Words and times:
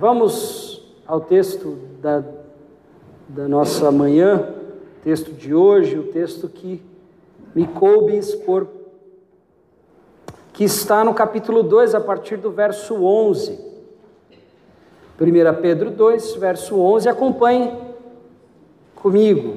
Vamos 0.00 0.80
ao 1.04 1.20
texto 1.20 1.76
da, 2.00 2.22
da 3.28 3.48
nossa 3.48 3.90
manhã, 3.90 4.54
texto 5.02 5.32
de 5.32 5.52
hoje, 5.52 5.98
o 5.98 6.04
texto 6.12 6.48
que 6.48 6.80
me 7.52 7.66
coube 7.66 8.16
expor, 8.16 8.68
que 10.52 10.62
está 10.62 11.02
no 11.02 11.12
capítulo 11.12 11.64
2, 11.64 11.96
a 11.96 12.00
partir 12.00 12.36
do 12.36 12.52
verso 12.52 12.94
11. 13.02 13.58
1 15.20 15.60
Pedro 15.60 15.90
2, 15.90 16.36
verso 16.36 16.78
11, 16.78 17.08
acompanhe 17.08 17.76
comigo. 18.94 19.56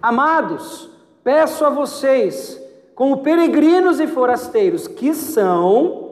Amados, 0.00 0.88
peço 1.24 1.64
a 1.64 1.68
vocês, 1.68 2.62
como 2.94 3.24
peregrinos 3.24 3.98
e 3.98 4.06
forasteiros 4.06 4.86
que 4.86 5.12
são, 5.12 6.11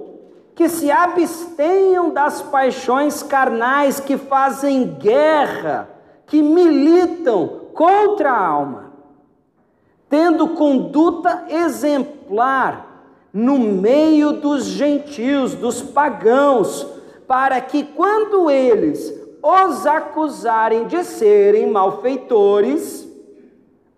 que 0.60 0.68
se 0.68 0.90
abstenham 0.90 2.10
das 2.10 2.42
paixões 2.42 3.22
carnais 3.22 3.98
que 3.98 4.18
fazem 4.18 4.88
guerra, 4.88 5.88
que 6.26 6.42
militam 6.42 7.62
contra 7.72 8.30
a 8.30 8.46
alma, 8.46 8.92
tendo 10.06 10.48
conduta 10.48 11.46
exemplar 11.48 13.06
no 13.32 13.58
meio 13.58 14.32
dos 14.32 14.64
gentios, 14.64 15.54
dos 15.54 15.80
pagãos, 15.80 16.86
para 17.26 17.58
que 17.62 17.82
quando 17.82 18.50
eles 18.50 19.18
os 19.42 19.86
acusarem 19.86 20.86
de 20.88 21.02
serem 21.04 21.70
malfeitores, 21.70 23.08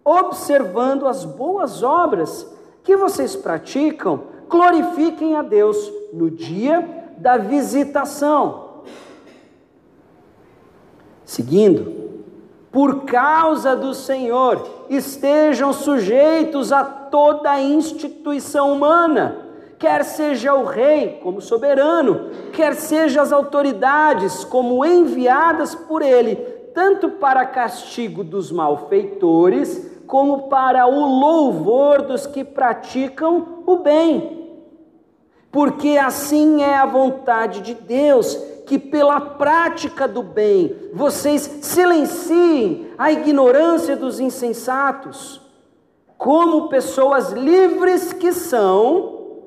observando 0.05 1.09
as 1.09 1.25
boas 1.25 1.83
obras 1.83 2.47
que 2.85 2.97
vocês 2.97 3.35
praticam, 3.35 4.27
glorifiquem 4.49 5.35
a 5.35 5.43
Deus 5.43 6.02
no 6.13 6.31
dia 6.31 6.87
da 7.17 7.39
visitação. 7.39 8.83
Seguindo, 11.25 12.03
por 12.71 13.05
causa 13.05 13.75
do 13.75 13.95
Senhor, 13.95 14.87
estejam 14.91 15.73
sujeitos 15.73 16.73
a 16.73 16.85
toda 16.85 17.51
a 17.51 17.63
instituição 17.63 18.73
humana, 18.73 19.39
quer 19.79 20.05
seja 20.05 20.55
o 20.55 20.65
rei 20.65 21.21
como 21.23 21.41
soberano, 21.41 22.31
quer 22.53 22.75
seja 22.75 23.23
as 23.23 23.33
autoridades 23.33 24.45
como 24.45 24.85
enviadas 24.85 25.75
por 25.75 26.03
ele, 26.03 26.37
tanto 26.75 27.09
para 27.09 27.47
castigo 27.47 28.23
dos 28.23 28.53
malfeitores, 28.53 29.91
como 30.07 30.49
para 30.49 30.87
o 30.87 31.07
louvor 31.07 32.03
dos 32.03 32.27
que 32.27 32.45
praticam 32.45 33.63
o 33.67 33.77
bem 33.77 34.42
porque 35.53 35.99
assim 35.99 36.63
é 36.63 36.75
a 36.75 36.87
vontade 36.87 37.61
de 37.61 37.75
Deus, 37.75 38.35
que 38.67 38.79
pela 38.79 39.21
prática 39.21 40.09
do 40.09 40.23
bem 40.23 40.75
vocês 40.95 41.43
silenciem 41.61 42.91
a 42.97 43.13
ignorância 43.13 43.95
dos 43.95 44.19
insensatos, 44.19 45.43
como 46.17 46.71
pessoas 46.71 47.33
livres 47.33 48.15
que 48.15 48.33
são, 48.33 49.43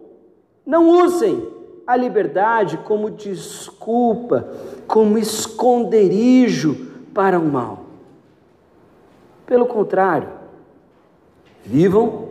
não 0.64 0.88
usem 0.88 1.50
a 1.88 1.96
liberdade 1.96 2.78
como 2.78 3.10
desculpa, 3.10 4.48
como 4.86 5.18
esconderijo 5.18 6.92
para 7.16 7.40
o 7.40 7.46
mal. 7.46 7.80
Pelo 9.48 9.66
contrário, 9.66 10.30
vivam 11.64 12.28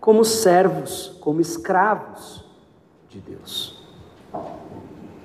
como 0.00 0.24
servos, 0.24 1.16
como 1.20 1.40
escravos 1.40 2.35
de 3.16 3.20
Deus. 3.20 3.74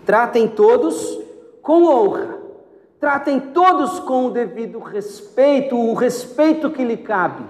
Tratem 0.06 0.48
todos 0.48 1.20
com 1.62 1.84
honra, 1.84 2.40
tratem 3.00 3.40
todos 3.40 4.00
com 4.00 4.28
o 4.28 4.32
devido 4.32 4.80
respeito, 4.80 5.76
o 5.76 5.94
respeito 5.94 6.72
que 6.72 6.84
lhe 6.84 6.98
cabe. 6.98 7.44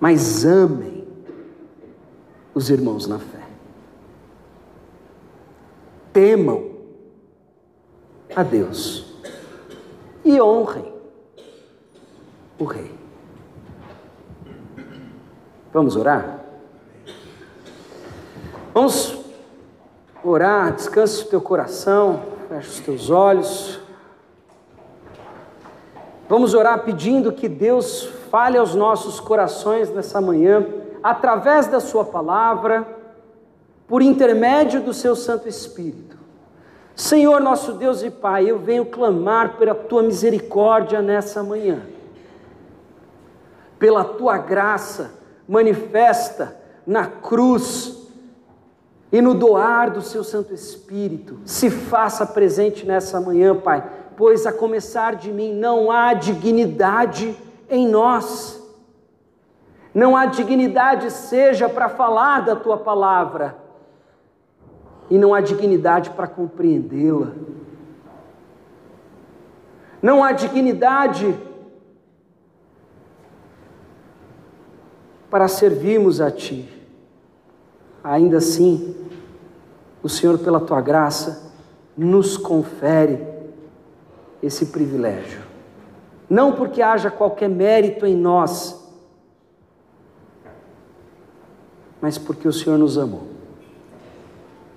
Mas 0.00 0.44
amem 0.44 1.06
os 2.54 2.68
irmãos 2.68 3.06
na 3.06 3.18
fé. 3.18 3.46
Temam 6.12 6.72
a 8.34 8.42
Deus 8.42 9.14
e 10.24 10.40
honrem 10.40 10.92
o 12.58 12.64
Rei. 12.64 12.92
Vamos 15.72 15.96
orar? 15.96 16.41
Vamos 18.74 19.18
orar, 20.24 20.72
descanse 20.72 21.24
o 21.24 21.26
teu 21.26 21.42
coração, 21.42 22.22
feche 22.48 22.70
os 22.70 22.80
teus 22.80 23.10
olhos. 23.10 23.80
Vamos 26.26 26.54
orar 26.54 26.82
pedindo 26.82 27.32
que 27.32 27.50
Deus 27.50 28.04
fale 28.30 28.56
aos 28.56 28.74
nossos 28.74 29.20
corações 29.20 29.90
nessa 29.90 30.22
manhã, 30.22 30.66
através 31.02 31.66
da 31.66 31.80
Sua 31.80 32.02
palavra, 32.02 32.86
por 33.86 34.00
intermédio 34.00 34.80
do 34.80 34.94
Seu 34.94 35.14
Santo 35.14 35.46
Espírito. 35.46 36.16
Senhor, 36.96 37.42
nosso 37.42 37.74
Deus 37.74 38.02
e 38.02 38.10
Pai, 38.10 38.50
eu 38.50 38.58
venho 38.58 38.86
clamar 38.86 39.58
pela 39.58 39.74
Tua 39.74 40.02
misericórdia 40.02 41.02
nessa 41.02 41.42
manhã, 41.42 41.82
pela 43.78 44.02
Tua 44.02 44.38
graça 44.38 45.12
manifesta 45.46 46.56
na 46.86 47.06
cruz 47.06 48.01
e 49.12 49.20
no 49.20 49.34
doar 49.34 49.90
do 49.90 50.00
seu 50.00 50.24
Santo 50.24 50.54
Espírito. 50.54 51.38
Se 51.44 51.68
faça 51.68 52.24
presente 52.24 52.86
nessa 52.86 53.20
manhã, 53.20 53.54
Pai, 53.54 53.86
pois 54.16 54.46
a 54.46 54.52
começar 54.52 55.14
de 55.14 55.30
mim 55.30 55.52
não 55.52 55.90
há 55.90 56.14
dignidade 56.14 57.36
em 57.68 57.86
nós. 57.86 58.58
Não 59.94 60.16
há 60.16 60.24
dignidade 60.24 61.10
seja 61.10 61.68
para 61.68 61.90
falar 61.90 62.40
da 62.40 62.56
tua 62.56 62.78
palavra, 62.78 63.58
e 65.10 65.18
não 65.18 65.34
há 65.34 65.42
dignidade 65.42 66.08
para 66.10 66.26
compreendê-la. 66.26 67.32
Não 70.00 70.24
há 70.24 70.32
dignidade 70.32 71.38
para 75.28 75.46
servirmos 75.48 76.20
a 76.20 76.30
Ti. 76.30 76.66
Ainda 78.02 78.38
assim, 78.38 79.01
o 80.02 80.08
Senhor, 80.08 80.38
pela 80.38 80.60
tua 80.60 80.80
graça, 80.80 81.52
nos 81.96 82.36
confere 82.36 83.24
esse 84.42 84.66
privilégio. 84.66 85.42
Não 86.28 86.52
porque 86.52 86.82
haja 86.82 87.10
qualquer 87.10 87.48
mérito 87.48 88.06
em 88.06 88.16
nós, 88.16 88.82
mas 92.00 92.18
porque 92.18 92.48
o 92.48 92.52
Senhor 92.52 92.78
nos 92.78 92.98
amou. 92.98 93.28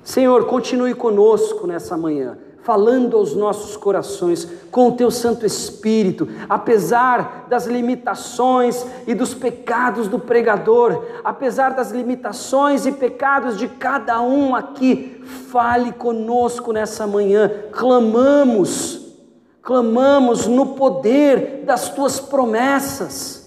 Senhor, 0.03 0.45
continue 0.45 0.93
conosco 0.93 1.65
nessa 1.65 1.97
manhã 1.97 2.37
falando 2.65 3.15
aos 3.15 3.35
nossos 3.35 3.77
corações 3.77 4.49
com 4.71 4.89
o 4.89 4.91
teu 4.93 5.11
Santo 5.11 5.45
Espírito, 5.45 6.27
apesar 6.49 7.45
das 7.47 7.67
limitações 7.67 8.83
e 9.05 9.13
dos 9.13 9.35
pecados 9.35 10.07
do 10.07 10.17
pregador, 10.17 11.05
apesar 11.23 11.75
das 11.75 11.91
limitações 11.91 12.87
e 12.87 12.91
pecados 12.91 13.55
de 13.55 13.67
cada 13.67 14.19
um 14.19 14.55
aqui, 14.55 15.23
fale 15.51 15.91
conosco 15.91 16.73
nessa 16.73 17.05
manhã, 17.05 17.51
clamamos, 17.71 19.13
clamamos 19.61 20.47
no 20.47 20.73
poder 20.73 21.61
das 21.65 21.89
tuas 21.89 22.19
promessas. 22.19 23.45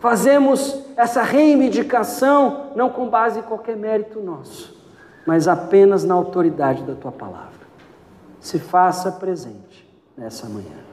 Fazemos 0.00 0.84
essa 0.98 1.22
reivindicação 1.22 2.72
não 2.76 2.90
com 2.90 3.08
base 3.08 3.38
em 3.38 3.42
qualquer 3.42 3.74
mérito 3.74 4.20
nosso, 4.20 4.73
mas 5.26 5.48
apenas 5.48 6.04
na 6.04 6.14
autoridade 6.14 6.82
da 6.82 6.94
tua 6.94 7.12
palavra. 7.12 7.64
Se 8.40 8.58
faça 8.58 9.10
presente 9.12 9.88
nessa 10.16 10.48
manhã. 10.48 10.84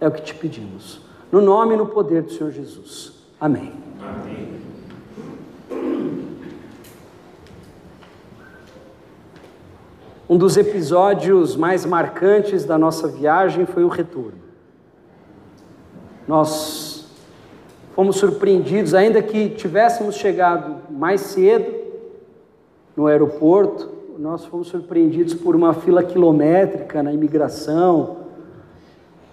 É 0.00 0.08
o 0.08 0.10
que 0.10 0.22
te 0.22 0.34
pedimos. 0.34 1.00
No 1.30 1.40
nome 1.40 1.74
e 1.74 1.76
no 1.76 1.86
poder 1.86 2.22
do 2.22 2.32
Senhor 2.32 2.50
Jesus. 2.50 3.14
Amém. 3.40 3.72
Amém. 4.00 4.56
Um 10.28 10.36
dos 10.36 10.56
episódios 10.56 11.54
mais 11.54 11.86
marcantes 11.86 12.64
da 12.64 12.76
nossa 12.76 13.06
viagem 13.06 13.64
foi 13.64 13.84
o 13.84 13.88
retorno. 13.88 14.40
Nós 16.26 17.06
fomos 17.94 18.16
surpreendidos, 18.16 18.92
ainda 18.92 19.22
que 19.22 19.50
tivéssemos 19.50 20.16
chegado 20.16 20.78
mais 20.90 21.20
cedo, 21.20 21.75
no 22.96 23.06
aeroporto, 23.06 23.90
nós 24.18 24.46
fomos 24.46 24.68
surpreendidos 24.68 25.34
por 25.34 25.54
uma 25.54 25.74
fila 25.74 26.02
quilométrica 26.02 27.02
na 27.02 27.12
imigração. 27.12 28.16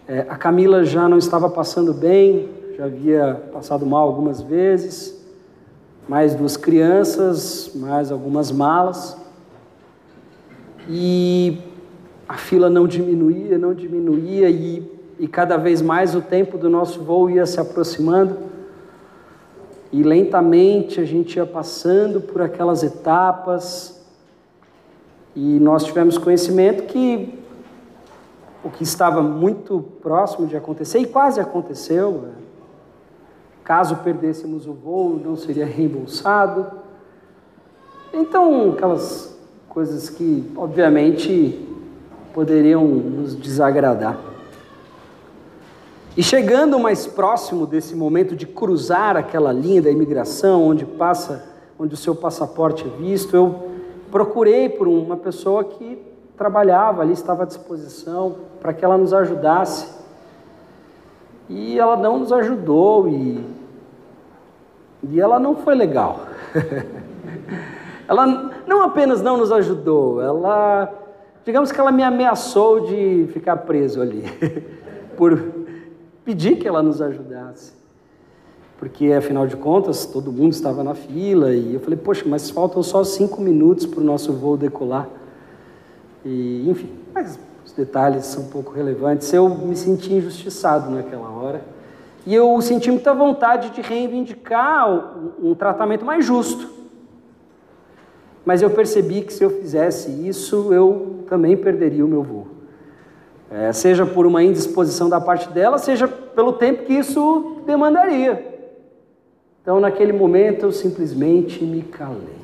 É, 0.05 0.25
a 0.27 0.35
Camila 0.35 0.83
já 0.83 1.07
não 1.07 1.17
estava 1.17 1.49
passando 1.49 1.93
bem, 1.93 2.49
já 2.75 2.85
havia 2.85 3.41
passado 3.53 3.85
mal 3.85 4.07
algumas 4.07 4.41
vezes. 4.41 5.21
mais 6.05 6.35
duas 6.35 6.57
crianças, 6.57 7.71
mais 7.75 8.11
algumas 8.11 8.51
malas. 8.51 9.15
E 10.89 11.59
a 12.27 12.33
fila 12.33 12.69
não 12.69 12.85
diminuía, 12.85 13.57
não 13.57 13.73
diminuía, 13.73 14.49
e, 14.49 14.83
e 15.17 15.29
cada 15.29 15.55
vez 15.55 15.81
mais 15.81 16.13
o 16.13 16.19
tempo 16.19 16.57
do 16.57 16.69
nosso 16.69 17.01
voo 17.01 17.29
ia 17.29 17.45
se 17.45 17.57
aproximando. 17.57 18.35
E 19.93 20.01
lentamente 20.01 20.99
a 20.99 21.05
gente 21.05 21.35
ia 21.37 21.45
passando 21.45 22.19
por 22.19 22.41
aquelas 22.41 22.81
etapas, 22.81 24.03
e 25.35 25.59
nós 25.59 25.83
tivemos 25.83 26.17
conhecimento 26.17 26.83
que 26.83 27.39
o 28.63 28.71
que 28.71 28.81
estava 28.81 29.21
muito 29.21 29.79
próximo 30.01 30.47
de 30.47 30.57
acontecer, 30.57 30.97
e 30.97 31.05
quase 31.05 31.39
aconteceu, 31.39 32.29
caso 33.63 33.97
perdêssemos 33.97 34.67
o 34.67 34.73
voo, 34.73 35.21
não 35.23 35.35
seria 35.35 35.65
reembolsado. 35.65 36.65
Então, 38.11 38.71
aquelas 38.71 39.37
coisas 39.69 40.09
que, 40.09 40.51
obviamente, 40.57 41.67
poderiam 42.33 42.83
nos 42.83 43.35
desagradar. 43.35 44.17
E 46.15 46.21
chegando 46.21 46.77
mais 46.77 47.07
próximo 47.07 47.65
desse 47.65 47.95
momento 47.95 48.35
de 48.35 48.45
cruzar 48.45 49.17
aquela 49.17 49.51
linha 49.51 49.81
da 49.81 49.89
imigração, 49.89 50.61
onde 50.61 50.85
passa, 50.85 51.43
onde 51.79 51.95
o 51.95 51.97
seu 51.97 52.13
passaporte 52.13 52.85
é 52.85 53.01
visto, 53.01 53.35
eu 53.35 53.55
procurei 54.11 54.69
por 54.69 54.87
uma 54.87 55.17
pessoa 55.17 55.63
que 55.63 55.99
trabalhava 56.37 57.01
ali, 57.01 57.13
estava 57.13 57.43
à 57.43 57.45
disposição 57.47 58.35
para 58.61 58.71
que 58.73 58.85
ela 58.85 58.95
nos 58.95 59.11
ajudasse. 59.11 59.87
E 61.49 61.79
ela 61.79 61.97
não 61.97 62.19
nos 62.19 62.31
ajudou 62.31 63.07
e, 63.07 63.43
e 65.09 65.19
ela 65.19 65.39
não 65.39 65.55
foi 65.55 65.73
legal. 65.73 66.27
ela 68.07 68.51
não 68.67 68.83
apenas 68.83 69.19
não 69.23 69.37
nos 69.37 69.51
ajudou, 69.51 70.21
ela, 70.21 70.93
digamos 71.43 71.71
que 71.71 71.79
ela 71.79 71.91
me 71.91 72.03
ameaçou 72.03 72.81
de 72.81 73.27
ficar 73.33 73.57
preso 73.57 73.99
ali, 73.99 74.23
por 75.17 75.52
pedir 76.23 76.57
que 76.57 76.67
ela 76.67 76.81
nos 76.81 77.01
ajudasse 77.01 77.83
porque 78.83 79.13
afinal 79.13 79.47
de 79.47 79.55
contas 79.55 80.05
todo 80.05 80.29
mundo 80.29 80.51
estava 80.51 80.83
na 80.83 80.93
fila 80.93 81.53
e 81.53 81.75
eu 81.75 81.79
falei, 81.79 81.97
poxa, 81.97 82.25
mas 82.27 82.49
faltam 82.49 82.83
só 82.83 83.01
cinco 83.01 83.41
minutos 83.41 83.85
para 83.85 84.01
o 84.01 84.03
nosso 84.03 84.33
voo 84.33 84.57
decolar. 84.57 85.07
E, 86.25 86.69
enfim, 86.69 86.89
mas 87.13 87.39
os 87.65 87.71
detalhes 87.71 88.25
são 88.25 88.49
pouco 88.49 88.73
relevantes. 88.73 89.31
Eu 89.31 89.47
me 89.47 89.73
senti 89.73 90.13
injustiçado 90.13 90.91
naquela 90.91 91.29
hora 91.29 91.61
e 92.25 92.35
eu 92.35 92.59
senti 92.61 92.91
muita 92.91 93.13
vontade 93.13 93.69
de 93.69 93.79
reivindicar 93.79 94.89
um, 94.89 95.51
um 95.51 95.55
tratamento 95.55 96.03
mais 96.03 96.25
justo. 96.25 96.69
Mas 98.45 98.61
eu 98.61 98.69
percebi 98.69 99.21
que 99.21 99.31
se 99.31 99.45
eu 99.45 99.49
fizesse 99.49 100.11
isso, 100.27 100.73
eu 100.73 101.23
também 101.29 101.55
perderia 101.55 102.03
o 102.03 102.07
meu 102.09 102.21
voo. 102.21 102.47
É, 103.55 103.71
seja 103.71 104.03
por 104.03 104.25
uma 104.25 104.41
indisposição 104.41 105.07
da 105.07 105.21
parte 105.21 105.47
dela, 105.49 105.77
seja 105.77 106.07
pelo 106.07 106.53
tempo 106.53 106.85
que 106.85 106.93
isso 106.93 107.61
demandaria. 107.67 108.51
Então, 109.61 109.79
naquele 109.79 110.11
momento, 110.11 110.63
eu 110.63 110.71
simplesmente 110.71 111.63
me 111.63 111.83
calei. 111.83 112.41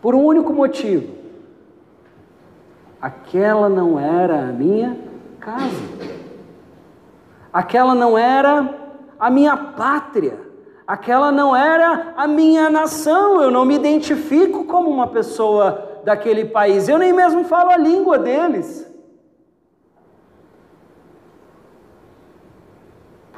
Por 0.00 0.14
um 0.14 0.24
único 0.24 0.52
motivo: 0.52 1.12
aquela 3.02 3.68
não 3.68 3.98
era 3.98 4.48
a 4.48 4.52
minha 4.52 4.96
casa, 5.40 5.74
aquela 7.52 7.96
não 7.96 8.16
era 8.16 8.78
a 9.18 9.28
minha 9.28 9.56
pátria, 9.56 10.38
aquela 10.86 11.32
não 11.32 11.56
era 11.56 12.14
a 12.16 12.28
minha 12.28 12.70
nação. 12.70 13.42
Eu 13.42 13.50
não 13.50 13.64
me 13.64 13.74
identifico 13.74 14.66
como 14.66 14.88
uma 14.88 15.08
pessoa 15.08 15.89
daquele 16.04 16.46
país, 16.46 16.88
eu 16.88 16.98
nem 16.98 17.12
mesmo 17.12 17.44
falo 17.44 17.70
a 17.70 17.76
língua 17.76 18.18
deles. 18.18 18.90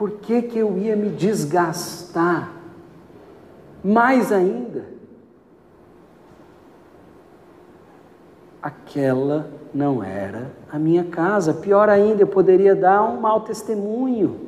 por 0.02 0.10
que, 0.14 0.42
que 0.42 0.58
eu 0.58 0.76
ia 0.78 0.96
me 0.96 1.10
desgastar 1.10 2.50
mais 3.84 4.32
ainda? 4.32 4.84
Aquela 8.60 9.48
não 9.72 10.02
era 10.02 10.50
a 10.72 10.76
minha 10.76 11.04
casa. 11.04 11.54
Pior 11.54 11.88
ainda, 11.88 12.20
eu 12.20 12.26
poderia 12.26 12.74
dar 12.74 13.04
um 13.04 13.20
mau 13.20 13.42
testemunho. 13.42 14.40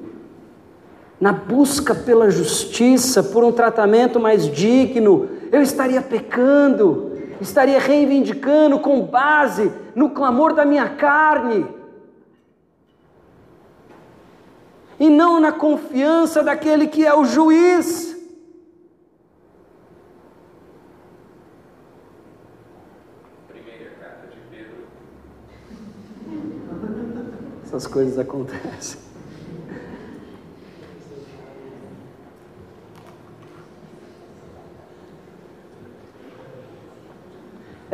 Na 1.21 1.33
busca 1.33 1.95
pela 1.95 2.33
justiça, 2.33 3.23
por 3.23 3.45
um 3.45 3.53
tratamento 3.53 4.19
mais 4.19 4.49
digno, 4.49 5.29
eu 5.53 5.63
estaria 5.63 6.03
pecando, 6.03 7.13
estaria 7.41 7.79
reivindicando 7.79 8.79
com 8.79 9.03
base 9.03 9.73
no 9.95 10.11
clamor 10.11 10.55
da 10.55 10.65
minha 10.65 10.89
carne 10.91 11.67
e 14.99 15.11
não 15.11 15.41
na 15.41 15.53
confiança 15.53 16.43
daquele 16.43 16.87
que 16.87 17.05
é 17.05 17.15
o 17.15 17.25
juiz. 17.25 18.17
Primeira 23.49 23.91
carta 24.01 24.27
de 24.29 24.39
Pedro. 24.51 24.87
Essas 27.65 27.87
coisas 27.87 28.19
acontecem. 28.19 29.04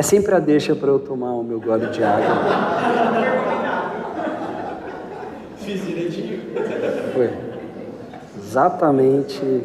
É 0.01 0.03
sempre 0.03 0.35
a 0.35 0.39
deixa 0.39 0.75
para 0.75 0.89
eu 0.89 0.99
tomar 0.99 1.35
o 1.35 1.45
meu 1.45 1.61
gole 1.61 1.87
de 1.89 2.03
água. 2.03 2.35
Fiz 5.59 5.85
direitinho. 5.85 6.41
Foi. 7.13 7.31
Exatamente 8.39 9.63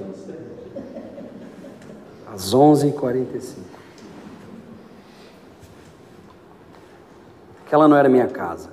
às 2.33 2.53
11h45. 2.53 3.59
Aquela 7.65 7.87
não 7.87 7.95
era 7.95 8.09
minha 8.09 8.27
casa. 8.27 8.71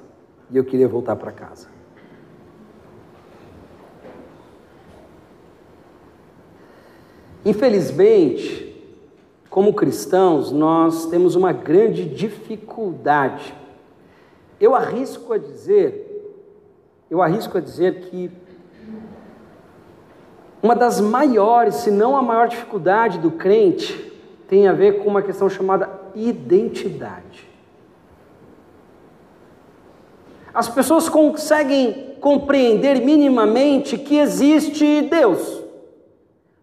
E 0.50 0.56
eu 0.56 0.64
queria 0.64 0.88
voltar 0.88 1.14
para 1.14 1.30
casa. 1.30 1.68
Infelizmente, 7.44 8.71
como 9.52 9.72
cristãos, 9.72 10.50
nós 10.50 11.06
temos 11.06 11.36
uma 11.36 11.52
grande 11.52 12.04
dificuldade. 12.04 13.54
Eu 14.58 14.74
arrisco 14.74 15.32
a 15.32 15.38
dizer 15.38 16.08
eu 17.12 17.20
arrisco 17.20 17.58
a 17.58 17.60
dizer 17.60 18.06
que 18.06 18.30
uma 20.62 20.74
das 20.74 20.98
maiores, 20.98 21.74
se 21.74 21.90
não 21.90 22.16
a 22.16 22.22
maior 22.22 22.48
dificuldade 22.48 23.18
do 23.18 23.30
crente, 23.30 24.10
tem 24.48 24.66
a 24.66 24.72
ver 24.72 25.02
com 25.02 25.10
uma 25.10 25.20
questão 25.20 25.50
chamada 25.50 25.90
identidade. 26.14 27.46
As 30.54 30.70
pessoas 30.70 31.06
conseguem 31.06 32.16
compreender 32.18 33.04
minimamente 33.04 33.98
que 33.98 34.16
existe 34.16 35.02
Deus. 35.02 35.61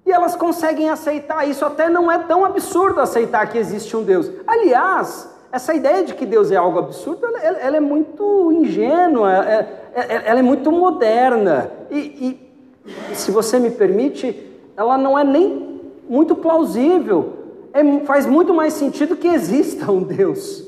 E 0.09 0.11
elas 0.11 0.35
conseguem 0.35 0.89
aceitar 0.89 1.47
isso, 1.47 1.63
até 1.63 1.87
não 1.87 2.11
é 2.11 2.17
tão 2.17 2.43
absurdo 2.43 2.99
aceitar 2.99 3.47
que 3.47 3.59
existe 3.59 3.95
um 3.95 4.01
Deus. 4.01 4.31
Aliás, 4.47 5.29
essa 5.51 5.71
ideia 5.71 6.03
de 6.03 6.15
que 6.15 6.25
Deus 6.25 6.49
é 6.49 6.55
algo 6.55 6.79
absurdo, 6.79 7.27
ela, 7.27 7.59
ela 7.59 7.77
é 7.77 7.79
muito 7.79 8.51
ingênua, 8.51 9.31
é, 9.31 9.67
é, 9.93 10.01
é, 10.01 10.23
ela 10.25 10.39
é 10.39 10.41
muito 10.41 10.71
moderna. 10.71 11.69
E, 11.91 12.39
e, 12.87 13.15
se 13.15 13.29
você 13.29 13.59
me 13.59 13.69
permite, 13.69 14.51
ela 14.75 14.97
não 14.97 15.15
é 15.15 15.23
nem 15.23 15.79
muito 16.09 16.33
plausível. 16.33 17.33
É, 17.71 17.99
faz 17.99 18.25
muito 18.25 18.51
mais 18.51 18.73
sentido 18.73 19.15
que 19.15 19.27
exista 19.27 19.91
um 19.91 20.01
Deus. 20.01 20.65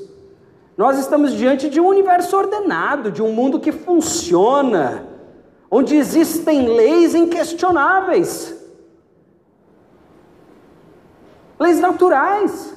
Nós 0.76 1.00
estamos 1.00 1.32
diante 1.32 1.68
de 1.68 1.80
um 1.80 1.88
universo 1.88 2.36
ordenado, 2.36 3.10
de 3.10 3.20
um 3.20 3.32
mundo 3.32 3.58
que 3.58 3.72
funciona, 3.72 5.04
onde 5.68 5.96
existem 5.96 6.68
leis 6.68 7.12
inquestionáveis, 7.16 8.61
leis 11.62 11.80
naturais. 11.80 12.76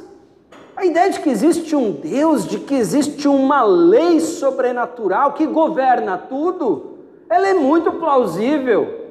A 0.76 0.86
ideia 0.86 1.10
de 1.10 1.20
que 1.20 1.30
existe 1.30 1.76
um 1.76 1.92
Deus, 1.92 2.46
de 2.46 2.60
que 2.60 2.76
existe 2.76 3.28
uma 3.28 3.64
lei 3.64 4.20
sobrenatural 4.20 5.34
que 5.34 5.46
governa 5.46 6.18
tudo, 6.18 6.98
ela 7.30 7.48
é 7.48 7.54
muito 7.54 7.94
plausível. 7.94 9.06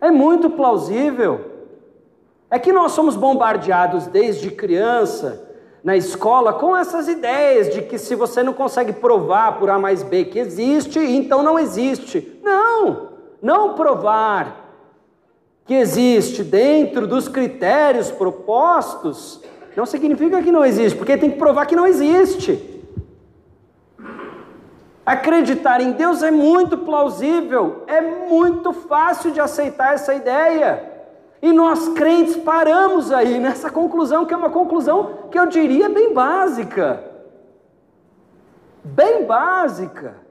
É 0.00 0.10
muito 0.10 0.50
plausível. 0.50 1.52
É 2.50 2.58
que 2.58 2.72
nós 2.72 2.92
somos 2.92 3.16
bombardeados 3.16 4.06
desde 4.06 4.50
criança, 4.50 5.44
na 5.84 5.96
escola, 5.96 6.52
com 6.52 6.76
essas 6.76 7.06
ideias 7.06 7.72
de 7.72 7.82
que 7.82 7.96
se 7.96 8.14
você 8.14 8.42
não 8.42 8.52
consegue 8.52 8.92
provar 8.92 9.58
por 9.58 9.70
A 9.70 9.78
mais 9.78 10.02
B 10.02 10.24
que 10.24 10.38
existe, 10.38 10.98
então 10.98 11.42
não 11.42 11.58
existe. 11.58 12.40
Não, 12.42 13.10
não 13.40 13.74
provar 13.74 14.65
que 15.66 15.74
existe 15.74 16.44
dentro 16.44 17.06
dos 17.06 17.28
critérios 17.28 18.10
propostos, 18.10 19.40
não 19.76 19.84
significa 19.84 20.42
que 20.42 20.52
não 20.52 20.64
existe, 20.64 20.96
porque 20.96 21.18
tem 21.18 21.30
que 21.30 21.38
provar 21.38 21.66
que 21.66 21.76
não 21.76 21.86
existe. 21.86 22.74
Acreditar 25.04 25.80
em 25.80 25.92
Deus 25.92 26.22
é 26.22 26.30
muito 26.30 26.78
plausível, 26.78 27.82
é 27.86 28.00
muito 28.00 28.72
fácil 28.72 29.30
de 29.30 29.40
aceitar 29.40 29.94
essa 29.94 30.14
ideia. 30.14 30.92
E 31.42 31.52
nós 31.52 31.88
crentes 31.88 32.36
paramos 32.36 33.12
aí 33.12 33.38
nessa 33.38 33.70
conclusão, 33.70 34.24
que 34.24 34.32
é 34.32 34.36
uma 34.36 34.50
conclusão 34.50 35.28
que 35.30 35.38
eu 35.38 35.46
diria 35.46 35.88
bem 35.88 36.14
básica. 36.14 37.04
Bem 38.82 39.24
básica. 39.24 40.25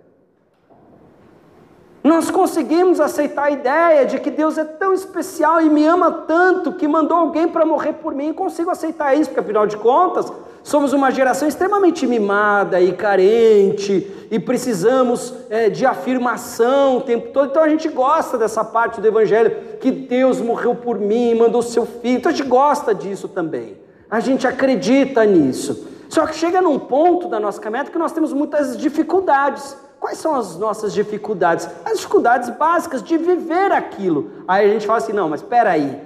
Nós 2.06 2.30
conseguimos 2.30 3.00
aceitar 3.00 3.46
a 3.46 3.50
ideia 3.50 4.06
de 4.06 4.20
que 4.20 4.30
Deus 4.30 4.60
é 4.60 4.64
tão 4.64 4.94
especial 4.94 5.60
e 5.60 5.72
me 5.72 5.88
ama 5.88 6.12
tanto 6.12 6.74
que 6.74 6.88
mandou 6.88 7.18
alguém 7.18 7.48
para 7.48 7.66
morrer 7.66 7.94
por 7.94 8.14
mim. 8.14 8.32
Consigo 8.32 8.70
aceitar 8.70 9.16
isso, 9.16 9.32
porque 9.32 9.40
afinal 9.40 9.66
de 9.66 9.76
contas, 9.76 10.32
somos 10.62 10.94
uma 10.94 11.10
geração 11.10 11.48
extremamente 11.48 12.06
mimada 12.06 12.80
e 12.80 12.94
carente 12.94 14.28
e 14.30 14.40
precisamos 14.40 15.34
é, 15.50 15.68
de 15.68 15.84
afirmação 15.84 16.98
o 16.98 17.02
tempo 17.02 17.32
todo. 17.32 17.50
Então 17.50 17.64
a 17.64 17.70
gente 17.70 17.90
gosta 17.90 18.38
dessa 18.38 18.64
parte 18.64 19.02
do 19.02 19.08
Evangelho, 19.08 19.80
que 19.82 19.90
Deus 19.90 20.40
morreu 20.40 20.76
por 20.76 21.00
mim, 21.00 21.34
mandou 21.34 21.64
seu 21.64 21.88
filho. 21.88 22.18
Então 22.18 22.32
a 22.32 22.36
gente 22.36 22.48
gosta 22.48 22.94
disso 22.94 23.28
também. 23.28 23.80
A 24.12 24.20
gente 24.20 24.46
acredita 24.46 25.26
nisso. 25.26 25.88
Só 26.08 26.28
que 26.28 26.36
chega 26.36 26.62
num 26.62 26.78
ponto 26.78 27.28
da 27.28 27.40
nossa 27.40 27.60
caminhada 27.60 27.90
que 27.90 27.98
nós 27.98 28.12
temos 28.12 28.32
muitas 28.32 28.78
dificuldades. 28.78 29.85
Quais 30.06 30.20
são 30.20 30.36
as 30.36 30.56
nossas 30.56 30.94
dificuldades? 30.94 31.68
As 31.84 31.98
dificuldades 31.98 32.52
básicas 32.52 33.02
de 33.02 33.18
viver 33.18 33.72
aquilo. 33.72 34.30
Aí 34.48 34.70
a 34.70 34.72
gente 34.72 34.86
fala 34.86 35.00
assim: 35.00 35.14
não, 35.14 35.28
mas 35.28 35.42
espera 35.42 35.72
aí. 35.72 36.00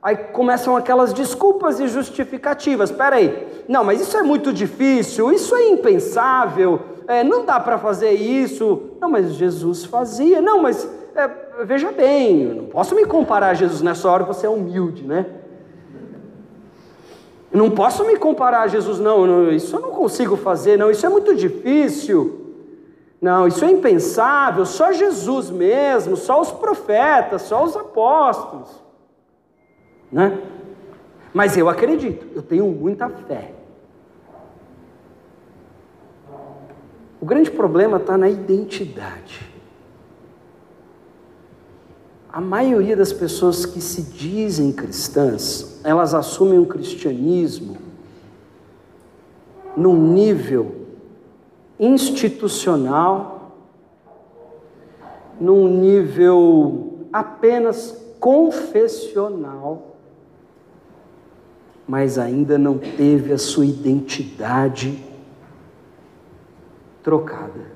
Aí 0.00 0.16
começam 0.16 0.76
aquelas 0.76 1.12
desculpas 1.12 1.80
e 1.80 1.88
justificativas. 1.88 2.90
Espera 2.90 3.16
aí. 3.16 3.64
Não, 3.66 3.82
mas 3.82 4.00
isso 4.00 4.16
é 4.16 4.22
muito 4.22 4.52
difícil, 4.52 5.32
isso 5.32 5.52
é 5.56 5.66
impensável, 5.66 6.80
é, 7.08 7.24
não 7.24 7.44
dá 7.44 7.58
para 7.58 7.76
fazer 7.76 8.12
isso. 8.12 8.90
Não, 9.00 9.10
mas 9.10 9.32
Jesus 9.34 9.84
fazia. 9.84 10.40
Não, 10.40 10.62
mas 10.62 10.88
é, 11.16 11.28
veja 11.64 11.90
bem, 11.90 12.42
eu 12.42 12.54
não 12.54 12.66
posso 12.66 12.94
me 12.94 13.04
comparar 13.04 13.48
a 13.48 13.54
Jesus 13.54 13.82
nessa 13.82 14.08
hora, 14.08 14.22
você 14.22 14.46
é 14.46 14.48
humilde, 14.48 15.04
né? 15.04 15.26
Eu 17.50 17.58
não 17.58 17.70
posso 17.72 18.06
me 18.06 18.16
comparar 18.16 18.60
a 18.60 18.68
Jesus, 18.68 19.00
não, 19.00 19.26
não, 19.26 19.50
isso 19.50 19.74
eu 19.74 19.80
não 19.80 19.90
consigo 19.90 20.36
fazer, 20.36 20.78
não, 20.78 20.88
isso 20.88 21.04
é 21.04 21.08
muito 21.08 21.34
difícil. 21.34 22.43
Não, 23.24 23.48
isso 23.48 23.64
é 23.64 23.70
impensável, 23.70 24.66
só 24.66 24.92
Jesus 24.92 25.48
mesmo, 25.48 26.14
só 26.14 26.42
os 26.42 26.52
profetas, 26.52 27.40
só 27.40 27.64
os 27.64 27.74
apóstolos. 27.74 28.68
Né? 30.12 30.42
Mas 31.32 31.56
eu 31.56 31.70
acredito, 31.70 32.26
eu 32.34 32.42
tenho 32.42 32.66
muita 32.66 33.08
fé. 33.08 33.54
O 37.18 37.24
grande 37.24 37.50
problema 37.50 37.96
está 37.96 38.18
na 38.18 38.28
identidade. 38.28 39.40
A 42.30 42.42
maioria 42.42 42.94
das 42.94 43.10
pessoas 43.10 43.64
que 43.64 43.80
se 43.80 44.02
dizem 44.02 44.70
cristãs, 44.70 45.80
elas 45.82 46.12
assumem 46.12 46.58
um 46.58 46.66
cristianismo 46.66 47.78
num 49.74 50.12
nível 50.12 50.83
institucional, 51.78 53.52
num 55.40 55.68
nível 55.68 57.08
apenas 57.12 58.02
confessional, 58.20 59.96
mas 61.86 62.18
ainda 62.18 62.56
não 62.56 62.78
teve 62.78 63.32
a 63.32 63.38
sua 63.38 63.66
identidade 63.66 65.04
trocada. 67.02 67.74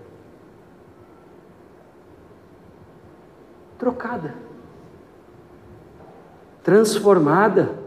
Trocada. 3.78 4.34
Transformada. 6.62 7.78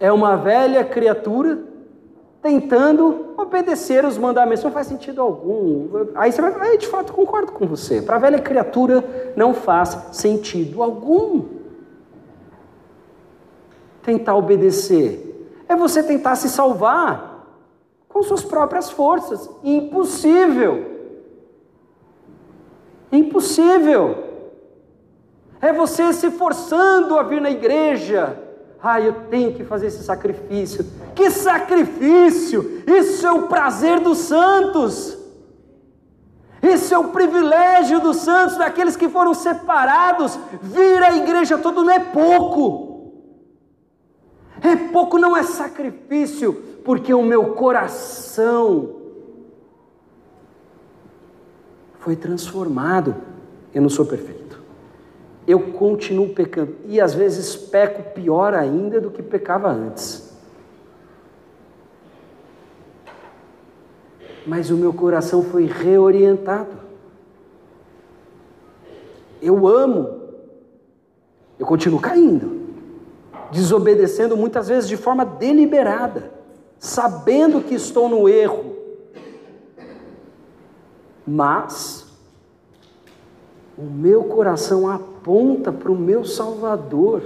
É 0.00 0.10
uma 0.10 0.36
velha 0.36 0.84
criatura 0.84 1.67
tentando 2.42 3.34
obedecer 3.36 4.04
os 4.04 4.16
mandamentos. 4.16 4.64
Não 4.64 4.70
faz 4.70 4.86
sentido 4.86 5.20
algum. 5.20 5.88
Aí 6.14 6.32
você 6.32 6.40
vai, 6.40 6.78
de 6.78 6.86
fato 6.86 7.12
concordo 7.12 7.52
com 7.52 7.66
você. 7.66 8.00
Para 8.00 8.16
a 8.16 8.20
velha 8.20 8.38
criatura 8.38 9.32
não 9.36 9.54
faz 9.54 9.96
sentido 10.12 10.82
algum. 10.82 11.44
Tentar 14.02 14.36
obedecer 14.36 15.28
é 15.68 15.76
você 15.76 16.02
tentar 16.02 16.34
se 16.36 16.48
salvar 16.48 17.46
com 18.08 18.22
suas 18.22 18.42
próprias 18.42 18.90
forças. 18.90 19.50
Impossível. 19.62 20.96
Impossível. 23.12 24.24
É 25.60 25.72
você 25.72 26.12
se 26.12 26.30
forçando 26.30 27.18
a 27.18 27.22
vir 27.22 27.40
na 27.40 27.50
igreja 27.50 28.47
ah, 28.80 29.00
eu 29.00 29.12
tenho 29.28 29.54
que 29.54 29.64
fazer 29.64 29.88
esse 29.88 30.04
sacrifício. 30.04 30.86
Que 31.14 31.30
sacrifício! 31.30 32.82
Isso 32.86 33.26
é 33.26 33.32
o 33.32 33.48
prazer 33.48 34.00
dos 34.00 34.18
santos. 34.18 35.18
Isso 36.62 36.94
é 36.94 36.98
o 36.98 37.08
privilégio 37.08 38.00
dos 38.00 38.18
santos, 38.18 38.56
daqueles 38.56 38.96
que 38.96 39.08
foram 39.08 39.34
separados. 39.34 40.38
Vir 40.62 41.02
à 41.02 41.16
igreja 41.16 41.58
todo 41.58 41.82
não 41.82 41.92
é 41.92 41.98
pouco. 41.98 42.88
É 44.60 44.74
pouco, 44.74 45.18
não 45.18 45.36
é 45.36 45.42
sacrifício, 45.42 46.52
porque 46.84 47.14
o 47.14 47.22
meu 47.22 47.54
coração 47.54 48.96
foi 51.98 52.16
transformado. 52.16 53.14
Eu 53.74 53.82
não 53.82 53.88
sou 53.88 54.04
perfeito 54.04 54.37
eu 55.48 55.72
continuo 55.72 56.28
pecando. 56.34 56.76
E 56.84 57.00
às 57.00 57.14
vezes 57.14 57.56
peco 57.56 58.12
pior 58.12 58.52
ainda 58.52 59.00
do 59.00 59.10
que 59.10 59.22
pecava 59.22 59.70
antes. 59.70 60.30
Mas 64.46 64.68
o 64.68 64.76
meu 64.76 64.92
coração 64.92 65.42
foi 65.42 65.64
reorientado. 65.64 66.76
Eu 69.40 69.66
amo. 69.66 70.18
Eu 71.58 71.66
continuo 71.66 71.98
caindo, 71.98 72.68
desobedecendo 73.50 74.36
muitas 74.36 74.68
vezes 74.68 74.86
de 74.88 74.96
forma 74.96 75.24
deliberada, 75.24 76.30
sabendo 76.78 77.62
que 77.62 77.74
estou 77.74 78.08
no 78.08 78.28
erro. 78.28 78.76
Mas 81.26 82.07
o 83.78 83.84
meu 83.84 84.24
coração 84.24 84.88
aponta 84.90 85.70
para 85.70 85.92
o 85.92 85.96
meu 85.96 86.24
Salvador. 86.24 87.22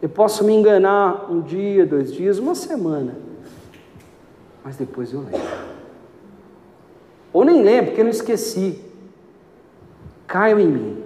Eu 0.00 0.08
posso 0.08 0.42
me 0.44 0.54
enganar 0.54 1.30
um 1.30 1.42
dia, 1.42 1.84
dois 1.84 2.10
dias, 2.10 2.38
uma 2.38 2.54
semana, 2.54 3.18
mas 4.64 4.76
depois 4.76 5.12
eu 5.12 5.20
lembro. 5.20 5.70
Ou 7.34 7.44
nem 7.44 7.62
lembro, 7.62 7.88
porque 7.88 8.00
eu 8.00 8.04
não 8.04 8.10
esqueci. 8.10 8.82
Caio 10.26 10.58
em 10.58 10.66
mim. 10.66 11.02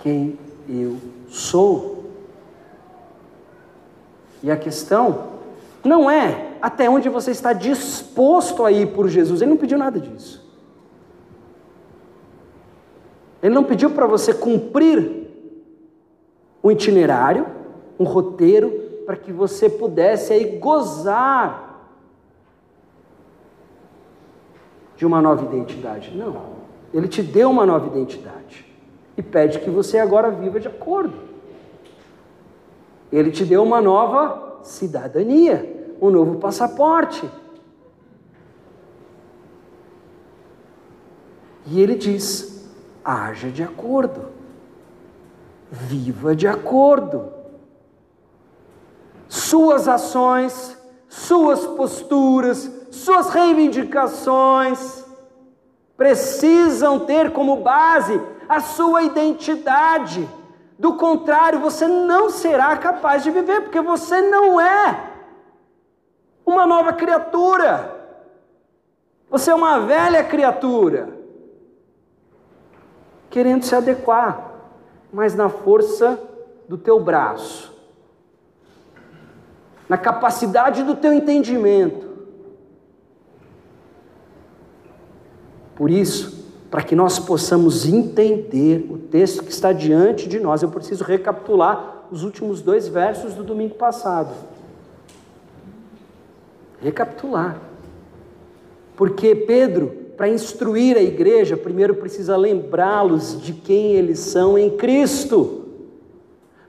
Quem 0.00 0.38
eu 0.68 0.98
sou. 1.28 2.10
E 4.42 4.50
a 4.50 4.56
questão 4.56 5.28
não 5.82 6.10
é 6.10 6.51
até 6.62 6.88
onde 6.88 7.08
você 7.08 7.32
está 7.32 7.52
disposto 7.52 8.64
a 8.64 8.70
ir 8.70 8.92
por 8.92 9.08
Jesus. 9.08 9.42
Ele 9.42 9.50
não 9.50 9.56
pediu 9.56 9.76
nada 9.76 9.98
disso. 9.98 10.40
Ele 13.42 13.52
não 13.52 13.64
pediu 13.64 13.90
para 13.90 14.06
você 14.06 14.32
cumprir 14.32 15.26
um 16.62 16.70
itinerário, 16.70 17.48
um 17.98 18.04
roteiro, 18.04 18.70
para 19.04 19.16
que 19.16 19.32
você 19.32 19.68
pudesse 19.68 20.32
aí 20.32 20.58
gozar 20.60 21.90
de 24.96 25.04
uma 25.04 25.20
nova 25.20 25.44
identidade. 25.44 26.16
Não. 26.16 26.62
Ele 26.94 27.08
te 27.08 27.20
deu 27.20 27.50
uma 27.50 27.66
nova 27.66 27.88
identidade 27.88 28.64
e 29.16 29.22
pede 29.22 29.58
que 29.58 29.68
você 29.68 29.98
agora 29.98 30.30
viva 30.30 30.60
de 30.60 30.68
acordo. 30.68 31.14
Ele 33.10 33.32
te 33.32 33.44
deu 33.44 33.64
uma 33.64 33.80
nova 33.80 34.60
cidadania 34.62 35.81
um 36.02 36.10
novo 36.10 36.34
passaporte. 36.40 37.30
E 41.64 41.80
ele 41.80 41.94
diz: 41.94 42.68
haja 43.04 43.48
de 43.48 43.62
acordo, 43.62 44.30
viva 45.70 46.34
de 46.34 46.48
acordo. 46.48 47.32
Suas 49.28 49.86
ações, 49.86 50.76
suas 51.08 51.64
posturas, 51.64 52.70
suas 52.90 53.30
reivindicações 53.30 55.04
precisam 55.96 56.98
ter 57.00 57.32
como 57.32 57.58
base 57.58 58.20
a 58.48 58.60
sua 58.60 59.04
identidade. 59.04 60.28
Do 60.78 60.94
contrário, 60.94 61.60
você 61.60 61.86
não 61.86 62.28
será 62.28 62.76
capaz 62.76 63.22
de 63.22 63.30
viver, 63.30 63.60
porque 63.62 63.80
você 63.80 64.20
não 64.20 64.60
é 64.60 65.11
uma 66.52 66.66
nova 66.66 66.92
criatura. 66.92 68.00
Você 69.30 69.50
é 69.50 69.54
uma 69.54 69.80
velha 69.80 70.22
criatura, 70.22 71.08
querendo 73.30 73.64
se 73.64 73.74
adequar, 73.74 74.52
mas 75.12 75.34
na 75.34 75.48
força 75.48 76.20
do 76.68 76.76
teu 76.76 77.00
braço, 77.00 77.74
na 79.88 79.96
capacidade 79.96 80.82
do 80.82 80.94
teu 80.94 81.12
entendimento. 81.12 82.12
Por 85.74 85.90
isso, 85.90 86.42
para 86.70 86.82
que 86.82 86.94
nós 86.94 87.18
possamos 87.18 87.86
entender 87.86 88.86
o 88.90 88.98
texto 88.98 89.42
que 89.42 89.50
está 89.50 89.72
diante 89.72 90.28
de 90.28 90.38
nós, 90.38 90.62
eu 90.62 90.70
preciso 90.70 91.04
recapitular 91.04 92.06
os 92.10 92.22
últimos 92.22 92.60
dois 92.60 92.86
versos 92.88 93.34
do 93.34 93.42
domingo 93.42 93.74
passado. 93.74 94.51
Recapitular. 96.82 97.60
Porque 98.96 99.34
Pedro, 99.34 99.88
para 100.16 100.28
instruir 100.28 100.96
a 100.96 101.02
igreja, 101.02 101.56
primeiro 101.56 101.94
precisa 101.94 102.36
lembrá-los 102.36 103.40
de 103.40 103.52
quem 103.52 103.92
eles 103.92 104.18
são 104.18 104.58
em 104.58 104.70
Cristo. 104.76 105.68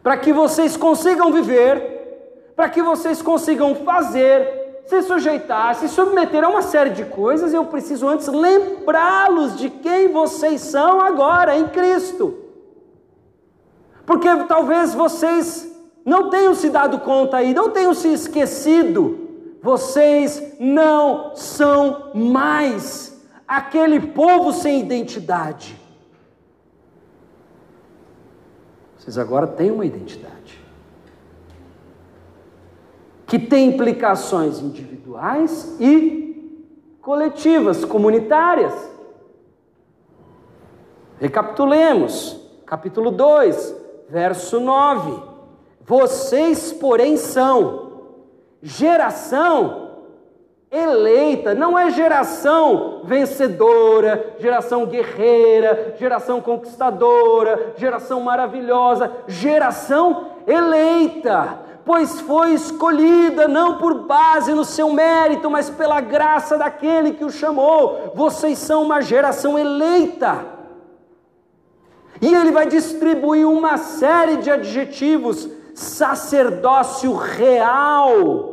Para 0.01 0.17
que 0.17 0.31
vocês 0.31 0.77
consigam 0.77 1.31
viver, 1.31 2.51
para 2.55 2.69
que 2.69 2.81
vocês 2.81 3.21
consigam 3.21 3.73
fazer, 3.75 4.81
se 4.85 5.01
sujeitar, 5.01 5.75
se 5.75 5.87
submeter 5.87 6.43
a 6.43 6.49
uma 6.49 6.61
série 6.61 6.91
de 6.91 7.05
coisas, 7.05 7.53
eu 7.53 7.65
preciso 7.65 8.07
antes 8.07 8.27
lembrá-los 8.27 9.57
de 9.57 9.69
quem 9.69 10.09
vocês 10.09 10.61
são 10.61 11.01
agora 11.01 11.57
em 11.57 11.67
Cristo. 11.67 12.37
Porque 14.05 14.27
talvez 14.47 14.93
vocês 14.93 15.71
não 16.05 16.29
tenham 16.29 16.53
se 16.53 16.69
dado 16.69 16.99
conta 16.99 17.37
aí, 17.37 17.53
não 17.53 17.69
tenham 17.69 17.93
se 17.93 18.09
esquecido 18.09 19.22
vocês 19.63 20.57
não 20.59 21.33
são 21.37 22.11
mais 22.13 23.25
aquele 23.47 24.07
povo 24.07 24.51
sem 24.51 24.81
identidade. 24.81 25.79
Vocês 28.97 29.17
agora 29.17 29.47
têm 29.47 29.71
uma 29.71 29.85
identidade. 29.85 30.61
Que 33.25 33.39
tem 33.39 33.69
implicações 33.69 34.59
individuais 34.59 35.77
e 35.79 36.61
coletivas, 37.01 37.85
comunitárias. 37.85 38.91
Recapitulemos, 41.21 42.37
capítulo 42.65 43.11
2, 43.11 43.75
verso 44.09 44.59
9. 44.59 45.23
Vocês, 45.85 46.73
porém, 46.73 47.15
são 47.15 47.82
geração 48.63 49.91
eleita, 50.71 51.53
não 51.53 51.77
é 51.77 51.91
geração 51.91 53.01
vencedora, 53.03 54.35
geração 54.39 54.85
guerreira, 54.85 55.95
geração 55.99 56.41
conquistadora, 56.41 57.73
geração 57.77 58.21
maravilhosa, 58.21 59.11
geração 59.27 60.29
eleita, 60.47 61.59
pois 61.85 62.21
foi 62.21 62.53
escolhida 62.53 63.47
não 63.49 63.77
por 63.77 64.05
base 64.05 64.53
no 64.53 64.63
seu 64.63 64.91
mérito, 64.91 65.51
mas 65.51 65.69
pela 65.69 65.99
graça 65.99 66.57
daquele 66.57 67.11
que 67.11 67.25
o 67.25 67.29
chamou. 67.29 68.13
Vocês 68.15 68.57
são 68.57 68.83
uma 68.83 69.01
geração 69.01 69.59
eleita. 69.59 70.53
E 72.21 72.33
ele 72.33 72.51
vai 72.51 72.65
distribuir 72.65 73.45
uma 73.45 73.77
série 73.77 74.37
de 74.37 74.49
adjetivos: 74.49 75.47
sacerdócio 75.75 77.13
real 77.13 78.52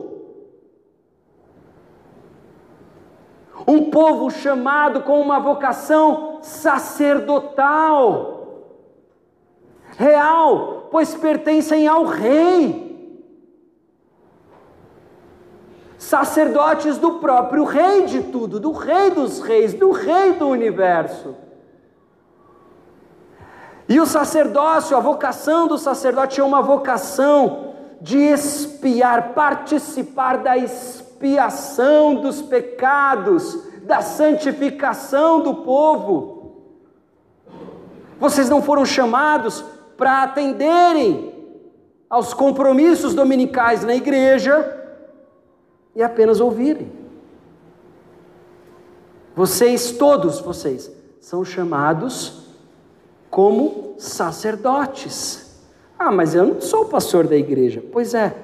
um 3.71 3.89
povo 3.89 4.29
chamado 4.31 5.03
com 5.03 5.21
uma 5.21 5.39
vocação 5.39 6.41
sacerdotal, 6.43 8.39
real, 9.97 10.89
pois 10.91 11.15
pertencem 11.15 11.87
ao 11.87 12.05
Rei. 12.05 12.91
Sacerdotes 15.97 16.99
do 16.99 17.21
próprio 17.21 17.63
Rei 17.63 18.07
de 18.07 18.25
tudo, 18.25 18.59
do 18.59 18.73
Rei 18.73 19.11
dos 19.11 19.41
Reis, 19.41 19.73
do 19.73 19.93
Rei 19.93 20.33
do 20.33 20.49
universo. 20.49 21.37
E 23.89 24.01
o 24.01 24.07
sacerdócio, 24.07 24.97
a 24.97 25.01
vocação 25.01 25.69
do 25.69 25.79
sacerdote 25.79 26.41
é 26.41 26.45
uma 26.45 26.63
vocação 26.63 27.75
de 28.01 28.19
espiar, 28.19 29.33
participar 29.35 30.39
da 30.39 30.57
expiação 30.57 31.10
expiação 31.21 32.15
dos 32.15 32.41
pecados, 32.41 33.59
da 33.83 34.01
santificação 34.01 35.43
do 35.43 35.57
povo. 35.57 36.63
Vocês 38.19 38.49
não 38.49 38.63
foram 38.63 38.87
chamados 38.87 39.63
para 39.99 40.23
atenderem 40.23 41.35
aos 42.09 42.33
compromissos 42.33 43.15
dominicais 43.15 43.85
na 43.85 43.95
igreja 43.95 44.79
e 45.95 46.03
apenas 46.03 46.41
ouvirem. 46.41 46.91
Vocês, 49.37 49.93
todos 49.93 50.41
vocês, 50.41 50.91
são 51.21 51.45
chamados 51.45 52.47
como 53.31 53.95
sacerdotes. 53.99 55.61
Ah, 55.99 56.11
mas 56.11 56.35
eu 56.35 56.47
não 56.47 56.61
sou 56.63 56.87
pastor 56.87 57.27
da 57.27 57.37
igreja. 57.37 57.83
Pois 57.93 58.15
é, 58.15 58.35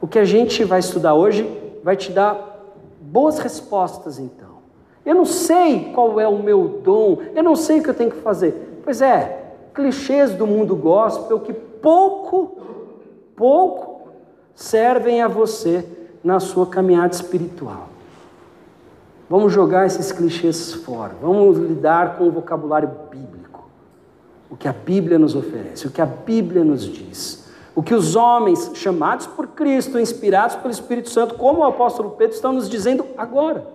o 0.00 0.06
que 0.06 0.18
a 0.18 0.24
gente 0.24 0.64
vai 0.64 0.78
estudar 0.78 1.14
hoje 1.14 1.59
vai 1.82 1.96
te 1.96 2.12
dar 2.12 2.58
boas 3.00 3.38
respostas 3.38 4.18
então. 4.18 4.60
Eu 5.04 5.14
não 5.14 5.24
sei 5.24 5.92
qual 5.94 6.20
é 6.20 6.28
o 6.28 6.42
meu 6.42 6.80
dom, 6.84 7.18
eu 7.34 7.42
não 7.42 7.56
sei 7.56 7.80
o 7.80 7.82
que 7.82 7.90
eu 7.90 7.94
tenho 7.94 8.10
que 8.10 8.18
fazer. 8.18 8.80
Pois 8.84 9.00
é, 9.00 9.54
clichês 9.74 10.32
do 10.32 10.46
mundo 10.46 10.76
gospel 10.76 11.40
que 11.40 11.52
pouco, 11.52 12.58
pouco 13.34 14.08
servem 14.54 15.22
a 15.22 15.28
você 15.28 15.84
na 16.22 16.38
sua 16.38 16.66
caminhada 16.66 17.14
espiritual. 17.14 17.88
Vamos 19.28 19.52
jogar 19.52 19.86
esses 19.86 20.10
clichês 20.12 20.74
fora, 20.74 21.14
vamos 21.22 21.56
lidar 21.56 22.18
com 22.18 22.24
o 22.24 22.32
vocabulário 22.32 22.90
bíblico, 23.10 23.70
o 24.50 24.56
que 24.56 24.66
a 24.66 24.72
Bíblia 24.72 25.18
nos 25.18 25.36
oferece, 25.36 25.86
o 25.86 25.90
que 25.90 26.02
a 26.02 26.06
Bíblia 26.06 26.64
nos 26.64 26.84
diz. 26.84 27.39
O 27.74 27.82
que 27.82 27.94
os 27.94 28.16
homens 28.16 28.72
chamados 28.74 29.26
por 29.26 29.48
Cristo, 29.48 29.98
inspirados 29.98 30.56
pelo 30.56 30.70
Espírito 30.70 31.08
Santo, 31.08 31.34
como 31.34 31.60
o 31.60 31.64
apóstolo 31.64 32.10
Pedro, 32.10 32.34
estão 32.34 32.52
nos 32.52 32.68
dizendo 32.68 33.06
agora. 33.16 33.66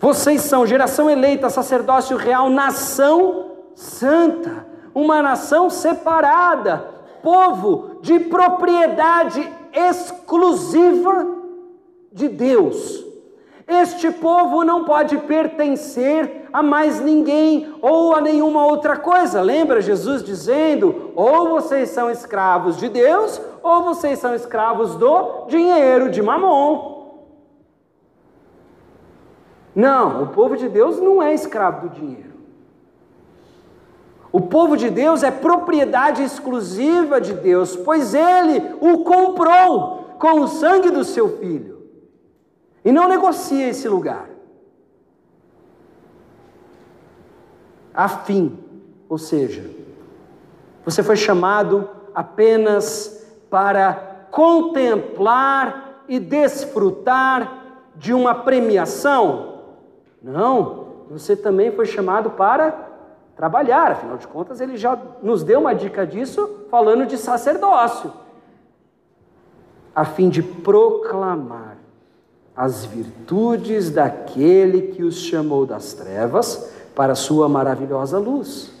Vocês 0.00 0.42
são 0.42 0.66
geração 0.66 1.08
eleita, 1.10 1.50
sacerdócio 1.50 2.16
real, 2.16 2.48
nação 2.50 3.52
santa, 3.74 4.66
uma 4.94 5.22
nação 5.22 5.70
separada, 5.70 6.88
povo 7.22 7.98
de 8.00 8.18
propriedade 8.20 9.48
exclusiva 9.72 11.26
de 12.12 12.28
Deus. 12.28 13.07
Este 13.68 14.10
povo 14.10 14.64
não 14.64 14.84
pode 14.84 15.18
pertencer 15.18 16.48
a 16.50 16.62
mais 16.62 17.00
ninguém 17.00 17.74
ou 17.82 18.14
a 18.14 18.20
nenhuma 18.20 18.64
outra 18.64 18.96
coisa. 18.96 19.42
Lembra 19.42 19.82
Jesus 19.82 20.24
dizendo: 20.24 21.12
ou 21.14 21.50
vocês 21.50 21.90
são 21.90 22.10
escravos 22.10 22.78
de 22.78 22.88
Deus, 22.88 23.38
ou 23.62 23.82
vocês 23.82 24.18
são 24.18 24.34
escravos 24.34 24.94
do 24.94 25.46
dinheiro, 25.48 26.10
de 26.10 26.22
mamon. 26.22 26.96
Não, 29.74 30.22
o 30.22 30.28
povo 30.28 30.56
de 30.56 30.66
Deus 30.66 30.98
não 30.98 31.22
é 31.22 31.34
escravo 31.34 31.88
do 31.88 31.94
dinheiro. 31.94 32.38
O 34.32 34.40
povo 34.40 34.78
de 34.78 34.88
Deus 34.88 35.22
é 35.22 35.30
propriedade 35.30 36.22
exclusiva 36.22 37.20
de 37.20 37.34
Deus, 37.34 37.76
pois 37.76 38.14
ele 38.14 38.76
o 38.80 39.04
comprou 39.04 40.16
com 40.18 40.40
o 40.40 40.48
sangue 40.48 40.90
do 40.90 41.04
seu 41.04 41.38
filho. 41.38 41.77
E 42.88 42.92
não 42.92 43.06
negocia 43.06 43.68
esse 43.68 43.86
lugar. 43.86 44.30
Afim, 47.92 48.58
ou 49.06 49.18
seja, 49.18 49.70
você 50.86 51.02
foi 51.02 51.14
chamado 51.14 51.86
apenas 52.14 53.28
para 53.50 54.28
contemplar 54.30 56.02
e 56.08 56.18
desfrutar 56.18 57.82
de 57.94 58.14
uma 58.14 58.34
premiação? 58.34 59.64
Não, 60.22 60.86
você 61.10 61.36
também 61.36 61.70
foi 61.70 61.84
chamado 61.84 62.30
para 62.30 62.88
trabalhar, 63.36 63.92
afinal 63.92 64.16
de 64.16 64.26
contas, 64.26 64.62
ele 64.62 64.78
já 64.78 64.98
nos 65.22 65.44
deu 65.44 65.60
uma 65.60 65.74
dica 65.74 66.06
disso 66.06 66.64
falando 66.70 67.04
de 67.04 67.18
sacerdócio, 67.18 68.10
a 69.94 70.06
fim 70.06 70.30
de 70.30 70.42
proclamar 70.42 71.77
as 72.58 72.84
virtudes 72.84 73.88
daquele 73.88 74.88
que 74.88 75.04
os 75.04 75.14
chamou 75.14 75.64
das 75.64 75.92
trevas 75.92 76.68
para 76.92 77.12
a 77.12 77.14
sua 77.14 77.48
maravilhosa 77.48 78.18
luz. 78.18 78.72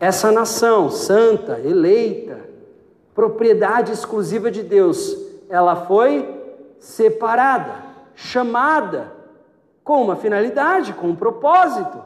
Essa 0.00 0.32
nação 0.32 0.90
santa, 0.90 1.60
eleita, 1.60 2.40
propriedade 3.14 3.92
exclusiva 3.92 4.50
de 4.50 4.62
Deus, 4.62 5.14
ela 5.50 5.76
foi 5.84 6.26
separada, 6.80 7.84
chamada 8.14 9.12
com 9.84 10.02
uma 10.02 10.16
finalidade, 10.16 10.94
com 10.94 11.08
um 11.08 11.14
propósito: 11.14 12.02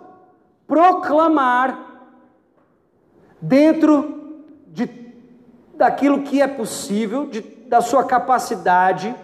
proclamar 0.66 2.10
dentro 3.40 4.42
de, 4.66 4.90
daquilo 5.76 6.22
que 6.22 6.42
é 6.42 6.48
possível, 6.48 7.28
de, 7.28 7.55
da 7.68 7.80
sua 7.80 8.04
capacidade, 8.04 9.14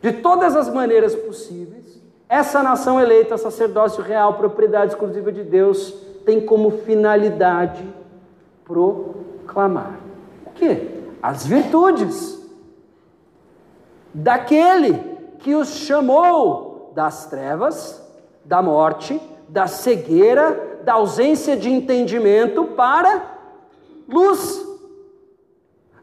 de 0.00 0.12
todas 0.12 0.56
as 0.56 0.68
maneiras 0.68 1.14
possíveis, 1.14 2.00
essa 2.28 2.62
nação 2.62 3.00
eleita, 3.00 3.36
sacerdócio 3.36 4.02
real, 4.02 4.34
propriedade 4.34 4.92
exclusiva 4.92 5.32
de 5.32 5.42
Deus, 5.42 5.92
tem 6.24 6.40
como 6.40 6.70
finalidade 6.70 7.84
proclamar. 8.64 9.98
O 10.46 10.50
quê? 10.50 11.02
As 11.22 11.44
virtudes 11.44 12.40
daquele 14.14 14.94
que 15.38 15.54
os 15.54 15.68
chamou 15.68 16.92
das 16.94 17.26
trevas, 17.26 18.00
da 18.44 18.62
morte, 18.62 19.20
da 19.48 19.66
cegueira, 19.66 20.80
da 20.84 20.94
ausência 20.94 21.56
de 21.56 21.70
entendimento 21.70 22.64
para 22.64 23.39
luz 24.10 24.70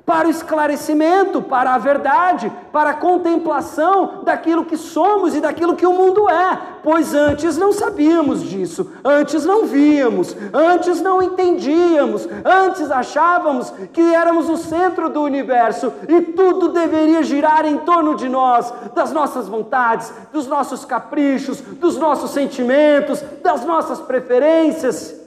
para 0.07 0.29
o 0.29 0.31
esclarecimento, 0.31 1.41
para 1.41 1.75
a 1.75 1.77
verdade, 1.77 2.49
para 2.71 2.91
a 2.91 2.93
contemplação 2.93 4.21
daquilo 4.23 4.63
que 4.63 4.77
somos 4.77 5.35
e 5.35 5.41
daquilo 5.41 5.75
que 5.75 5.85
o 5.85 5.91
mundo 5.91 6.29
é, 6.29 6.57
pois 6.81 7.13
antes 7.13 7.57
não 7.57 7.73
sabíamos 7.73 8.41
disso, 8.41 8.89
antes 9.03 9.43
não 9.43 9.65
víamos, 9.65 10.33
antes 10.53 11.01
não 11.01 11.21
entendíamos, 11.21 12.25
antes 12.45 12.89
achávamos 12.89 13.69
que 13.91 14.15
éramos 14.15 14.49
o 14.49 14.55
centro 14.55 15.09
do 15.09 15.21
universo 15.21 15.91
e 16.07 16.21
tudo 16.21 16.69
deveria 16.69 17.21
girar 17.21 17.65
em 17.65 17.79
torno 17.79 18.15
de 18.15 18.29
nós, 18.29 18.73
das 18.95 19.11
nossas 19.11 19.49
vontades, 19.49 20.09
dos 20.31 20.47
nossos 20.47 20.85
caprichos, 20.85 21.59
dos 21.59 21.97
nossos 21.97 22.31
sentimentos, 22.31 23.21
das 23.43 23.65
nossas 23.65 23.99
preferências. 23.99 25.26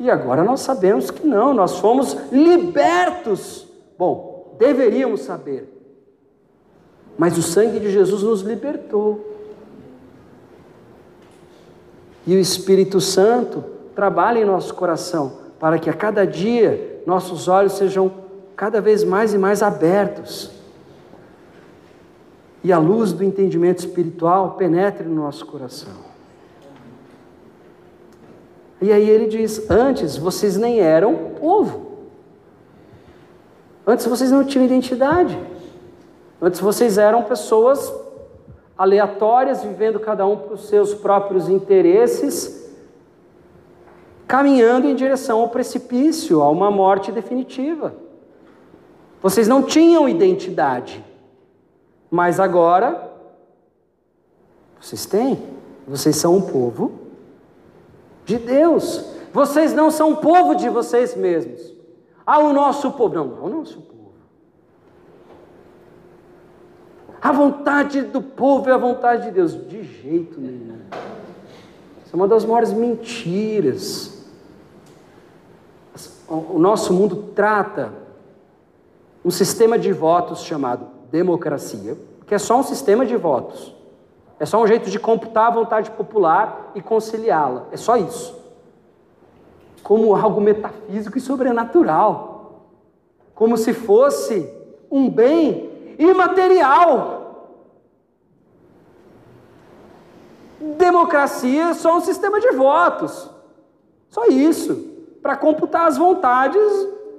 E 0.00 0.10
agora 0.10 0.44
nós 0.44 0.60
sabemos 0.60 1.10
que 1.10 1.26
não, 1.26 1.52
nós 1.52 1.78
fomos 1.78 2.16
libertos. 2.30 3.66
Bom, 3.98 4.56
deveríamos 4.58 5.22
saber. 5.22 5.74
Mas 7.16 7.36
o 7.36 7.42
sangue 7.42 7.80
de 7.80 7.90
Jesus 7.90 8.22
nos 8.22 8.42
libertou. 8.42 9.36
E 12.24 12.36
o 12.36 12.38
Espírito 12.38 13.00
Santo 13.00 13.64
trabalha 13.94 14.38
em 14.38 14.44
nosso 14.44 14.74
coração 14.74 15.48
para 15.58 15.78
que 15.78 15.90
a 15.90 15.94
cada 15.94 16.24
dia 16.24 17.02
nossos 17.04 17.48
olhos 17.48 17.72
sejam 17.72 18.12
cada 18.54 18.80
vez 18.80 19.02
mais 19.02 19.34
e 19.34 19.38
mais 19.38 19.62
abertos. 19.62 20.52
E 22.62 22.72
a 22.72 22.78
luz 22.78 23.12
do 23.12 23.24
entendimento 23.24 23.78
espiritual 23.78 24.52
penetre 24.52 25.08
no 25.08 25.16
nosso 25.16 25.46
coração. 25.46 26.07
E 28.80 28.92
aí 28.92 29.08
ele 29.08 29.26
diz: 29.26 29.70
Antes 29.70 30.16
vocês 30.16 30.56
nem 30.56 30.80
eram 30.80 31.32
povo. 31.40 31.88
Antes 33.86 34.06
vocês 34.06 34.30
não 34.30 34.44
tinham 34.44 34.64
identidade. 34.64 35.38
Antes 36.40 36.60
vocês 36.60 36.98
eram 36.98 37.22
pessoas 37.24 37.92
aleatórias, 38.76 39.64
vivendo 39.64 39.98
cada 39.98 40.24
um 40.26 40.36
para 40.36 40.54
os 40.54 40.68
seus 40.68 40.94
próprios 40.94 41.48
interesses, 41.48 42.70
caminhando 44.26 44.86
em 44.86 44.94
direção 44.94 45.40
ao 45.40 45.48
precipício, 45.48 46.42
a 46.42 46.50
uma 46.50 46.70
morte 46.70 47.10
definitiva. 47.10 47.94
Vocês 49.20 49.48
não 49.48 49.64
tinham 49.64 50.08
identidade, 50.08 51.04
mas 52.08 52.38
agora 52.38 53.10
vocês 54.80 55.04
têm. 55.06 55.42
Vocês 55.88 56.16
são 56.16 56.36
um 56.36 56.42
povo 56.42 57.07
de 58.28 58.38
Deus. 58.38 59.04
Vocês 59.32 59.72
não 59.72 59.90
são 59.90 60.14
povo 60.16 60.54
de 60.54 60.68
vocês 60.68 61.16
mesmos. 61.16 61.74
Ah, 62.26 62.38
o 62.38 62.52
nosso 62.52 62.92
povo. 62.92 63.14
Não, 63.14 63.24
não 63.26 63.36
é 63.38 63.40
o 63.40 63.48
nosso 63.48 63.80
povo. 63.80 64.12
A 67.20 67.32
vontade 67.32 68.02
do 68.02 68.20
povo 68.22 68.68
é 68.68 68.72
a 68.72 68.76
vontade 68.76 69.24
de 69.24 69.30
Deus. 69.30 69.54
De 69.66 69.82
jeito 69.82 70.38
nenhum. 70.38 70.78
Isso 72.04 72.12
é 72.12 72.16
uma 72.16 72.28
das 72.28 72.44
maiores 72.44 72.72
mentiras. 72.72 74.26
O 76.28 76.58
nosso 76.58 76.92
mundo 76.92 77.32
trata 77.34 77.94
um 79.24 79.30
sistema 79.30 79.78
de 79.78 79.90
votos 79.90 80.42
chamado 80.42 80.86
democracia, 81.10 81.96
que 82.26 82.34
é 82.34 82.38
só 82.38 82.60
um 82.60 82.62
sistema 82.62 83.06
de 83.06 83.16
votos. 83.16 83.77
É 84.40 84.46
só 84.46 84.62
um 84.62 84.66
jeito 84.66 84.88
de 84.90 84.98
computar 84.98 85.48
a 85.48 85.54
vontade 85.54 85.90
popular 85.90 86.70
e 86.74 86.80
conciliá-la. 86.80 87.66
É 87.72 87.76
só 87.76 87.96
isso. 87.96 88.38
Como 89.82 90.14
algo 90.14 90.40
metafísico 90.40 91.18
e 91.18 91.20
sobrenatural. 91.20 92.68
Como 93.34 93.56
se 93.56 93.72
fosse 93.72 94.48
um 94.90 95.10
bem 95.10 95.96
imaterial. 95.98 97.18
Democracia 100.76 101.70
é 101.70 101.74
só 101.74 101.96
um 101.96 102.00
sistema 102.00 102.40
de 102.40 102.50
votos. 102.52 103.28
Só 104.08 104.26
isso. 104.26 104.86
Para 105.20 105.36
computar 105.36 105.88
as 105.88 105.98
vontades 105.98 106.62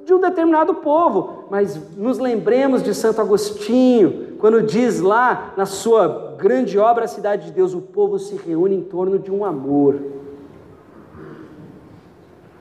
de 0.10 0.14
um 0.16 0.20
determinado 0.20 0.74
povo. 0.74 1.46
Mas 1.52 1.80
nos 1.96 2.18
lembremos 2.18 2.82
de 2.82 2.96
Santo 2.96 3.22
Agostinho, 3.22 4.36
quando 4.40 4.64
diz 4.64 5.00
lá 5.00 5.54
na 5.56 5.68
sua 5.68 6.36
grande 6.36 6.80
obra, 6.80 7.06
a 7.06 7.08
cidade 7.08 7.46
de 7.46 7.52
Deus, 7.52 7.76
o 7.76 7.82
povo 7.82 8.18
se 8.18 8.36
reúne 8.36 8.76
em 8.76 8.82
torno 8.82 9.20
de 9.20 9.32
um 9.32 9.46
amor. 9.46 10.00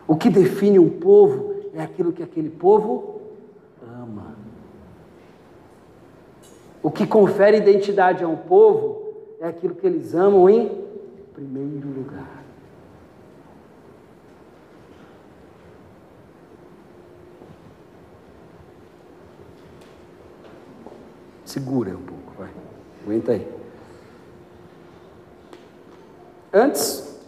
O 0.06 0.14
que 0.14 0.28
define 0.28 0.78
um 0.78 0.90
povo 0.90 1.54
é 1.72 1.82
aquilo 1.82 2.12
que 2.12 2.22
aquele 2.22 2.50
povo 2.50 3.22
ama. 3.82 4.34
O 6.82 6.90
que 6.90 7.06
confere 7.06 7.56
identidade 7.56 8.22
a 8.22 8.28
um 8.28 8.36
povo 8.36 9.14
é 9.40 9.48
aquilo 9.48 9.74
que 9.74 9.86
eles 9.86 10.14
amam 10.14 10.50
em 10.50 10.70
primeiro 11.32 11.88
lugar. 11.88 12.37
Segura 21.48 21.96
um 21.96 22.02
pouco, 22.02 22.34
vai. 22.36 22.50
Aguenta 23.02 23.32
aí. 23.32 23.50
Antes, 26.52 27.18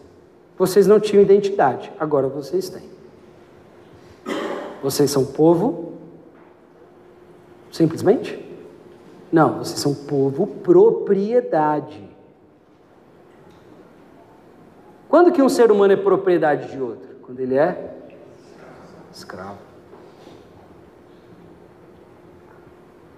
vocês 0.59 0.87
não 0.87 1.01
tinham 1.01 1.23
identidade, 1.23 1.91
agora 1.99 2.29
vocês 2.29 2.69
têm. 2.69 2.83
Vocês 4.83 5.11
são 5.11 5.25
povo, 5.25 5.95
simplesmente? 7.73 8.47
Não, 9.33 9.57
vocês 9.57 9.81
são 9.81 9.95
povo 9.95 10.47
propriedade. 10.47 12.07
Quando 15.09 15.33
que 15.33 15.41
um 15.41 15.49
ser 15.49 15.73
humano 15.73 15.95
é 15.95 15.97
propriedade 15.97 16.71
de 16.71 16.79
outro? 16.79 17.09
Quando 17.23 17.41
ele 17.41 17.57
é 17.57 17.97
escravo. 19.11 19.57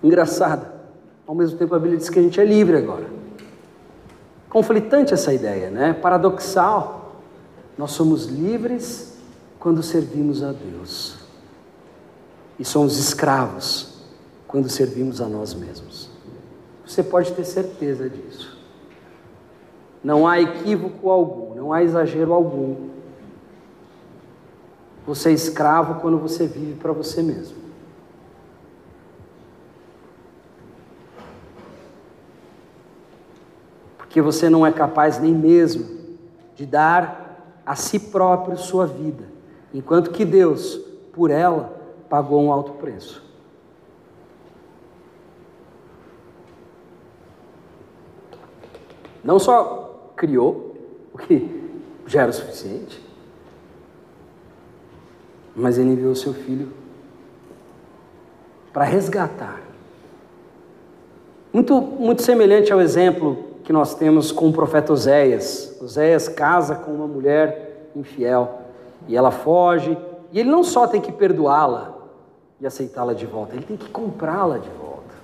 Engraçado. 0.00 0.81
Ao 1.26 1.34
mesmo 1.34 1.58
tempo 1.58 1.74
a 1.74 1.78
Bíblia 1.78 1.98
diz 1.98 2.08
que 2.10 2.18
a 2.18 2.22
gente 2.22 2.40
é 2.40 2.44
livre 2.44 2.76
agora. 2.76 3.06
Conflitante 4.48 5.14
essa 5.14 5.32
ideia, 5.32 5.70
né? 5.70 5.92
Paradoxal. 5.92 7.22
Nós 7.78 7.92
somos 7.92 8.26
livres 8.26 9.16
quando 9.58 9.82
servimos 9.82 10.42
a 10.42 10.52
Deus. 10.52 11.16
E 12.58 12.64
somos 12.64 12.98
escravos 12.98 14.02
quando 14.46 14.68
servimos 14.68 15.20
a 15.20 15.28
nós 15.28 15.54
mesmos. 15.54 16.10
Você 16.84 17.02
pode 17.02 17.32
ter 17.32 17.44
certeza 17.44 18.10
disso. 18.10 18.60
Não 20.04 20.26
há 20.26 20.40
equívoco 20.40 21.08
algum, 21.08 21.54
não 21.54 21.72
há 21.72 21.82
exagero 21.82 22.32
algum. 22.32 22.90
Você 25.06 25.30
é 25.30 25.32
escravo 25.32 26.00
quando 26.00 26.18
você 26.18 26.46
vive 26.46 26.74
para 26.74 26.92
você 26.92 27.22
mesmo. 27.22 27.61
Porque 34.12 34.20
você 34.20 34.50
não 34.50 34.66
é 34.66 34.70
capaz 34.70 35.18
nem 35.18 35.32
mesmo 35.32 35.88
de 36.54 36.66
dar 36.66 37.62
a 37.64 37.74
si 37.74 37.98
próprio 37.98 38.58
sua 38.58 38.86
vida, 38.86 39.24
enquanto 39.72 40.10
que 40.10 40.22
Deus, 40.22 40.76
por 41.14 41.30
ela, 41.30 41.80
pagou 42.10 42.42
um 42.42 42.52
alto 42.52 42.72
preço. 42.72 43.24
Não 49.24 49.38
só 49.38 50.12
criou, 50.14 50.76
o 51.14 51.16
que 51.16 51.72
já 52.06 52.20
era 52.20 52.30
o 52.30 52.34
suficiente, 52.34 53.02
mas 55.56 55.78
ele 55.78 55.88
enviou 55.88 56.14
seu 56.14 56.34
filho 56.34 56.70
para 58.74 58.84
resgatar. 58.84 59.62
Muito, 61.50 61.80
muito 61.80 62.20
semelhante 62.20 62.70
ao 62.70 62.78
exemplo 62.78 63.51
que 63.64 63.72
nós 63.72 63.94
temos 63.94 64.32
com 64.32 64.48
o 64.48 64.52
profeta 64.52 64.92
Oséias. 64.92 65.78
Oséias 65.80 66.28
casa 66.28 66.74
com 66.74 66.90
uma 66.92 67.06
mulher 67.06 67.90
infiel 67.94 68.62
e 69.08 69.16
ela 69.16 69.30
foge, 69.30 69.96
e 70.30 70.38
ele 70.38 70.50
não 70.50 70.62
só 70.62 70.86
tem 70.86 71.00
que 71.00 71.12
perdoá-la 71.12 71.94
e 72.60 72.66
aceitá-la 72.66 73.12
de 73.12 73.26
volta, 73.26 73.54
ele 73.54 73.64
tem 73.64 73.76
que 73.76 73.90
comprá-la 73.90 74.58
de 74.58 74.68
volta. 74.70 75.14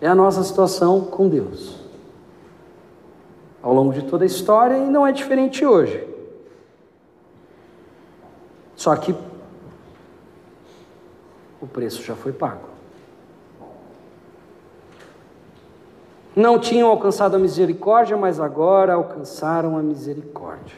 É 0.00 0.06
a 0.06 0.14
nossa 0.14 0.42
situação 0.42 1.00
com 1.00 1.28
Deus. 1.28 1.82
Ao 3.62 3.72
longo 3.72 3.92
de 3.92 4.02
toda 4.02 4.24
a 4.24 4.26
história 4.26 4.76
e 4.76 4.86
não 4.86 5.06
é 5.06 5.12
diferente 5.12 5.64
hoje. 5.64 6.06
Só 8.76 8.94
que 8.96 9.14
o 11.60 11.66
preço 11.66 12.02
já 12.02 12.14
foi 12.14 12.32
pago. 12.32 12.73
Não 16.34 16.58
tinham 16.58 16.88
alcançado 16.88 17.36
a 17.36 17.38
misericórdia, 17.38 18.16
mas 18.16 18.40
agora 18.40 18.94
alcançaram 18.94 19.76
a 19.78 19.82
misericórdia. 19.82 20.76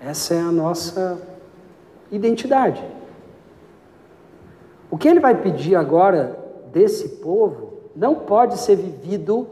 Essa 0.00 0.34
é 0.34 0.40
a 0.40 0.52
nossa 0.52 1.20
identidade. 2.10 2.84
O 4.90 4.98
que 4.98 5.08
ele 5.08 5.20
vai 5.20 5.34
pedir 5.34 5.76
agora 5.76 6.38
desse 6.72 7.20
povo 7.20 7.80
não 7.94 8.14
pode 8.14 8.58
ser 8.58 8.76
vivido 8.76 9.46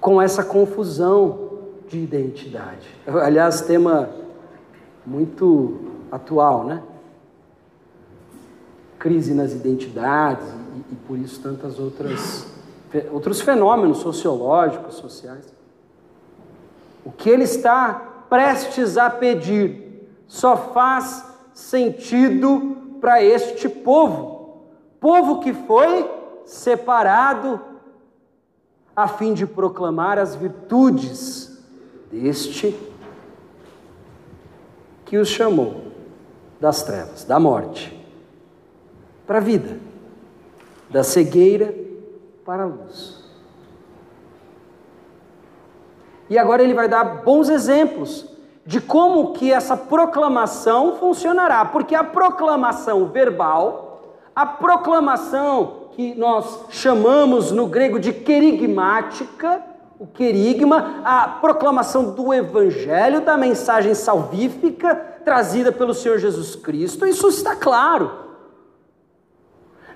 com 0.00 0.20
essa 0.20 0.44
confusão 0.44 1.50
de 1.88 1.98
identidade. 1.98 2.88
Aliás, 3.06 3.60
tema 3.62 4.10
muito 5.04 5.80
atual, 6.10 6.64
né? 6.64 6.82
Crise 9.06 9.32
nas 9.34 9.52
identidades 9.52 10.44
e, 10.74 10.92
e 10.94 10.96
por 11.06 11.16
isso 11.16 11.40
tantas 11.40 11.78
outras 11.78 12.44
outros 13.12 13.40
fenômenos 13.40 13.98
sociológicos, 13.98 14.96
sociais. 14.96 15.54
O 17.04 17.12
que 17.12 17.30
ele 17.30 17.44
está 17.44 18.24
prestes 18.28 18.96
a 18.96 19.08
pedir 19.08 20.10
só 20.26 20.56
faz 20.56 21.24
sentido 21.54 22.96
para 23.00 23.22
este 23.22 23.68
povo, 23.68 24.62
povo 24.98 25.38
que 25.38 25.52
foi 25.52 26.10
separado 26.44 27.60
a 28.96 29.06
fim 29.06 29.34
de 29.34 29.46
proclamar 29.46 30.18
as 30.18 30.34
virtudes 30.34 31.62
deste 32.10 32.76
que 35.04 35.16
os 35.16 35.28
chamou 35.28 35.92
das 36.60 36.82
trevas, 36.82 37.22
da 37.22 37.38
morte, 37.38 37.95
para 39.26 39.38
a 39.38 39.40
vida, 39.40 39.78
da 40.88 41.02
cegueira 41.02 41.74
para 42.44 42.62
a 42.62 42.66
luz. 42.66 43.24
E 46.28 46.38
agora 46.38 46.62
ele 46.62 46.74
vai 46.74 46.88
dar 46.88 47.22
bons 47.22 47.48
exemplos 47.48 48.26
de 48.64 48.80
como 48.80 49.32
que 49.32 49.52
essa 49.52 49.76
proclamação 49.76 50.96
funcionará, 50.96 51.64
porque 51.64 51.94
a 51.94 52.02
proclamação 52.02 53.06
verbal, 53.06 54.02
a 54.34 54.44
proclamação 54.44 55.86
que 55.92 56.14
nós 56.14 56.66
chamamos 56.70 57.52
no 57.52 57.66
grego 57.66 57.98
de 57.98 58.12
querigmática, 58.12 59.62
o 59.98 60.06
querigma, 60.06 61.00
a 61.04 61.28
proclamação 61.28 62.10
do 62.10 62.34
evangelho, 62.34 63.20
da 63.22 63.36
mensagem 63.36 63.94
salvífica 63.94 64.94
trazida 65.24 65.72
pelo 65.72 65.94
Senhor 65.94 66.18
Jesus 66.18 66.54
Cristo, 66.54 67.06
isso 67.06 67.28
está 67.28 67.56
claro. 67.56 68.25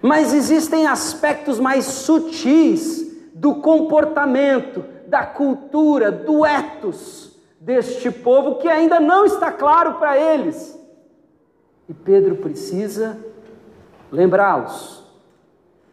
Mas 0.03 0.33
existem 0.33 0.87
aspectos 0.87 1.59
mais 1.59 1.85
sutis 1.85 3.07
do 3.35 3.57
comportamento, 3.57 4.85
da 5.07 5.27
cultura, 5.27 6.11
do 6.11 6.45
ethos 6.45 7.37
deste 7.61 8.11
povo 8.11 8.57
que 8.57 8.69
ainda 8.69 8.99
não 8.99 9.25
está 9.25 9.53
claro 9.53 9.95
para 9.95 10.17
eles. 10.17 10.79
E 11.89 11.95
Pedro 11.95 12.37
precisa 12.37 13.19
lembrá-los, 14.11 15.05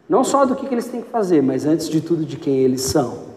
não 0.09 0.23
só 0.23 0.45
do 0.45 0.55
que 0.55 0.65
eles 0.65 0.87
têm 0.87 1.01
que 1.01 1.09
fazer, 1.09 1.41
mas 1.43 1.65
antes 1.65 1.89
de 1.89 2.01
tudo 2.01 2.25
de 2.25 2.37
quem 2.37 2.57
eles 2.57 2.81
são 2.81 3.27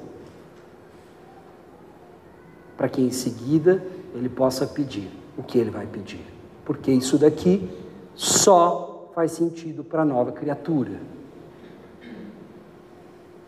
para 2.81 2.89
que 2.89 3.03
em 3.03 3.11
seguida 3.11 3.85
ele 4.15 4.31
possa 4.31 4.67
pedir 4.67 5.11
o 5.37 5.43
que 5.43 5.59
ele 5.59 5.69
vai 5.69 5.87
pedir. 5.87 6.25
Porque 6.65 6.91
isso 6.91 7.19
daqui 7.19 7.69
só 8.15 8.90
faz 9.15 9.33
sentido 9.33 9.83
para 9.85 10.03
a 10.03 10.05
nova 10.05 10.33
criatura. 10.33 11.01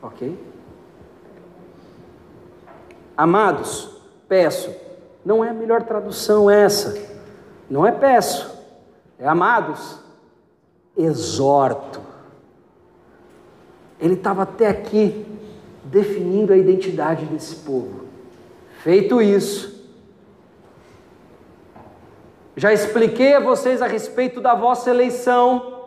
Ok? 0.02 0.38
Amados, 3.16 3.90
peço. 4.28 4.74
Não 5.24 5.44
é 5.44 5.50
a 5.50 5.54
melhor 5.54 5.82
tradução 5.82 6.50
essa. 6.50 7.00
Não 7.70 7.86
é 7.86 7.92
peço. 7.92 8.50
É 9.18 9.26
amados. 9.26 9.98
Exorto. 10.96 12.00
Ele 14.00 14.14
estava 14.14 14.42
até 14.42 14.66
aqui 14.66 15.24
definindo 15.84 16.52
a 16.52 16.56
identidade 16.56 17.24
desse 17.26 17.56
povo. 17.56 18.06
Feito 18.82 19.22
isso, 19.22 19.71
já 22.56 22.72
expliquei 22.72 23.34
a 23.34 23.40
vocês 23.40 23.80
a 23.80 23.86
respeito 23.86 24.40
da 24.40 24.54
vossa 24.54 24.90
eleição, 24.90 25.80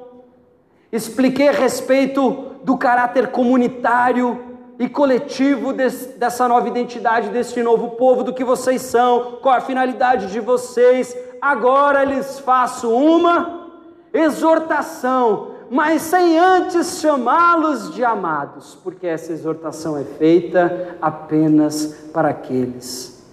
expliquei 0.92 1.50
a 1.50 1.52
respeito 1.52 2.52
do 2.64 2.78
caráter 2.78 3.28
comunitário 3.28 4.44
e 4.80 4.90
coletivo 4.90 5.72
desse, 5.72 6.18
dessa 6.18 6.48
nova 6.48 6.68
identidade, 6.68 7.30
deste 7.30 7.62
novo 7.64 7.92
povo, 7.92 8.24
do 8.24 8.34
que 8.34 8.44
vocês 8.44 8.82
são, 8.82 9.38
qual 9.42 9.56
a 9.56 9.62
finalidade 9.62 10.32
de 10.32 10.40
vocês. 10.40 11.16
Agora 11.42 12.04
lhes 12.04 12.40
faço 12.40 12.90
uma 12.90 13.70
exortação 14.14 15.56
mas 15.70 16.04
sem 16.04 16.38
antes 16.38 17.00
chamá-los 17.00 17.94
de 17.94 18.04
amados, 18.04 18.78
porque 18.84 19.08
essa 19.08 19.32
exortação 19.32 19.98
é 19.98 20.04
feita 20.04 20.96
apenas 21.02 21.88
para 22.14 22.30
aqueles 22.30 23.24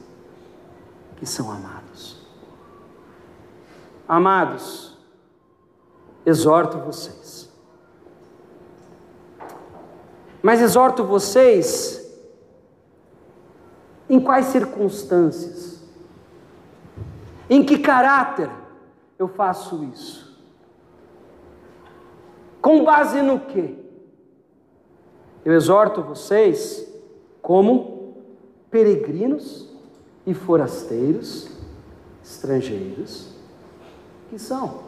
que 1.16 1.26
são 1.26 1.50
amados. 1.50 1.81
Amados, 4.06 4.98
exorto 6.26 6.78
vocês. 6.78 7.50
Mas 10.42 10.60
exorto 10.60 11.04
vocês 11.04 12.02
em 14.08 14.20
quais 14.20 14.46
circunstâncias? 14.46 15.82
Em 17.48 17.64
que 17.64 17.78
caráter 17.78 18.50
eu 19.18 19.28
faço 19.28 19.84
isso? 19.84 20.38
Com 22.60 22.84
base 22.84 23.22
no 23.22 23.40
quê? 23.40 23.76
Eu 25.44 25.52
exorto 25.52 26.02
vocês 26.02 26.88
como 27.40 28.16
peregrinos 28.70 29.68
e 30.26 30.32
forasteiros, 30.32 31.48
estrangeiros, 32.22 33.31
que 34.32 34.38
são. 34.38 34.80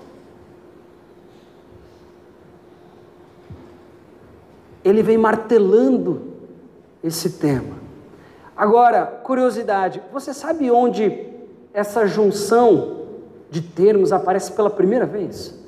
Ele 4.83 5.03
vem 5.03 5.19
martelando 5.19 6.33
esse 7.03 7.33
tema. 7.33 7.77
Agora, 8.57 9.05
curiosidade, 9.05 10.01
você 10.11 10.33
sabe 10.33 10.71
onde 10.71 11.29
essa 11.75 12.07
junção 12.07 13.03
de 13.51 13.61
termos 13.61 14.13
aparece 14.13 14.53
pela 14.53 14.71
primeira 14.71 15.05
vez? 15.05 15.63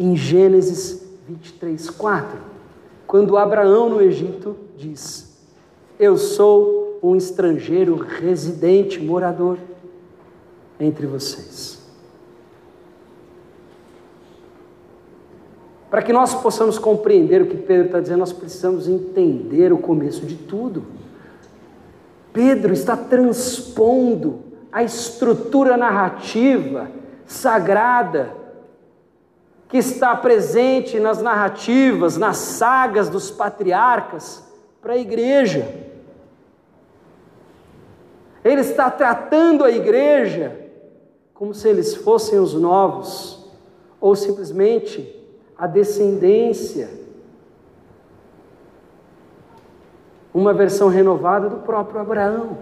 em 0.00 0.16
Gênesis 0.16 1.06
23, 1.28 1.90
4, 1.90 2.38
quando 3.06 3.36
Abraão 3.36 3.90
no 3.90 4.00
Egito 4.00 4.56
diz: 4.78 5.36
Eu 5.98 6.16
sou 6.16 6.98
um 7.02 7.14
estrangeiro 7.14 7.96
residente, 7.96 8.98
morador 8.98 9.58
entre 10.78 11.06
vocês. 11.06 11.79
Para 15.90 16.02
que 16.02 16.12
nós 16.12 16.32
possamos 16.34 16.78
compreender 16.78 17.42
o 17.42 17.46
que 17.46 17.56
Pedro 17.56 17.86
está 17.86 18.00
dizendo, 18.00 18.20
nós 18.20 18.32
precisamos 18.32 18.88
entender 18.88 19.72
o 19.72 19.78
começo 19.78 20.24
de 20.24 20.36
tudo. 20.36 20.84
Pedro 22.32 22.72
está 22.72 22.96
transpondo 22.96 24.44
a 24.70 24.84
estrutura 24.84 25.76
narrativa 25.76 26.88
sagrada 27.26 28.32
que 29.68 29.78
está 29.78 30.14
presente 30.14 31.00
nas 31.00 31.20
narrativas, 31.20 32.16
nas 32.16 32.36
sagas 32.36 33.08
dos 33.08 33.30
patriarcas 33.30 34.44
para 34.80 34.92
a 34.92 34.98
igreja. 34.98 35.68
Ele 38.44 38.60
está 38.60 38.90
tratando 38.90 39.64
a 39.64 39.70
igreja 39.70 40.56
como 41.34 41.52
se 41.52 41.68
eles 41.68 41.94
fossem 41.96 42.38
os 42.38 42.54
novos, 42.54 43.48
ou 44.00 44.14
simplesmente 44.14 45.19
a 45.60 45.66
descendência. 45.66 46.88
Uma 50.32 50.54
versão 50.54 50.88
renovada 50.88 51.50
do 51.50 51.56
próprio 51.58 52.00
Abraão, 52.00 52.56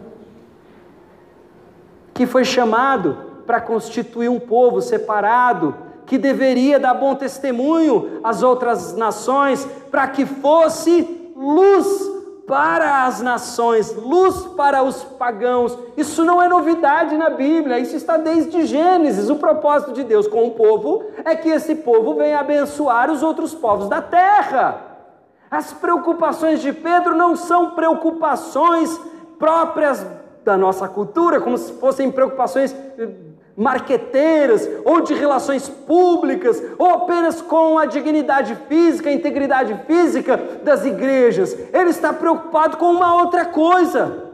que 2.12 2.26
foi 2.26 2.44
chamado 2.44 3.16
para 3.46 3.60
constituir 3.60 4.28
um 4.28 4.40
povo 4.40 4.80
separado, 4.82 5.76
que 6.06 6.18
deveria 6.18 6.80
dar 6.80 6.94
bom 6.94 7.14
testemunho 7.14 8.18
às 8.24 8.42
outras 8.42 8.96
nações, 8.96 9.64
para 9.92 10.08
que 10.08 10.26
fosse 10.26 11.32
luz 11.36 12.07
para 12.48 13.04
as 13.04 13.20
nações, 13.20 13.94
luz 13.94 14.46
para 14.56 14.82
os 14.82 15.04
pagãos. 15.04 15.78
Isso 15.98 16.24
não 16.24 16.42
é 16.42 16.48
novidade 16.48 17.14
na 17.16 17.28
Bíblia, 17.28 17.78
isso 17.78 17.94
está 17.94 18.16
desde 18.16 18.64
Gênesis. 18.64 19.28
O 19.28 19.36
propósito 19.36 19.92
de 19.92 20.02
Deus 20.02 20.26
com 20.26 20.46
o 20.46 20.52
povo 20.52 21.04
é 21.26 21.36
que 21.36 21.50
esse 21.50 21.74
povo 21.74 22.14
venha 22.14 22.40
abençoar 22.40 23.10
os 23.10 23.22
outros 23.22 23.54
povos 23.54 23.86
da 23.88 24.00
terra. 24.00 24.80
As 25.50 25.74
preocupações 25.74 26.62
de 26.62 26.72
Pedro 26.72 27.14
não 27.14 27.36
são 27.36 27.72
preocupações 27.72 28.98
próprias 29.38 30.04
da 30.42 30.56
nossa 30.56 30.88
cultura, 30.88 31.40
como 31.42 31.58
se 31.58 31.74
fossem 31.74 32.10
preocupações 32.10 32.74
marqueteiras 33.58 34.70
ou 34.84 35.00
de 35.00 35.12
relações 35.14 35.68
públicas 35.68 36.62
ou 36.78 36.88
apenas 36.90 37.42
com 37.42 37.76
a 37.76 37.86
dignidade 37.86 38.54
física, 38.68 39.10
a 39.10 39.12
integridade 39.12 39.74
física 39.84 40.36
das 40.62 40.84
igrejas. 40.84 41.58
Ele 41.72 41.90
está 41.90 42.12
preocupado 42.12 42.76
com 42.76 42.86
uma 42.86 43.16
outra 43.16 43.44
coisa. 43.44 44.28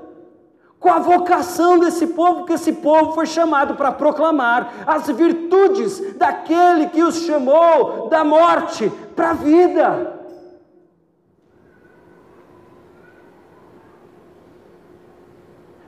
Com 0.78 0.90
a 0.90 0.98
vocação 0.98 1.78
desse 1.78 2.08
povo, 2.08 2.44
que 2.44 2.52
esse 2.52 2.70
povo 2.70 3.12
foi 3.12 3.24
chamado 3.24 3.74
para 3.74 3.90
proclamar 3.90 4.70
as 4.86 5.06
virtudes 5.06 6.14
daquele 6.16 6.88
que 6.88 7.02
os 7.02 7.22
chamou 7.22 8.10
da 8.10 8.22
morte 8.22 8.92
para 9.16 9.30
a 9.30 9.32
vida. 9.32 10.20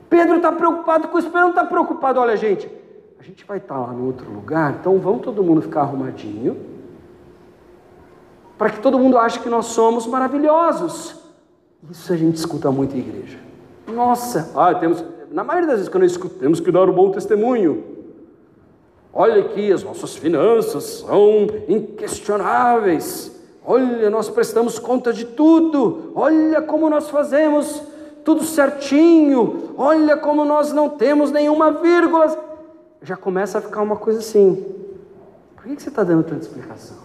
Pedro 0.08 0.36
está 0.36 0.50
preocupado 0.50 1.08
com 1.08 1.18
isso, 1.18 1.28
Pedro 1.28 1.42
não 1.42 1.50
está 1.50 1.64
preocupado, 1.64 2.18
olha 2.18 2.34
gente, 2.38 2.85
gente 3.26 3.44
vai 3.44 3.58
estar 3.58 3.76
lá 3.76 3.88
no 3.88 4.06
outro 4.06 4.30
lugar, 4.30 4.76
então 4.80 4.98
vamos 4.98 5.22
todo 5.22 5.42
mundo 5.42 5.60
ficar 5.60 5.80
arrumadinho, 5.80 6.56
para 8.56 8.70
que 8.70 8.78
todo 8.78 8.98
mundo 8.98 9.18
ache 9.18 9.40
que 9.40 9.48
nós 9.48 9.66
somos 9.66 10.06
maravilhosos. 10.06 11.16
Isso 11.90 12.12
a 12.12 12.16
gente 12.16 12.36
escuta 12.36 12.70
muito 12.70 12.96
em 12.96 13.00
igreja. 13.00 13.38
Nossa, 13.92 14.52
ah, 14.54 14.74
temos, 14.74 15.04
na 15.30 15.42
maioria 15.42 15.68
das 15.68 15.78
vezes 15.78 15.88
quando 15.90 16.04
eu 16.04 16.06
escuto, 16.06 16.36
temos 16.36 16.60
que 16.60 16.70
dar 16.70 16.88
um 16.88 16.92
bom 16.92 17.10
testemunho. 17.10 17.84
Olha 19.12 19.40
aqui, 19.40 19.72
as 19.72 19.82
nossas 19.82 20.14
finanças 20.14 20.84
são 21.06 21.48
inquestionáveis. 21.68 23.32
Olha, 23.64 24.08
nós 24.08 24.28
prestamos 24.28 24.78
conta 24.78 25.12
de 25.12 25.24
tudo. 25.24 26.12
Olha 26.14 26.62
como 26.62 26.88
nós 26.88 27.10
fazemos 27.10 27.82
tudo 28.24 28.44
certinho. 28.44 29.74
Olha 29.76 30.16
como 30.16 30.44
nós 30.44 30.72
não 30.72 30.88
temos 30.88 31.32
nenhuma 31.32 31.72
vírgula 31.72 32.45
já 33.02 33.16
começa 33.16 33.58
a 33.58 33.60
ficar 33.60 33.82
uma 33.82 33.96
coisa 33.96 34.20
assim: 34.20 34.64
por 35.54 35.64
que 35.64 35.80
você 35.80 35.88
está 35.88 36.02
dando 36.02 36.24
tanta 36.24 36.42
explicação? 36.42 36.96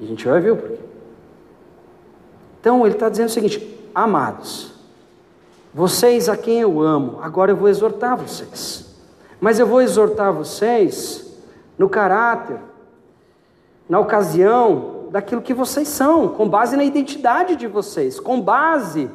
E 0.00 0.04
a 0.04 0.08
gente 0.08 0.26
vai 0.26 0.40
ver 0.40 0.50
o 0.50 0.56
porquê. 0.56 0.80
Então 2.60 2.84
ele 2.84 2.94
está 2.94 3.08
dizendo 3.08 3.28
o 3.28 3.32
seguinte: 3.32 3.88
amados, 3.94 4.74
vocês 5.72 6.28
a 6.28 6.36
quem 6.36 6.60
eu 6.60 6.80
amo, 6.80 7.18
agora 7.22 7.52
eu 7.52 7.56
vou 7.56 7.68
exortar 7.68 8.16
vocês. 8.16 8.96
Mas 9.40 9.58
eu 9.58 9.66
vou 9.66 9.80
exortar 9.80 10.32
vocês 10.32 11.36
no 11.78 11.88
caráter 11.88 12.58
na 13.88 14.00
ocasião 14.00 15.08
daquilo 15.10 15.42
que 15.42 15.52
vocês 15.52 15.88
são, 15.88 16.28
com 16.28 16.48
base 16.48 16.76
na 16.76 16.84
identidade 16.84 17.54
de 17.56 17.66
vocês, 17.66 18.18
com 18.18 18.40
base 18.40 19.10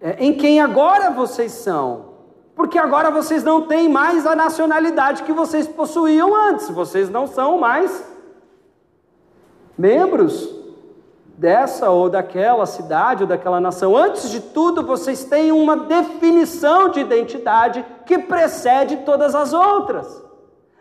é, 0.00 0.16
em 0.24 0.32
quem 0.32 0.60
agora 0.60 1.10
vocês 1.10 1.52
são. 1.52 2.08
Porque 2.54 2.78
agora 2.78 3.10
vocês 3.10 3.44
não 3.44 3.62
têm 3.62 3.88
mais 3.88 4.26
a 4.26 4.34
nacionalidade 4.34 5.22
que 5.22 5.32
vocês 5.32 5.68
possuíam 5.68 6.34
antes, 6.34 6.68
vocês 6.70 7.08
não 7.08 7.26
são 7.26 7.58
mais 7.58 8.04
membros 9.76 10.58
dessa 11.36 11.88
ou 11.88 12.10
daquela 12.10 12.66
cidade 12.66 13.22
ou 13.22 13.28
daquela 13.28 13.60
nação. 13.60 13.96
Antes 13.96 14.28
de 14.28 14.40
tudo, 14.40 14.82
vocês 14.82 15.24
têm 15.24 15.52
uma 15.52 15.76
definição 15.76 16.88
de 16.88 16.98
identidade 16.98 17.86
que 18.04 18.18
precede 18.18 18.96
todas 18.98 19.36
as 19.36 19.52
outras. 19.52 20.20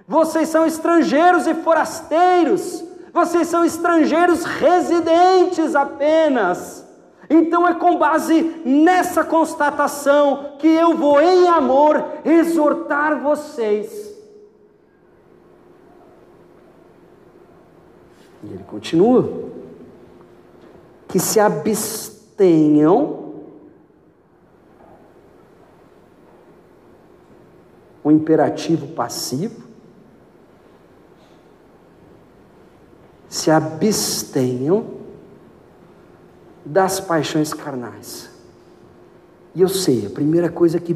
Vocês 0.08 0.50
são 0.50 0.66
estrangeiros 0.66 1.46
e 1.46 1.54
forasteiros 1.54 2.87
vocês 3.18 3.48
são 3.48 3.66
estrangeiros 3.66 4.44
residentes 4.44 5.76
apenas. 5.76 6.86
Então 7.28 7.68
é 7.68 7.74
com 7.74 7.98
base 7.98 8.42
nessa 8.64 9.24
constatação 9.24 10.56
que 10.60 10.68
eu 10.68 10.96
vou, 10.96 11.20
em 11.20 11.48
amor, 11.48 12.06
exortar 12.24 13.20
vocês. 13.20 14.16
E 18.44 18.54
ele 18.54 18.64
continua: 18.64 19.50
que 21.08 21.20
se 21.20 21.40
abstenham 21.40 23.26
o 28.04 28.12
imperativo 28.12 28.88
passivo 28.90 29.67
se 33.28 33.52
abstenham 33.52 34.86
das 36.66 37.00
paixões 37.00 37.54
carnais. 37.54 38.30
E 39.56 39.62
eu 39.62 39.70
sei, 39.70 40.06
a 40.06 40.10
primeira 40.10 40.50
coisa 40.50 40.80
que 40.80 40.96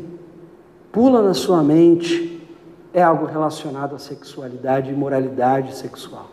pula 0.92 1.22
na 1.22 1.34
sua 1.34 1.64
mente 1.64 2.48
é 2.94 3.02
algo 3.02 3.26
relacionado 3.26 3.96
à 3.96 4.00
sexualidade 4.00 4.92
e 4.92 4.94
moralidade 4.94 5.76
sexual. 5.76 6.30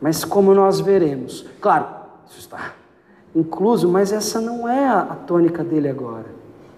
Mas 0.00 0.24
como 0.24 0.54
nós 0.54 0.80
veremos, 0.80 1.46
claro, 1.60 1.86
isso 2.28 2.38
está 2.38 2.74
incluso, 3.34 3.88
mas 3.88 4.12
essa 4.12 4.40
não 4.40 4.68
é 4.68 4.88
a 4.88 5.16
tônica 5.26 5.64
dele 5.64 5.88
agora. 5.88 6.26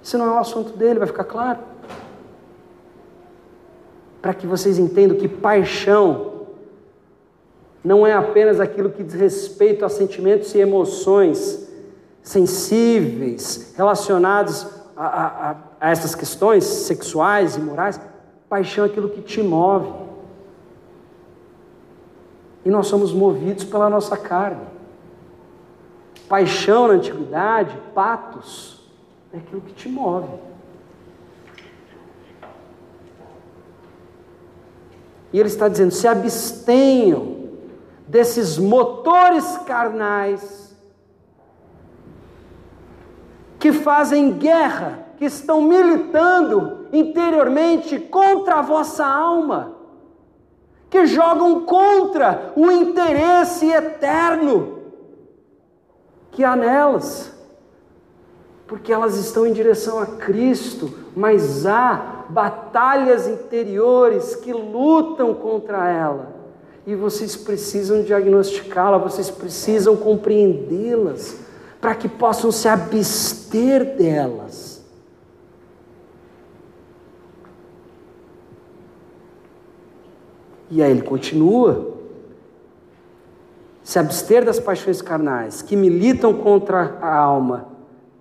Isso 0.02 0.16
não 0.16 0.26
é 0.26 0.30
o 0.30 0.38
assunto 0.38 0.76
dele, 0.76 0.98
vai 0.98 1.08
ficar 1.08 1.24
claro. 1.24 1.58
Para 4.22 4.32
que 4.32 4.46
vocês 4.46 4.78
entendam 4.78 5.18
que 5.18 5.28
paixão 5.28 6.35
não 7.86 8.04
é 8.04 8.12
apenas 8.12 8.58
aquilo 8.58 8.90
que 8.90 9.04
diz 9.04 9.14
respeito 9.14 9.84
a 9.84 9.88
sentimentos 9.88 10.52
e 10.56 10.58
emoções 10.58 11.70
sensíveis 12.20 13.74
relacionados 13.76 14.66
a, 14.96 15.06
a, 15.06 15.56
a 15.80 15.90
essas 15.92 16.12
questões 16.12 16.64
sexuais 16.64 17.54
e 17.54 17.60
morais. 17.60 18.00
Paixão 18.48 18.84
é 18.84 18.88
aquilo 18.88 19.08
que 19.08 19.22
te 19.22 19.40
move. 19.40 19.88
E 22.64 22.70
nós 22.70 22.88
somos 22.88 23.12
movidos 23.12 23.62
pela 23.62 23.88
nossa 23.88 24.16
carne. 24.16 24.66
Paixão 26.28 26.88
na 26.88 26.94
antiguidade, 26.94 27.78
patos, 27.94 28.80
é 29.32 29.36
aquilo 29.36 29.60
que 29.60 29.72
te 29.72 29.88
move. 29.88 30.40
E 35.32 35.38
ele 35.38 35.48
está 35.48 35.68
dizendo: 35.68 35.92
se 35.92 36.08
abstenham 36.08 37.35
desses 38.06 38.58
motores 38.58 39.58
carnais 39.66 40.76
que 43.58 43.72
fazem 43.72 44.32
guerra, 44.32 45.06
que 45.16 45.24
estão 45.24 45.62
militando 45.62 46.86
interiormente 46.92 47.98
contra 47.98 48.56
a 48.56 48.62
vossa 48.62 49.04
alma, 49.04 49.76
que 50.88 51.06
jogam 51.06 51.62
contra 51.62 52.52
o 52.54 52.70
interesse 52.70 53.70
eterno 53.70 54.76
que 56.30 56.44
há 56.44 56.54
nelas, 56.54 57.32
porque 58.66 58.92
elas 58.92 59.16
estão 59.16 59.46
em 59.46 59.52
direção 59.52 59.98
a 59.98 60.06
Cristo, 60.06 60.92
mas 61.16 61.66
há 61.66 62.26
batalhas 62.28 63.26
interiores 63.26 64.36
que 64.36 64.52
lutam 64.52 65.32
contra 65.34 65.88
ela. 65.88 66.35
E 66.86 66.94
vocês 66.94 67.34
precisam 67.34 68.02
diagnosticá-la, 68.02 68.96
vocês 68.96 69.28
precisam 69.28 69.96
compreendê-las, 69.96 71.36
para 71.80 71.96
que 71.96 72.08
possam 72.08 72.52
se 72.52 72.68
abster 72.68 73.96
delas. 73.96 74.84
E 80.70 80.80
aí 80.80 80.90
ele 80.92 81.02
continua: 81.02 81.96
se 83.82 83.98
abster 83.98 84.44
das 84.44 84.60
paixões 84.60 85.02
carnais 85.02 85.62
que 85.62 85.74
militam 85.74 86.34
contra 86.34 86.98
a 87.00 87.16
alma, 87.16 87.66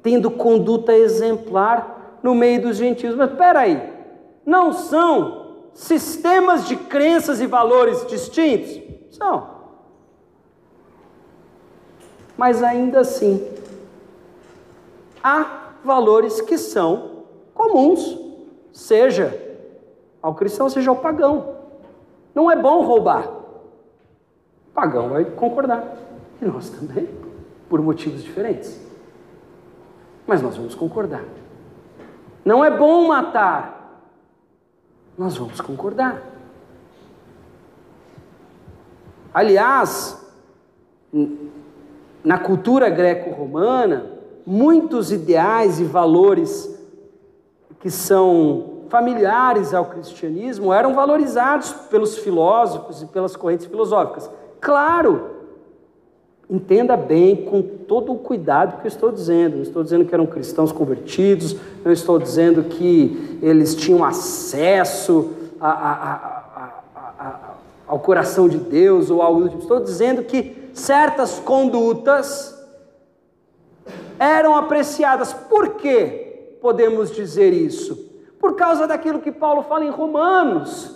tendo 0.02 0.32
conduta 0.32 0.92
exemplar 0.92 2.20
no 2.24 2.34
meio 2.34 2.64
dos 2.64 2.78
gentios. 2.78 3.16
Mas 3.16 3.30
espera 3.30 3.60
aí, 3.60 3.94
não 4.44 4.74
são 4.74 5.45
sistemas 5.76 6.68
de 6.68 6.76
crenças 6.78 7.40
e 7.42 7.46
valores 7.46 8.08
distintos? 8.08 8.82
São. 9.12 9.54
Mas 12.36 12.64
ainda 12.64 13.02
assim, 13.02 13.46
há 15.24 15.74
valores 15.84 16.42
que 16.42 16.58
são 16.58 17.24
comuns, 17.54 18.18
seja 18.74 19.42
ao 20.22 20.34
cristão, 20.34 20.70
seja 20.70 20.90
ao 20.90 20.96
pagão. 20.96 21.56
Não 22.34 22.52
é 22.52 22.56
bom 22.56 22.82
roubar. 22.82 23.28
O 23.28 24.74
pagão 24.74 25.10
vai 25.10 25.24
concordar. 25.24 25.98
E 26.42 26.46
nós 26.46 26.70
também, 26.70 27.08
por 27.70 27.82
motivos 27.82 28.24
diferentes. 28.24 28.82
Mas 30.28 30.42
nós 30.42 30.58
vamos 30.58 30.76
concordar. 30.76 31.24
Não 32.44 32.64
é 32.64 32.70
bom 32.70 33.08
matar. 33.08 33.75
Nós 35.18 35.38
vamos 35.38 35.62
concordar. 35.62 36.22
Aliás, 39.34 40.18
na 42.24 42.38
cultura 42.38 42.90
greco-romana, 42.90 44.06
muitos 44.46 45.12
ideais 45.12 45.80
e 45.80 45.84
valores 45.84 46.74
que 47.80 47.90
são 47.90 48.84
familiares 48.90 49.74
ao 49.74 49.86
cristianismo 49.86 50.72
eram 50.72 50.94
valorizados 50.94 51.72
pelos 51.90 52.18
filósofos 52.18 53.02
e 53.02 53.06
pelas 53.08 53.36
correntes 53.36 53.66
filosóficas. 53.66 54.30
Claro, 54.60 55.35
entenda 56.50 56.96
bem, 56.96 57.36
com 57.36 57.62
todo 57.62 58.12
o 58.12 58.18
cuidado 58.18 58.80
que 58.80 58.88
eu 58.88 58.90
estou 58.90 59.12
dizendo. 59.12 59.56
Não 59.56 59.64
estou 59.64 59.84
dizendo 59.84 60.06
que 60.06 60.14
eram 60.14 60.26
cristãos 60.26 60.72
convertidos, 60.72 61.56
não 61.84 61.92
estou 61.92 62.20
dizendo 62.20 62.64
que 62.64 63.40
eles 63.42 63.76
tinham 63.76 64.04
acesso 64.04 65.32
a, 65.60 65.70
a, 65.70 65.94
a, 65.94 67.56
ao 67.88 68.00
coração 68.00 68.48
de 68.48 68.58
Deus 68.58 69.10
ou 69.10 69.22
algo 69.22 69.42
do 69.42 69.50
tipo. 69.50 69.62
Estou 69.62 69.80
dizendo 69.80 70.24
que 70.24 70.70
certas 70.74 71.40
condutas 71.40 72.54
eram 74.20 74.56
apreciadas. 74.56 75.34
Por 75.34 75.76
que 75.76 76.58
podemos 76.62 77.12
dizer 77.12 77.54
isso? 77.54 78.12
Por 78.40 78.56
causa 78.56 78.88
daquilo 78.88 79.20
que 79.20 79.32
Paulo 79.32 79.64
fala 79.64 79.86
em 79.86 79.90
Romanos. 79.90 80.96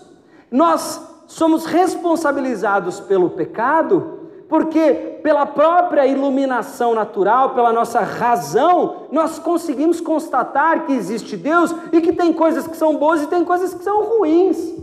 Nós 0.51 1.01
somos 1.27 1.65
responsabilizados 1.65 2.99
pelo 2.99 3.31
pecado 3.31 4.18
porque 4.49 5.19
pela 5.21 5.45
própria 5.45 6.07
iluminação 6.07 6.95
natural, 6.95 7.53
pela 7.53 7.71
nossa 7.71 7.99
razão, 8.01 9.07
nós 9.11 9.37
conseguimos 9.37 10.01
constatar 10.01 10.87
que 10.87 10.91
existe 10.91 11.37
Deus 11.37 11.73
e 11.93 12.01
que 12.01 12.11
tem 12.11 12.33
coisas 12.33 12.67
que 12.67 12.75
são 12.75 12.97
boas 12.97 13.21
e 13.21 13.27
tem 13.27 13.45
coisas 13.45 13.75
que 13.75 13.83
são 13.83 14.03
ruins. 14.03 14.75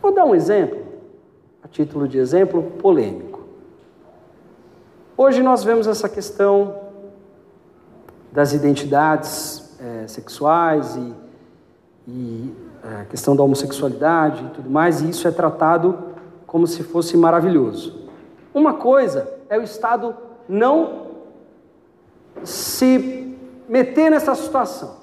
Vou 0.00 0.14
dar 0.14 0.24
um 0.24 0.34
exemplo, 0.34 0.78
a 1.60 1.66
título 1.66 2.06
de 2.06 2.18
exemplo 2.18 2.62
polêmico. 2.62 3.40
Hoje 5.16 5.42
nós 5.42 5.64
vemos 5.64 5.88
essa 5.88 6.08
questão 6.08 6.82
das 8.30 8.52
identidades 8.52 9.76
é, 9.80 10.06
sexuais 10.06 10.94
e, 10.94 11.14
e 12.06 12.67
a 12.82 13.04
questão 13.04 13.34
da 13.34 13.42
homossexualidade 13.42 14.44
e 14.44 14.48
tudo 14.50 14.70
mais, 14.70 15.00
e 15.00 15.10
isso 15.10 15.26
é 15.26 15.30
tratado 15.30 15.98
como 16.46 16.66
se 16.66 16.82
fosse 16.82 17.16
maravilhoso. 17.16 18.08
Uma 18.54 18.74
coisa 18.74 19.32
é 19.48 19.58
o 19.58 19.62
Estado 19.62 20.14
não 20.48 21.08
se 22.42 23.36
meter 23.68 24.10
nessa 24.10 24.34
situação. 24.34 24.96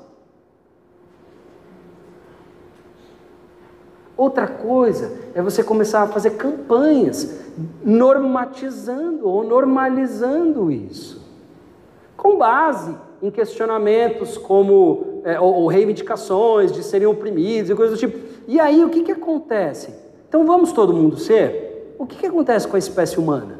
Outra 4.17 4.47
coisa 4.47 5.11
é 5.33 5.41
você 5.41 5.63
começar 5.63 6.03
a 6.03 6.07
fazer 6.07 6.31
campanhas 6.31 7.43
normatizando 7.83 9.27
ou 9.27 9.43
normalizando 9.43 10.71
isso, 10.71 11.21
com 12.15 12.37
base 12.37 12.95
em 13.25 13.31
questionamentos 13.31 14.37
como 14.37 15.21
é, 15.23 15.39
ou, 15.39 15.53
ou, 15.53 15.67
reivindicações 15.67 16.71
de 16.71 16.83
serem 16.83 17.07
oprimidos 17.07 17.69
e 17.69 17.75
coisas 17.75 17.97
do 17.97 17.99
tipo. 17.99 18.17
E 18.47 18.59
aí 18.59 18.83
o 18.83 18.89
que, 18.89 19.03
que 19.03 19.11
acontece? 19.11 19.93
Então 20.29 20.45
vamos 20.45 20.71
todo 20.71 20.93
mundo 20.93 21.17
ser? 21.17 21.95
O 21.97 22.05
que, 22.05 22.17
que 22.17 22.25
acontece 22.27 22.67
com 22.67 22.75
a 22.75 22.79
espécie 22.79 23.19
humana? 23.19 23.59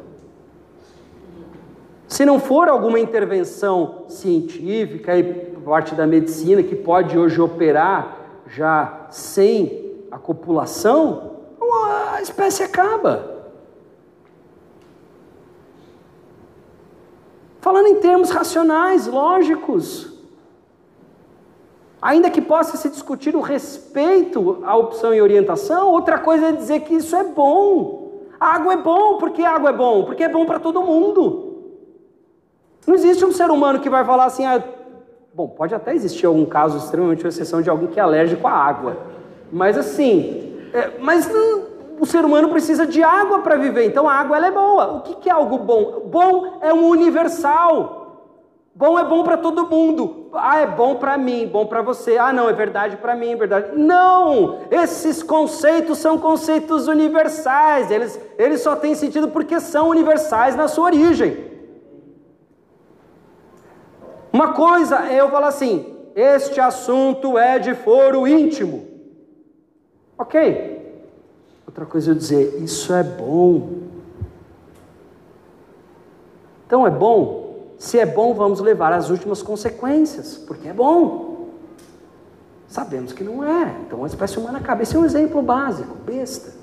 Se 2.06 2.24
não 2.24 2.38
for 2.38 2.68
alguma 2.68 3.00
intervenção 3.00 4.04
científica 4.08 5.18
e 5.18 5.24
parte 5.66 5.96
da 5.96 6.06
medicina 6.06 6.62
que 6.62 6.76
pode 6.76 7.18
hoje 7.18 7.40
operar 7.40 8.44
já 8.46 9.08
sem 9.10 9.96
a 10.12 10.16
copulação, 10.16 11.32
a 12.12 12.22
espécie 12.22 12.62
acaba. 12.62 13.35
Falando 17.66 17.88
em 17.88 17.96
termos 17.96 18.30
racionais, 18.30 19.08
lógicos. 19.08 20.12
Ainda 22.00 22.30
que 22.30 22.40
possa 22.40 22.76
se 22.76 22.88
discutir 22.88 23.34
o 23.34 23.40
respeito 23.40 24.62
à 24.64 24.76
opção 24.76 25.12
e 25.12 25.20
orientação, 25.20 25.90
outra 25.90 26.16
coisa 26.16 26.50
é 26.50 26.52
dizer 26.52 26.82
que 26.82 26.94
isso 26.94 27.16
é 27.16 27.24
bom. 27.24 28.20
A 28.38 28.54
água 28.54 28.74
é 28.74 28.76
bom, 28.76 29.18
por 29.18 29.30
que 29.30 29.44
água 29.44 29.70
é 29.70 29.72
bom? 29.72 30.04
Porque 30.04 30.22
é 30.22 30.28
bom 30.28 30.46
para 30.46 30.60
todo 30.60 30.80
mundo. 30.80 31.56
Não 32.86 32.94
existe 32.94 33.24
um 33.24 33.32
ser 33.32 33.50
humano 33.50 33.80
que 33.80 33.90
vai 33.90 34.04
falar 34.04 34.26
assim, 34.26 34.46
ah, 34.46 34.62
bom, 35.34 35.48
pode 35.48 35.74
até 35.74 35.92
existir 35.92 36.24
algum 36.24 36.46
caso 36.46 36.78
extremamente 36.78 37.26
exceção 37.26 37.60
de 37.60 37.68
alguém 37.68 37.88
que 37.88 37.98
é 37.98 38.02
alérgico 38.04 38.46
à 38.46 38.52
água, 38.52 38.96
mas 39.50 39.76
assim, 39.76 40.56
é, 40.72 41.00
mas 41.00 41.28
o 41.98 42.06
ser 42.06 42.24
humano 42.24 42.48
precisa 42.48 42.86
de 42.86 43.02
água 43.02 43.40
para 43.40 43.56
viver, 43.56 43.84
então 43.84 44.08
a 44.08 44.14
água 44.14 44.36
ela 44.36 44.46
é 44.46 44.50
boa. 44.50 44.96
O 44.96 45.00
que, 45.00 45.14
que 45.16 45.28
é 45.28 45.32
algo 45.32 45.58
bom? 45.58 46.08
Bom 46.10 46.58
é 46.60 46.72
um 46.72 46.88
universal. 46.88 48.04
Bom 48.74 48.98
é 48.98 49.04
bom 49.04 49.24
para 49.24 49.38
todo 49.38 49.66
mundo. 49.66 50.28
Ah, 50.34 50.60
é 50.60 50.66
bom 50.66 50.96
para 50.96 51.16
mim, 51.16 51.48
bom 51.50 51.64
para 51.64 51.80
você. 51.80 52.18
Ah, 52.18 52.30
não, 52.30 52.46
é 52.46 52.52
verdade 52.52 52.98
para 52.98 53.14
mim, 53.14 53.32
é 53.32 53.36
verdade. 53.36 53.70
Não! 53.74 54.58
Esses 54.70 55.22
conceitos 55.22 55.96
são 55.96 56.18
conceitos 56.18 56.86
universais. 56.86 57.90
Eles, 57.90 58.20
eles 58.36 58.60
só 58.60 58.76
têm 58.76 58.94
sentido 58.94 59.28
porque 59.28 59.58
são 59.60 59.88
universais 59.88 60.54
na 60.54 60.68
sua 60.68 60.84
origem. 60.84 61.46
Uma 64.30 64.52
coisa 64.52 65.06
é 65.10 65.22
eu 65.22 65.30
falar 65.30 65.48
assim: 65.48 65.96
este 66.14 66.60
assunto 66.60 67.38
é 67.38 67.58
de 67.58 67.74
foro 67.74 68.28
íntimo. 68.28 68.86
Ok, 70.18 70.75
Outra 71.66 71.84
coisa 71.84 72.10
é 72.10 72.12
eu 72.12 72.14
dizer, 72.14 72.62
isso 72.62 72.92
é 72.94 73.02
bom. 73.02 73.82
Então 76.66 76.86
é 76.86 76.90
bom? 76.90 77.74
Se 77.78 77.98
é 77.98 78.06
bom, 78.06 78.32
vamos 78.34 78.60
levar 78.60 78.92
as 78.92 79.10
últimas 79.10 79.42
consequências, 79.42 80.38
porque 80.38 80.68
é 80.68 80.72
bom. 80.72 81.50
Sabemos 82.68 83.12
que 83.12 83.22
não 83.22 83.44
é. 83.44 83.76
Então 83.86 84.02
a 84.04 84.06
espécie 84.06 84.38
humana 84.38 84.58
acaba. 84.58 84.82
Esse 84.82 84.96
é 84.96 84.98
um 84.98 85.04
exemplo 85.04 85.42
básico, 85.42 85.94
besta. 85.94 86.54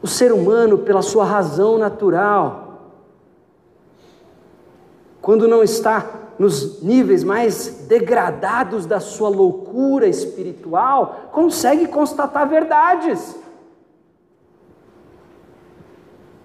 O 0.00 0.06
ser 0.06 0.32
humano, 0.32 0.78
pela 0.78 1.00
sua 1.00 1.24
razão 1.24 1.78
natural, 1.78 2.92
quando 5.20 5.48
não 5.48 5.62
está 5.62 6.23
nos 6.38 6.82
níveis 6.82 7.22
mais 7.22 7.86
degradados 7.88 8.86
da 8.86 9.00
sua 9.00 9.28
loucura 9.28 10.06
espiritual, 10.06 11.28
consegue 11.32 11.86
constatar 11.86 12.48
verdades. 12.48 13.36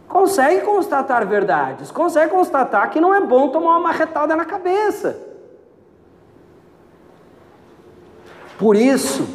Consegue 0.07 0.61
constatar 0.65 1.27
verdades, 1.27 1.91
consegue 1.91 2.31
constatar 2.31 2.89
que 2.89 2.99
não 2.99 3.13
é 3.13 3.21
bom 3.21 3.49
tomar 3.49 3.77
uma 3.77 3.79
marretada 3.79 4.35
na 4.35 4.43
cabeça. 4.43 5.19
Por 8.57 8.75
isso, 8.75 9.27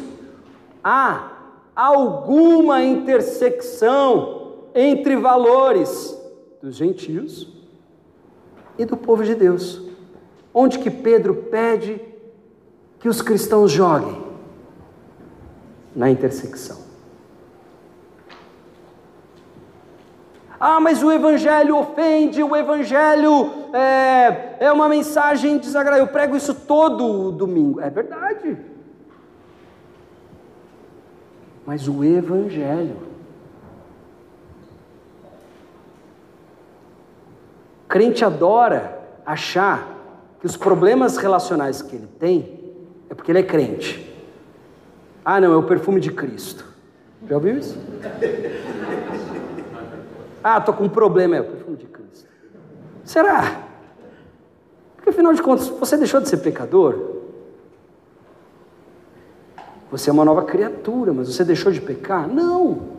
há 0.83 1.31
alguma 1.75 2.83
intersecção 2.83 4.53
entre 4.75 5.15
valores 5.15 6.15
dos 6.61 6.75
gentios 6.75 7.47
e 8.77 8.85
do 8.85 8.97
povo 8.97 9.23
de 9.23 9.33
Deus. 9.33 9.81
Onde 10.57 10.79
que 10.79 10.89
Pedro 10.89 11.35
pede 11.35 12.01
que 12.99 13.09
os 13.09 13.21
cristãos 13.21 13.69
joguem? 13.69 14.23
Na 15.93 16.09
intersecção. 16.09 16.85
Ah, 20.57 20.79
mas 20.79 21.03
o 21.03 21.11
Evangelho 21.11 21.77
ofende, 21.77 22.41
o 22.41 22.55
Evangelho 22.55 23.51
é, 23.73 24.55
é 24.61 24.71
uma 24.71 24.87
mensagem 24.87 25.57
desagradável. 25.57 26.05
Eu 26.05 26.11
prego 26.11 26.37
isso 26.37 26.53
todo 26.53 27.33
domingo. 27.33 27.81
É 27.81 27.89
verdade. 27.89 28.57
Mas 31.65 31.85
o 31.89 32.01
Evangelho. 32.01 33.05
crente 37.95 38.25
adora 38.25 38.99
achar 39.25 39.94
que 40.45 40.47
os 40.47 40.55
problemas 40.55 41.17
relacionais 41.17 41.81
que 41.81 41.95
ele 41.95 42.07
tem 42.19 42.75
é 43.09 43.15
porque 43.15 43.31
ele 43.31 43.39
é 43.39 43.43
crente. 43.43 44.15
Ah, 45.25 45.41
não, 45.41 45.51
é 45.51 45.57
o 45.57 45.63
perfume 45.63 45.99
de 45.99 46.11
Cristo. 46.11 46.63
Já 47.27 47.33
ouviu 47.33 47.57
isso? 47.57 47.75
Ah, 50.43 50.59
estou 50.59 50.75
com 50.75 50.83
um 50.83 50.89
problema, 50.89 51.35
é 51.35 51.41
o 51.41 51.45
perfume 51.45 51.77
de 51.77 51.85
Cristo. 51.87 52.29
Será? 53.03 53.63
Porque 54.95 55.09
afinal 55.09 55.33
de 55.33 55.41
contas, 55.41 55.67
você 55.67 55.97
deixou 55.97 56.21
de 56.21 56.29
ser 56.29 56.37
pecador? 56.37 57.15
Você 59.89 60.11
é 60.11 60.13
uma 60.13 60.23
nova 60.23 60.43
criatura, 60.43 61.11
mas 61.11 61.33
você 61.33 61.43
deixou 61.43 61.71
de 61.71 61.81
pecar? 61.81 62.27
Não. 62.27 62.89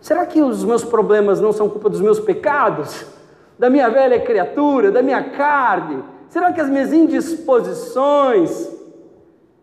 Será 0.00 0.24
que 0.24 0.40
os 0.40 0.64
meus 0.64 0.82
problemas 0.82 1.42
não 1.42 1.52
são 1.52 1.68
culpa 1.68 1.90
dos 1.90 2.00
meus 2.00 2.18
pecados? 2.18 3.04
Da 3.58 3.70
minha 3.70 3.88
velha 3.88 4.20
criatura, 4.20 4.90
da 4.90 5.02
minha 5.02 5.22
carne? 5.30 6.02
Será 6.28 6.52
que 6.52 6.60
as 6.60 6.68
minhas 6.68 6.92
indisposições? 6.92 8.70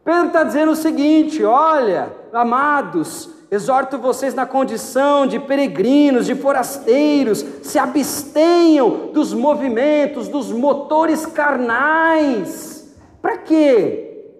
Pedro 0.03 0.27
está 0.27 0.43
dizendo 0.43 0.71
o 0.71 0.75
seguinte: 0.75 1.43
olha, 1.43 2.11
amados, 2.31 3.29
Exorto 3.53 3.99
vocês 3.99 4.33
na 4.33 4.47
condição 4.47 5.27
de 5.27 5.39
peregrinos, 5.39 6.25
de 6.25 6.33
forasteiros, 6.33 7.45
se 7.61 7.77
abstenham 7.77 9.11
dos 9.13 9.31
movimentos, 9.31 10.27
dos 10.27 10.51
motores 10.51 11.27
carnais. 11.27 12.91
Para 13.21 13.37
quê? 13.37 14.31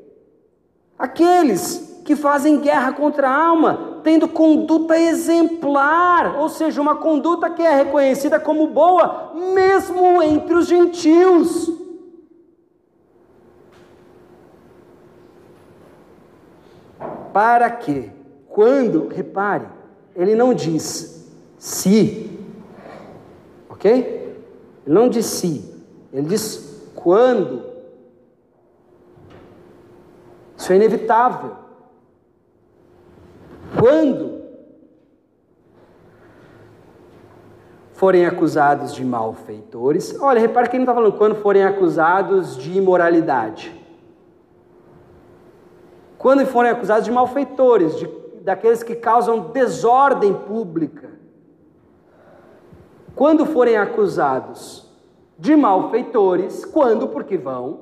Aqueles 0.98 1.93
que 2.04 2.16
fazem 2.16 2.60
guerra 2.60 2.92
contra 2.94 3.30
a 3.30 3.46
alma, 3.48 4.00
tendo 4.04 4.28
conduta 4.28 4.98
exemplar, 4.98 6.38
ou 6.38 6.50
seja, 6.50 6.82
uma 6.82 6.96
conduta 6.96 7.50
que 7.50 7.62
é 7.62 7.84
reconhecida 7.84 8.40
como 8.40 8.68
boa, 8.68 9.32
mesmo 9.54 10.22
entre 10.22 10.54
os 10.54 10.68
gentios. 10.68 11.72
Para 17.32 17.70
quê? 17.72 18.12
Quando, 18.50 19.08
repare, 19.08 19.66
ele 20.16 20.36
não 20.36 20.54
diz 20.54 21.28
se, 21.58 22.40
ok? 23.70 24.38
Ele 24.86 24.96
não 24.96 25.10
diz 25.10 25.26
se, 25.26 25.74
ele 26.12 26.28
diz 26.28 26.92
quando. 26.94 27.64
Isso 30.56 30.72
é 30.72 30.76
inevitável. 30.76 31.63
Quando 33.84 34.44
forem 37.92 38.26
acusados 38.26 38.96
de 38.96 39.04
malfeitores, 39.04 40.18
olha, 40.22 40.40
repare 40.40 40.70
que 40.70 40.78
ele 40.78 40.86
não 40.86 40.94
está 40.94 41.02
falando 41.02 41.18
quando 41.18 41.36
forem 41.36 41.66
acusados 41.66 42.56
de 42.56 42.78
imoralidade. 42.78 43.78
Quando 46.18 46.46
forem 46.46 46.72
acusados 46.72 47.04
de 47.04 47.12
malfeitores, 47.12 48.00
de 48.00 48.08
daqueles 48.42 48.84
que 48.84 48.96
causam 48.96 49.52
desordem 49.52 50.34
pública. 50.34 51.10
Quando 53.14 53.46
forem 53.46 53.76
acusados 53.76 54.90
de 55.38 55.58
malfeitores, 55.58 56.64
quando, 56.64 57.10
porque 57.10 57.38
vão, 57.38 57.82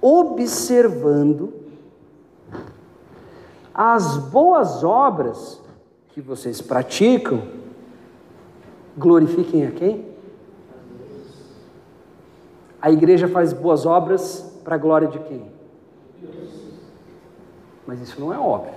observando 0.00 1.57
as 3.80 4.16
boas 4.16 4.82
obras 4.82 5.62
que 6.08 6.20
vocês 6.20 6.60
praticam, 6.60 7.44
glorifiquem 8.96 9.64
a 9.68 9.70
quem? 9.70 10.04
A 12.82 12.90
igreja 12.90 13.28
faz 13.28 13.52
boas 13.52 13.86
obras 13.86 14.60
para 14.64 14.74
a 14.74 14.78
glória 14.78 15.06
de 15.06 15.20
quem? 15.20 15.52
Mas 17.86 18.00
isso 18.00 18.20
não 18.20 18.34
é 18.34 18.38
óbvio. 18.38 18.74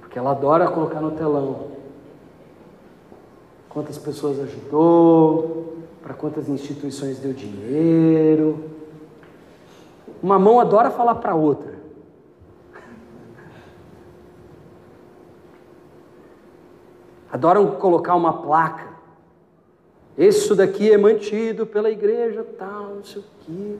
Porque 0.00 0.18
ela 0.18 0.30
adora 0.30 0.66
colocar 0.70 1.02
no 1.02 1.10
telão 1.10 1.66
quantas 3.68 3.98
pessoas 3.98 4.40
ajudou, 4.40 5.76
para 6.02 6.14
quantas 6.14 6.48
instituições 6.48 7.18
deu 7.18 7.34
dinheiro. 7.34 8.64
Uma 10.22 10.38
mão 10.38 10.58
adora 10.58 10.90
falar 10.90 11.16
para 11.16 11.34
outra. 11.34 11.73
Adoram 17.34 17.66
colocar 17.72 18.14
uma 18.14 18.42
placa. 18.42 18.90
Isso 20.16 20.54
daqui 20.54 20.92
é 20.92 20.96
mantido 20.96 21.66
pela 21.66 21.90
igreja, 21.90 22.46
tal, 22.56 22.94
não 22.94 23.02
sei 23.02 23.22
o 23.22 23.24
quê. 23.40 23.76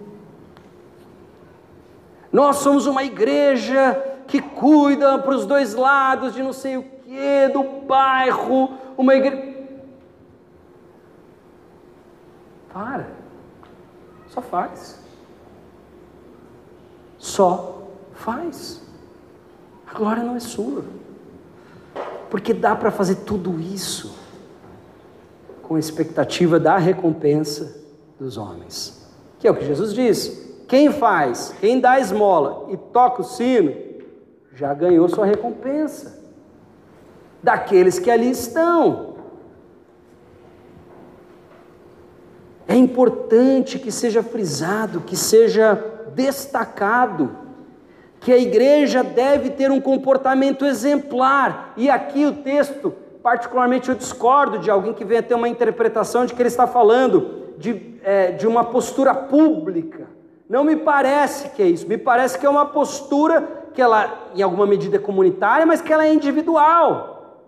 Nós 2.32 2.56
somos 2.56 2.88
uma 2.88 3.04
igreja 3.04 3.92
que 4.26 4.42
cuida 4.42 5.20
para 5.20 5.36
os 5.36 5.46
dois 5.46 5.72
lados 5.72 6.34
de 6.34 6.42
não 6.42 6.52
sei 6.52 6.78
o 6.78 6.82
que, 6.82 7.48
do 7.52 7.62
bairro, 7.86 8.70
uma 8.98 9.14
igreja. 9.14 9.54
Para. 12.72 13.06
Só 14.30 14.42
faz. 14.42 15.00
Só 17.18 17.86
faz. 18.14 18.84
A 19.86 19.96
glória 19.96 20.24
não 20.24 20.34
é 20.34 20.40
sua. 20.40 21.03
Porque 22.34 22.52
dá 22.52 22.74
para 22.74 22.90
fazer 22.90 23.18
tudo 23.18 23.60
isso 23.60 24.12
com 25.62 25.76
a 25.76 25.78
expectativa 25.78 26.58
da 26.58 26.76
recompensa 26.76 27.80
dos 28.18 28.36
homens. 28.36 29.08
Que 29.38 29.46
é 29.46 29.52
o 29.52 29.54
que 29.54 29.64
Jesus 29.64 29.94
diz. 29.94 30.64
Quem 30.66 30.90
faz, 30.90 31.54
quem 31.60 31.78
dá 31.78 32.00
esmola 32.00 32.72
e 32.72 32.76
toca 32.76 33.22
o 33.22 33.24
sino, 33.24 33.72
já 34.52 34.74
ganhou 34.74 35.08
sua 35.08 35.24
recompensa. 35.24 36.24
Daqueles 37.40 38.00
que 38.00 38.10
ali 38.10 38.30
estão. 38.30 39.14
É 42.66 42.74
importante 42.74 43.78
que 43.78 43.92
seja 43.92 44.24
frisado, 44.24 45.02
que 45.02 45.16
seja 45.16 45.74
destacado, 46.16 47.43
que 48.24 48.32
a 48.32 48.38
igreja 48.38 49.04
deve 49.04 49.50
ter 49.50 49.70
um 49.70 49.78
comportamento 49.78 50.64
exemplar. 50.64 51.74
E 51.76 51.90
aqui 51.90 52.24
o 52.24 52.32
texto, 52.32 52.90
particularmente 53.22 53.90
eu 53.90 53.94
discordo 53.94 54.58
de 54.58 54.70
alguém 54.70 54.94
que 54.94 55.04
venha 55.04 55.22
ter 55.22 55.34
uma 55.34 55.46
interpretação 55.46 56.24
de 56.24 56.32
que 56.32 56.40
ele 56.40 56.48
está 56.48 56.66
falando 56.66 57.52
de, 57.58 57.98
é, 58.02 58.32
de 58.32 58.46
uma 58.46 58.64
postura 58.64 59.14
pública. 59.14 60.08
Não 60.48 60.64
me 60.64 60.74
parece 60.74 61.50
que 61.50 61.62
é 61.62 61.66
isso, 61.66 61.86
me 61.86 61.98
parece 61.98 62.38
que 62.38 62.46
é 62.46 62.48
uma 62.48 62.64
postura 62.64 63.46
que 63.74 63.82
ela, 63.82 64.30
em 64.34 64.40
alguma 64.40 64.66
medida, 64.66 64.96
é 64.96 64.98
comunitária, 64.98 65.66
mas 65.66 65.82
que 65.82 65.92
ela 65.92 66.06
é 66.06 66.14
individual. 66.14 67.42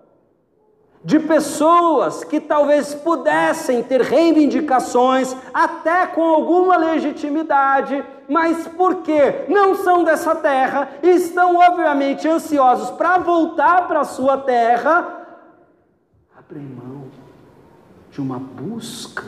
De 1.02 1.18
pessoas 1.18 2.22
que 2.22 2.38
talvez 2.38 2.94
pudessem 2.94 3.82
ter 3.82 4.02
reivindicações, 4.02 5.34
até 5.54 6.06
com 6.06 6.22
alguma 6.22 6.76
legitimidade, 6.76 8.04
mas 8.28 8.66
porque 8.68 9.44
não 9.48 9.74
são 9.74 10.04
dessa 10.04 10.34
terra 10.34 10.90
e 11.02 11.10
estão, 11.10 11.56
obviamente, 11.56 12.28
ansiosos 12.28 12.90
para 12.90 13.18
voltar 13.18 13.86
para 13.86 14.00
a 14.00 14.04
sua 14.04 14.38
terra, 14.38 15.26
abrem 16.36 16.64
mão 16.64 17.04
de 18.10 18.20
uma 18.20 18.38
busca 18.38 19.24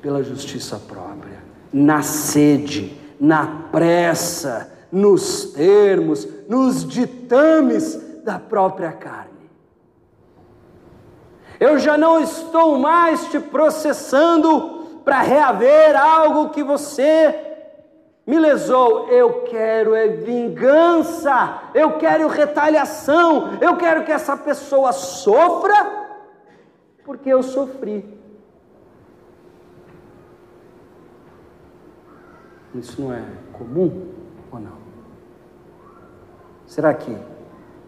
pela 0.00 0.22
justiça 0.22 0.78
própria 0.78 1.42
na 1.72 2.02
sede, 2.02 2.96
na 3.20 3.64
pressa, 3.70 4.72
nos 4.90 5.52
termos, 5.52 6.26
nos 6.48 6.86
ditames 6.86 8.22
da 8.24 8.38
própria 8.38 8.92
carne. 8.92 9.28
Eu 11.60 11.78
já 11.78 11.98
não 11.98 12.20
estou 12.20 12.78
mais 12.78 13.26
te 13.26 13.40
processando 13.40 15.00
para 15.04 15.20
reaver 15.20 15.96
algo 16.00 16.50
que 16.50 16.62
você 16.62 17.47
me 18.28 18.38
lesou, 18.38 19.08
eu 19.08 19.44
quero 19.44 19.94
é 19.94 20.06
vingança, 20.06 21.62
eu 21.72 21.96
quero 21.96 22.28
retaliação, 22.28 23.54
eu 23.58 23.78
quero 23.78 24.04
que 24.04 24.12
essa 24.12 24.36
pessoa 24.36 24.92
sofra, 24.92 26.06
porque 27.06 27.30
eu 27.30 27.42
sofri. 27.42 28.04
Isso 32.74 33.00
não 33.00 33.14
é 33.14 33.24
comum 33.54 34.08
ou 34.52 34.60
não? 34.60 34.76
Será 36.66 36.92
que 36.92 37.16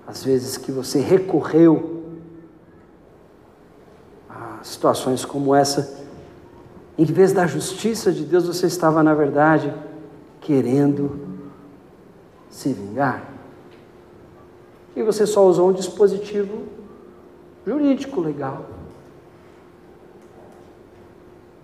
às 0.06 0.24
vezes 0.24 0.56
que 0.56 0.72
você 0.72 1.00
recorreu 1.00 2.16
a 4.26 4.60
situações 4.62 5.22
como 5.22 5.54
essa, 5.54 6.02
em 6.96 7.04
vez 7.04 7.30
da 7.30 7.46
justiça 7.46 8.10
de 8.10 8.24
Deus, 8.24 8.46
você 8.46 8.66
estava, 8.66 9.02
na 9.02 9.12
verdade, 9.12 9.89
querendo 10.40 11.20
se 12.48 12.72
vingar. 12.72 13.24
E 14.96 15.02
você 15.02 15.26
só 15.26 15.46
usou 15.46 15.70
um 15.70 15.72
dispositivo 15.72 16.64
jurídico 17.66 18.20
legal. 18.20 18.66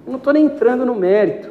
Eu 0.06 0.12
não 0.12 0.18
estou 0.18 0.32
nem 0.32 0.44
entrando 0.44 0.86
no 0.86 0.94
mérito, 0.94 1.50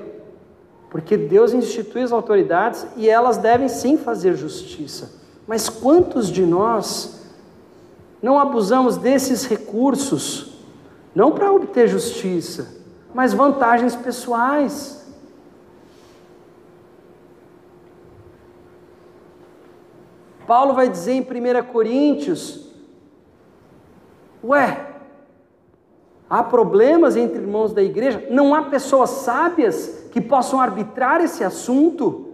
porque 0.90 1.18
Deus 1.18 1.54
institui 1.54 2.02
as 2.02 2.14
autoridades 2.14 2.88
e 2.96 3.10
elas 3.10 3.38
devem 3.38 3.68
sim 3.68 3.98
fazer 3.98 4.36
justiça. 4.36 5.12
Mas 5.46 5.68
quantos 5.68 6.30
de 6.30 6.46
nós 6.46 7.22
não 8.22 8.40
abusamos 8.40 8.96
desses 8.98 9.46
recursos, 9.46 10.56
não 11.14 11.32
para 11.32 11.52
obter 11.52 11.88
justiça, 11.88 12.78
mas 13.14 13.34
vantagens 13.34 13.96
pessoais? 13.96 15.05
Paulo 20.46 20.74
vai 20.74 20.90
dizer 20.90 21.14
em 21.14 21.22
1 21.22 21.66
Coríntios: 21.72 22.72
Ué, 24.44 24.88
há 26.30 26.44
problemas 26.44 27.16
entre 27.16 27.40
irmãos 27.40 27.74
da 27.74 27.82
igreja? 27.82 28.28
Não 28.30 28.54
há 28.54 28.64
pessoas 28.64 29.10
sábias 29.10 30.08
que 30.12 30.22
possam 30.22 30.60
arbitrar 30.60 31.22
esse 31.22 31.44
assunto? 31.44 32.30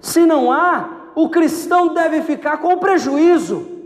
Se 0.00 0.24
não 0.24 0.52
há, 0.52 1.10
o 1.14 1.28
cristão 1.28 1.92
deve 1.92 2.22
ficar 2.22 2.58
com 2.58 2.78
prejuízo. 2.78 3.76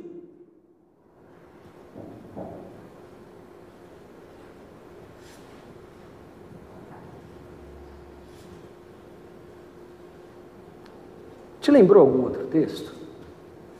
Te 11.60 11.70
lembrou 11.70 12.00
algum 12.00 12.22
outro 12.22 12.46
texto? 12.46 12.89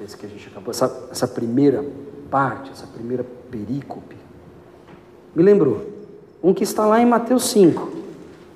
Esse 0.02 0.16
que 0.16 0.24
a 0.24 0.28
gente 0.28 0.48
acabou, 0.48 0.70
essa, 0.70 1.08
essa 1.10 1.28
primeira 1.28 1.84
parte, 2.30 2.70
essa 2.70 2.86
primeira 2.86 3.24
perícope. 3.50 4.16
Me 5.34 5.42
lembrou. 5.42 5.86
Um 6.42 6.54
que 6.54 6.64
está 6.64 6.86
lá 6.86 7.00
em 7.00 7.06
Mateus 7.06 7.44
5. 7.50 7.92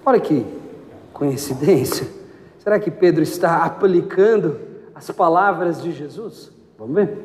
Olha 0.07 0.19
que 0.19 0.47
coincidência. 1.13 2.07
Será 2.59 2.79
que 2.79 2.91
Pedro 2.91 3.23
está 3.23 3.65
aplicando 3.65 4.59
as 4.95 5.11
palavras 5.11 5.83
de 5.83 5.93
Jesus? 5.93 6.51
Vamos 6.79 6.95
ver. 6.95 7.19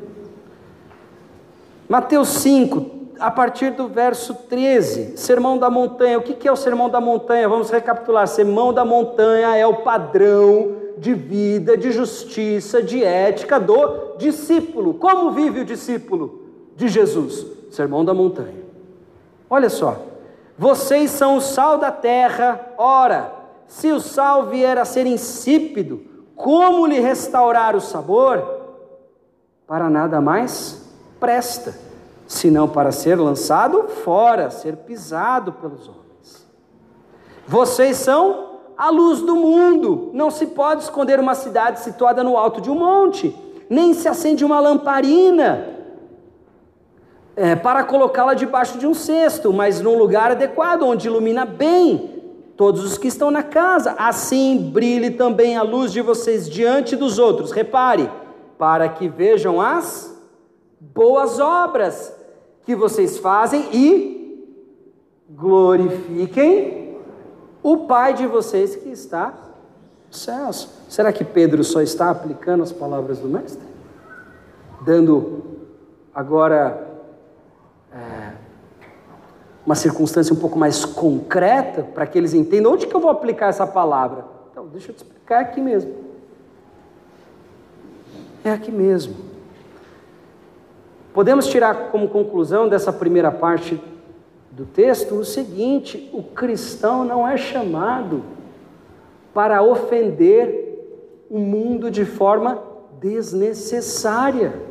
Mateus 1.88 2.28
5, 2.28 3.14
a 3.18 3.30
partir 3.30 3.70
do 3.72 3.88
verso 3.88 4.34
13, 4.34 5.16
Sermão 5.16 5.56
da 5.56 5.70
Montanha. 5.70 6.18
O 6.18 6.22
que 6.22 6.46
é 6.46 6.52
o 6.52 6.56
Sermão 6.56 6.90
da 6.90 7.00
Montanha? 7.00 7.48
Vamos 7.48 7.70
recapitular. 7.70 8.28
Sermão 8.28 8.72
da 8.72 8.84
Montanha 8.84 9.56
é 9.56 9.66
o 9.66 9.76
padrão 9.76 10.79
de 11.00 11.14
vida, 11.14 11.76
de 11.76 11.90
justiça, 11.90 12.82
de 12.82 13.02
ética 13.02 13.58
do 13.58 14.16
discípulo. 14.18 14.94
Como 14.94 15.30
vive 15.30 15.60
o 15.60 15.64
discípulo 15.64 16.42
de 16.76 16.88
Jesus? 16.88 17.46
Sermão 17.70 18.04
da 18.04 18.12
montanha. 18.12 18.64
Olha 19.48 19.70
só. 19.70 19.96
Vocês 20.58 21.10
são 21.10 21.38
o 21.38 21.40
sal 21.40 21.78
da 21.78 21.90
terra. 21.90 22.74
Ora, 22.76 23.32
se 23.66 23.90
o 23.90 23.98
sal 23.98 24.46
vier 24.46 24.76
a 24.76 24.84
ser 24.84 25.06
insípido, 25.06 26.02
como 26.36 26.86
lhe 26.86 27.00
restaurar 27.00 27.74
o 27.74 27.80
sabor? 27.80 28.60
Para 29.66 29.88
nada 29.88 30.20
mais 30.20 30.86
presta, 31.18 31.74
senão 32.26 32.68
para 32.68 32.92
ser 32.92 33.18
lançado 33.18 33.84
fora, 33.88 34.50
ser 34.50 34.76
pisado 34.76 35.52
pelos 35.52 35.88
homens. 35.88 36.46
Vocês 37.46 37.96
são 37.96 38.49
a 38.80 38.88
luz 38.88 39.20
do 39.20 39.36
mundo. 39.36 40.08
Não 40.14 40.30
se 40.30 40.46
pode 40.46 40.84
esconder 40.84 41.20
uma 41.20 41.34
cidade 41.34 41.80
situada 41.80 42.24
no 42.24 42.34
alto 42.38 42.62
de 42.62 42.70
um 42.70 42.74
monte, 42.74 43.36
nem 43.68 43.92
se 43.92 44.08
acende 44.08 44.42
uma 44.42 44.58
lamparina 44.58 45.68
é, 47.36 47.54
para 47.54 47.84
colocá-la 47.84 48.32
debaixo 48.32 48.78
de 48.78 48.86
um 48.86 48.94
cesto, 48.94 49.52
mas 49.52 49.82
num 49.82 49.98
lugar 49.98 50.30
adequado, 50.30 50.84
onde 50.84 51.08
ilumina 51.08 51.44
bem 51.44 52.22
todos 52.56 52.82
os 52.82 52.96
que 52.96 53.08
estão 53.08 53.30
na 53.30 53.42
casa. 53.42 53.94
Assim 53.98 54.70
brilhe 54.72 55.10
também 55.10 55.58
a 55.58 55.62
luz 55.62 55.92
de 55.92 56.00
vocês 56.00 56.48
diante 56.48 56.96
dos 56.96 57.18
outros. 57.18 57.52
Repare, 57.52 58.10
para 58.58 58.88
que 58.88 59.10
vejam 59.10 59.60
as 59.60 60.18
boas 60.80 61.38
obras 61.38 62.16
que 62.64 62.74
vocês 62.74 63.18
fazem 63.18 63.68
e 63.74 64.42
glorifiquem 65.28 66.79
o 67.62 67.86
Pai 67.86 68.14
de 68.14 68.26
vocês 68.26 68.76
que 68.76 68.88
está 68.88 69.34
nos 70.08 70.22
céus. 70.22 70.68
Será 70.88 71.12
que 71.12 71.24
Pedro 71.24 71.62
só 71.62 71.80
está 71.80 72.10
aplicando 72.10 72.62
as 72.62 72.72
palavras 72.72 73.18
do 73.18 73.28
Mestre? 73.28 73.62
Dando 74.80 75.42
agora 76.14 76.86
é, 77.92 78.32
uma 79.64 79.74
circunstância 79.74 80.34
um 80.34 80.38
pouco 80.38 80.58
mais 80.58 80.84
concreta 80.84 81.82
para 81.82 82.06
que 82.06 82.18
eles 82.18 82.34
entendam 82.34 82.72
onde 82.72 82.86
que 82.86 82.94
eu 82.94 83.00
vou 83.00 83.10
aplicar 83.10 83.48
essa 83.48 83.66
palavra. 83.66 84.24
Então, 84.50 84.66
deixa 84.66 84.90
eu 84.90 84.94
te 84.94 85.04
explicar 85.04 85.20
é 85.36 85.38
aqui 85.42 85.60
mesmo. 85.60 85.94
É 88.44 88.50
aqui 88.50 88.72
mesmo. 88.72 89.14
Podemos 91.14 91.46
tirar 91.46 91.90
como 91.90 92.08
conclusão 92.08 92.68
dessa 92.68 92.92
primeira 92.92 93.30
parte 93.30 93.80
do 94.50 94.64
texto 94.64 95.14
o 95.14 95.24
seguinte: 95.24 96.10
o 96.12 96.22
cristão 96.22 97.04
não 97.04 97.26
é 97.26 97.36
chamado 97.36 98.22
para 99.32 99.62
ofender 99.62 100.68
o 101.30 101.38
mundo 101.38 101.90
de 101.90 102.04
forma 102.04 102.62
desnecessária. 103.00 104.68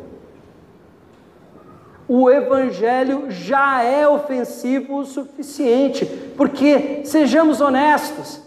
O 2.08 2.30
evangelho 2.30 3.30
já 3.30 3.84
é 3.84 4.08
ofensivo 4.08 4.98
o 4.98 5.06
suficiente, 5.06 6.06
porque, 6.36 7.02
sejamos 7.06 7.62
honestos, 7.62 8.42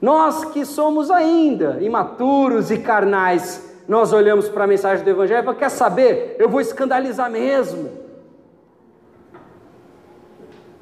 nós 0.00 0.44
que 0.44 0.64
somos 0.64 1.10
ainda 1.10 1.78
imaturos 1.80 2.70
e 2.70 2.78
carnais, 2.78 3.74
nós 3.88 4.12
olhamos 4.12 4.48
para 4.48 4.64
a 4.64 4.66
mensagem 4.68 5.04
do 5.04 5.10
evangelho 5.10 5.40
e 5.40 5.42
falamos: 5.42 5.58
quer 5.58 5.70
saber? 5.70 6.36
Eu 6.38 6.48
vou 6.48 6.60
escandalizar 6.60 7.30
mesmo. 7.30 8.03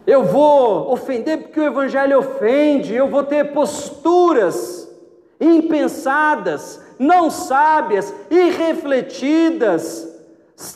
Eu 0.07 0.25
vou 0.25 0.93
ofender 0.93 1.39
porque 1.39 1.61
o 1.61 1.67
Evangelho 1.67 2.19
ofende, 2.19 2.95
eu 2.95 3.09
vou 3.09 3.23
ter 3.23 3.53
posturas 3.53 4.91
impensadas, 5.41 6.81
não 6.99 7.31
sábias, 7.31 8.13
irrefletidas, 8.31 10.09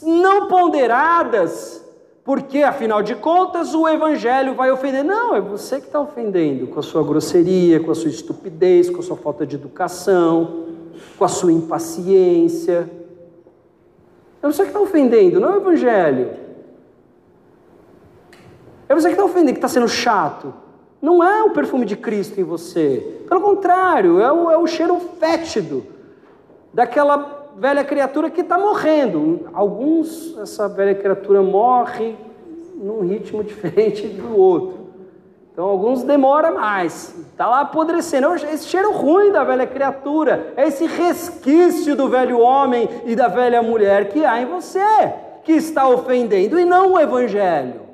não 0.03 0.49
ponderadas, 0.49 1.85
porque 2.25 2.63
afinal 2.63 3.03
de 3.03 3.15
contas 3.15 3.75
o 3.75 3.89
Evangelho 3.89 4.55
vai 4.55 4.71
ofender. 4.71 5.05
Não, 5.05 5.35
é 5.35 5.41
você 5.41 5.81
que 5.81 5.87
está 5.87 6.01
ofendendo 6.01 6.67
com 6.69 6.81
a 6.81 6.83
sua 6.83 7.03
grosseria, 7.03 7.81
com 7.81 7.91
a 7.91 7.95
sua 7.95 8.11
estupidez, 8.11 8.91
com 8.91 9.01
a 9.01 9.03
sua 9.03 9.17
falta 9.17 9.47
de 9.47 9.57
educação, 9.57 10.67
com 11.17 11.25
a 11.25 11.29
sua 11.29 11.53
impaciência. 11.53 12.91
É 14.43 14.47
você 14.47 14.63
que 14.63 14.69
está 14.69 14.81
ofendendo, 14.81 15.41
não 15.41 15.49
é 15.49 15.53
o 15.53 15.61
Evangelho. 15.61 16.46
É 18.89 18.95
você 18.95 19.09
que 19.09 19.15
está 19.15 19.25
ofendendo, 19.25 19.53
que 19.53 19.59
está 19.59 19.69
sendo 19.69 19.89
chato. 19.89 20.55
Não 21.01 21.23
é 21.23 21.43
o 21.43 21.51
perfume 21.51 21.85
de 21.85 21.97
Cristo 21.97 22.41
em 22.41 22.45
você. 22.45 23.23
Pelo 23.29 23.41
contrário, 23.41 24.21
é 24.21 24.33
o, 24.33 24.51
é 24.51 24.57
o 24.57 24.67
cheiro 24.67 24.99
fétido 25.19 25.87
daquela 26.73 27.51
velha 27.57 27.85
criatura 27.85 28.31
que 28.31 28.41
está 28.41 28.59
morrendo. 28.59 29.49
Alguns, 29.53 30.37
essa 30.39 30.69
velha 30.69 30.95
criatura 30.95 31.43
morre 31.43 32.17
num 32.75 33.01
ritmo 33.01 33.43
diferente 33.45 34.07
do 34.07 34.37
outro. 34.37 34.87
Então, 35.53 35.65
alguns 35.65 36.03
demora 36.03 36.51
mais. 36.51 37.15
Está 37.31 37.47
lá 37.47 37.63
apodrecendo. 37.63 38.35
Esse 38.35 38.69
cheiro 38.69 38.93
ruim 38.93 39.33
da 39.33 39.43
velha 39.43 39.67
criatura. 39.67 40.53
É 40.55 40.69
esse 40.69 40.87
resquício 40.87 41.97
do 41.97 42.11
velho 42.11 42.39
homem 42.39 42.89
e 43.07 43.17
da 43.17 43.27
velha 43.27 43.63
mulher 43.63 44.11
que 44.11 44.23
há 44.23 44.41
em 44.41 44.45
você, 44.45 44.85
que 45.43 45.53
está 45.53 45.89
ofendendo, 45.89 46.61
e 46.61 46.65
não 46.67 46.93
o 46.93 47.01
Evangelho. 47.01 47.86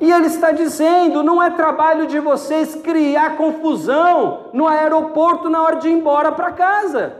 E 0.00 0.10
ele 0.10 0.26
está 0.26 0.52
dizendo: 0.52 1.22
não 1.22 1.42
é 1.42 1.50
trabalho 1.50 2.06
de 2.06 2.18
vocês 2.20 2.74
criar 2.74 3.36
confusão 3.36 4.50
no 4.52 4.66
aeroporto 4.66 5.48
na 5.48 5.62
hora 5.62 5.76
de 5.76 5.88
ir 5.88 5.92
embora 5.92 6.32
para 6.32 6.52
casa. 6.52 7.16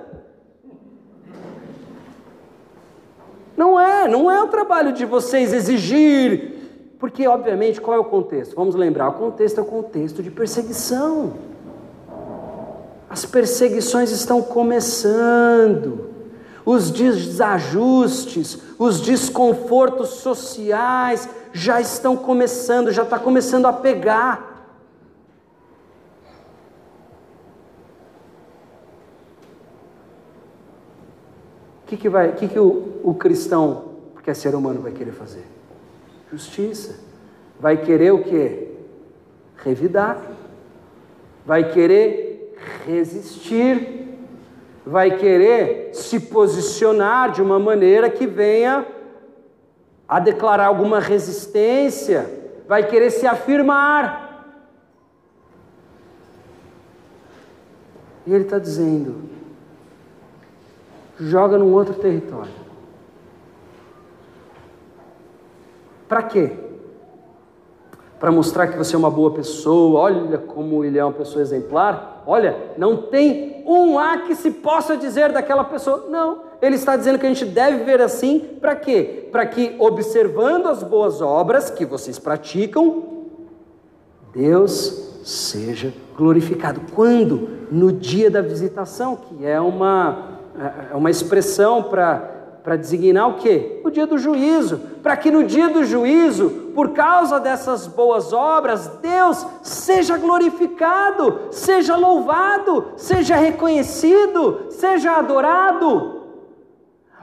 Não 3.57 3.81
é, 3.81 4.07
não 4.07 4.31
é 4.31 4.43
o 4.43 4.49
trabalho 4.49 4.93
de 4.93 5.07
vocês 5.07 5.53
exigir. 5.53 6.55
Porque, 6.99 7.27
obviamente, 7.27 7.81
qual 7.81 7.97
é 7.97 8.01
o 8.01 8.05
contexto? 8.05 8.55
Vamos 8.55 8.75
lembrar: 8.75 9.09
o 9.09 9.15
contexto 9.15 9.59
é 9.59 9.63
o 9.63 9.67
contexto 9.67 10.23
de 10.23 10.31
perseguição. 10.31 11.35
As 13.09 13.25
perseguições 13.25 14.11
estão 14.11 14.43
começando 14.43 16.11
os 16.67 16.91
desajustes, 16.91 18.59
os 18.77 19.01
desconfortos 19.01 20.09
sociais 20.09 21.29
já 21.57 21.81
estão 21.81 22.17
começando, 22.17 22.93
já 22.93 23.03
está 23.03 23.19
começando 23.19 23.65
a 23.65 23.73
pegar. 23.73 24.55
O 31.83 31.89
que, 31.89 31.97
que, 31.97 32.09
vai, 32.09 32.33
que, 32.33 32.47
que 32.47 32.59
o, 32.59 33.01
o 33.03 33.15
cristão, 33.15 33.93
porque 34.13 34.31
é 34.31 34.35
ser 34.35 34.55
humano, 34.55 34.83
vai 34.83 34.93
querer 34.93 35.13
fazer? 35.13 35.47
Justiça. 36.31 37.01
Vai 37.59 37.79
querer 37.79 38.13
o 38.13 38.23
que? 38.23 38.69
Revidar. 39.57 40.21
Vai 41.45 41.73
querer 41.73 42.55
resistir 42.87 43.97
vai 44.87 45.19
querer 45.19 45.91
se 45.93 46.21
posicionar 46.21 47.33
de 47.33 47.43
uma 47.43 47.59
maneira 47.59 48.09
que 48.09 48.25
venha 48.25 48.87
a 50.09 50.21
declarar 50.21 50.67
alguma 50.67 51.01
resistência, 51.01 52.31
vai 52.69 52.87
querer 52.87 53.11
se 53.11 53.27
afirmar. 53.27 54.27
E 58.27 58.33
ele 58.33 58.45
está 58.45 58.59
dizendo: 58.59 59.29
joga 61.19 61.59
num 61.59 61.73
outro 61.73 61.95
território. 61.95 62.67
Para 66.09 66.23
quê? 66.23 66.53
Para 68.19 68.31
mostrar 68.31 68.69
que 68.69 68.79
você 68.79 68.95
é 68.95 68.99
uma 68.99 69.11
boa 69.11 69.33
pessoa, 69.33 70.01
olha 70.01 70.39
como 70.39 70.85
ele 70.85 70.99
é 70.99 71.05
uma 71.05 71.13
pessoa 71.13 71.43
exemplar. 71.43 72.16
Olha, 72.27 72.57
não 72.77 72.97
tem 72.97 73.63
um 73.67 73.99
A 73.99 74.19
que 74.19 74.35
se 74.35 74.51
possa 74.51 74.97
dizer 74.97 75.33
daquela 75.33 75.65
pessoa. 75.65 76.07
Não, 76.09 76.43
ele 76.61 76.75
está 76.75 76.97
dizendo 76.97 77.19
que 77.19 77.27
a 77.27 77.29
gente 77.29 77.45
deve 77.45 77.85
ver 77.85 78.01
assim, 78.01 78.41
para 78.61 78.75
quê? 78.75 79.29
Para 79.31 79.47
que, 79.47 79.77
observando 79.79 80.67
as 80.67 80.83
boas 80.83 81.21
obras 81.21 81.71
que 81.71 81.85
vocês 81.85 82.19
praticam, 82.19 83.05
Deus 84.35 85.21
seja 85.25 85.93
glorificado. 86.17 86.81
Quando? 86.95 87.67
No 87.71 87.93
dia 87.93 88.31
da 88.31 88.41
visitação, 88.41 89.17
que 89.17 89.47
é 89.47 89.61
uma, 89.61 90.41
é 90.91 90.95
uma 90.95 91.11
expressão 91.11 91.83
para 91.83 92.36
para 92.67 92.75
designar 92.75 93.29
o 93.29 93.35
quê? 93.35 93.81
O 93.85 93.93
dia 93.93 94.09
do 94.09 94.19
juízo. 94.19 94.79
Para 95.01 95.17
que 95.17 95.31
no 95.31 95.45
dia 95.45 95.69
do 95.69 95.85
juízo, 95.85 96.73
por 96.75 96.89
causa 96.91 97.39
dessas 97.39 97.87
boas 97.87 98.33
obras, 98.33 98.89
Deus 99.01 99.47
seja 99.63 100.19
glorificado, 100.19 101.43
seja 101.53 101.95
louvado, 101.95 102.87
seja 102.97 103.37
reconhecido, 103.37 104.67
seja 104.69 105.13
adorado. 105.13 106.25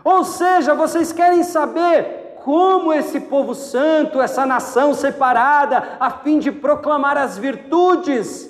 Ou 0.01 0.23
seja, 0.23 0.73
vocês 0.73 1.11
querem 1.11 1.43
saber 1.43 2.37
como 2.45 2.93
esse 2.93 3.19
povo 3.19 3.53
santo, 3.53 4.21
essa 4.21 4.45
nação 4.45 4.93
separada, 4.93 5.97
a 5.99 6.09
fim 6.09 6.39
de 6.39 6.53
proclamar 6.53 7.17
as 7.17 7.37
virtudes 7.37 8.49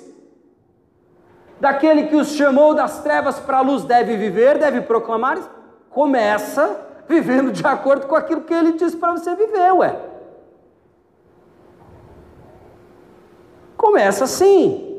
daquele 1.60 2.04
que 2.04 2.16
os 2.16 2.34
chamou 2.36 2.76
das 2.76 3.02
trevas 3.02 3.40
para 3.40 3.58
a 3.58 3.62
luz, 3.62 3.84
deve 3.84 4.16
viver, 4.16 4.60
deve 4.60 4.82
proclamar 4.82 5.63
Começa 5.94 6.80
vivendo 7.08 7.52
de 7.52 7.66
acordo 7.66 8.08
com 8.08 8.16
aquilo 8.16 8.42
que 8.42 8.54
ele 8.54 8.74
disse 8.74 8.98
para 8.98 9.12
você 9.12 9.36
viver, 9.36 9.72
ué. 9.74 9.96
Começa 13.78 14.24
assim. 14.24 14.90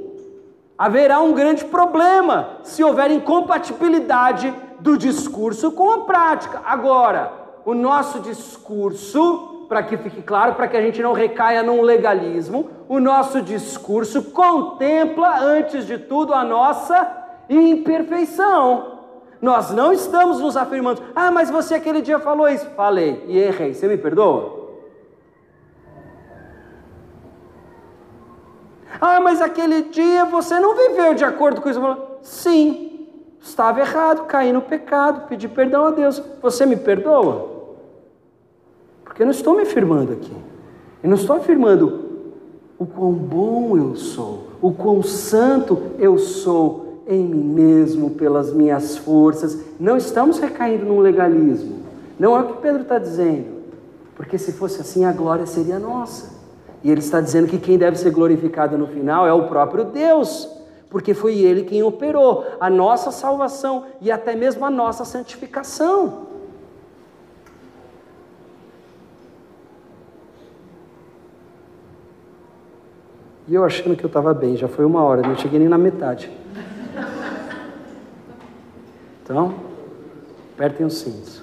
Haverá 0.77 1.21
um 1.21 1.33
grande 1.33 1.65
problema 1.65 2.59
se 2.63 2.83
houver 2.83 3.11
incompatibilidade 3.11 4.53
do 4.81 4.99
discurso 4.99 5.73
com 5.73 5.91
a 5.91 6.01
prática. 6.01 6.61
Agora, 6.65 7.33
o 7.65 7.75
nosso 7.75 8.21
discurso, 8.21 9.67
para 9.69 9.83
que 9.83 9.97
fique 9.97 10.21
claro, 10.21 10.55
para 10.55 10.69
que 10.69 10.77
a 10.77 10.83
gente 10.83 11.01
não 11.03 11.13
recaia 11.13 11.63
num 11.63 11.81
legalismo, 11.81 12.71
o 12.89 13.01
nosso 13.01 13.41
discurso 13.41 14.25
contempla, 14.25 15.39
antes 15.39 15.87
de 15.87 15.97
tudo, 15.97 16.35
a 16.35 16.45
nossa 16.45 17.11
imperfeição. 17.49 18.94
Nós 19.45 19.71
não 19.73 19.93
estamos 19.93 20.41
nos 20.41 20.57
afirmando, 20.57 21.03
ah, 21.15 21.31
mas 21.31 21.51
você 21.51 21.75
aquele 21.75 22.01
dia 22.01 22.19
falou 22.19 22.49
isso. 22.49 22.65
Falei 22.71 23.23
e 23.29 23.39
errei, 23.39 23.75
você 23.75 23.87
me 23.87 23.99
perdoa? 23.99 24.71
Ah, 28.99 29.21
mas 29.21 29.43
aquele 29.43 29.83
dia 29.83 30.25
você 30.25 30.59
não 30.59 30.75
viveu 30.75 31.13
de 31.13 31.27
acordo 31.27 31.61
com 31.61 31.69
isso. 31.69 31.79
Sim, 32.23 33.07
estava 33.39 33.81
errado, 33.81 34.25
caí 34.25 34.51
no 34.51 34.63
pecado, 34.63 35.29
pedi 35.29 35.47
perdão 35.47 35.89
a 35.89 35.91
Deus. 35.91 36.23
Você 36.41 36.65
me 36.65 36.77
perdoa? 36.77 37.51
Porque 39.05 39.21
eu 39.21 39.27
não 39.27 39.33
estou 39.33 39.55
me 39.55 39.65
afirmando 39.65 40.15
aqui. 40.15 40.35
Eu 41.03 41.11
não 41.11 41.17
estou 41.19 41.37
afirmando 41.37 42.33
o 42.79 42.87
quão 42.87 43.13
bom 43.13 43.77
eu 43.77 43.95
sou, 43.95 44.45
o 44.63 44.73
quão 44.73 45.03
santo 45.03 45.93
eu 45.99 46.17
sou 46.17 46.84
em 47.07 47.25
mim 47.25 47.45
mesmo, 47.45 48.11
pelas 48.11 48.53
minhas 48.53 48.97
forças. 48.97 49.59
Não 49.79 49.97
estamos 49.97 50.39
recaindo 50.39 50.85
num 50.85 51.01
legalismo. 51.01 51.83
Não 52.19 52.37
é 52.37 52.41
o 52.41 52.47
que 52.49 52.63
Pedro 52.63 52.83
está 52.83 52.99
dizendo. 52.99 53.63
Porque 54.15 54.39
se 54.39 54.53
fosse 54.53 54.81
assim, 54.81 55.05
a 55.05 55.13
glória 55.13 55.47
seria 55.47 55.79
nossa. 55.79 56.33
E 56.83 56.91
ele 56.91 57.01
está 57.01 57.21
dizendo 57.21 57.49
que 57.49 57.59
quem 57.59 57.79
deve 57.79 57.99
ser 57.99 58.11
glorificado 58.11 58.77
no 58.77 58.87
final 58.87 59.27
é 59.27 59.33
o 59.33 59.49
próprio 59.49 59.85
Deus, 59.85 60.49
porque 60.91 61.15
foi 61.15 61.39
ele 61.39 61.65
quem 61.65 61.83
operou 61.83 62.45
a 62.61 62.69
nossa 62.69 63.11
salvação 63.11 63.87
e 64.01 64.11
até 64.11 64.37
mesmo 64.37 64.65
a 64.65 64.71
nossa 64.71 65.05
santificação. 65.05 66.29
E 73.49 73.55
eu 73.55 73.65
achando 73.65 73.97
que 73.97 74.05
eu 74.05 74.09
estava 74.09 74.33
bem, 74.33 74.57
já 74.57 74.69
foi 74.69 74.85
uma 74.85 75.03
hora, 75.03 75.23
não 75.23 75.37
cheguei 75.37 75.59
nem 75.59 75.69
na 75.69 75.77
metade. 75.77 76.31
Então, 79.25 79.55
apertem 80.53 80.85
os 80.85 80.99
cintos. 80.99 81.43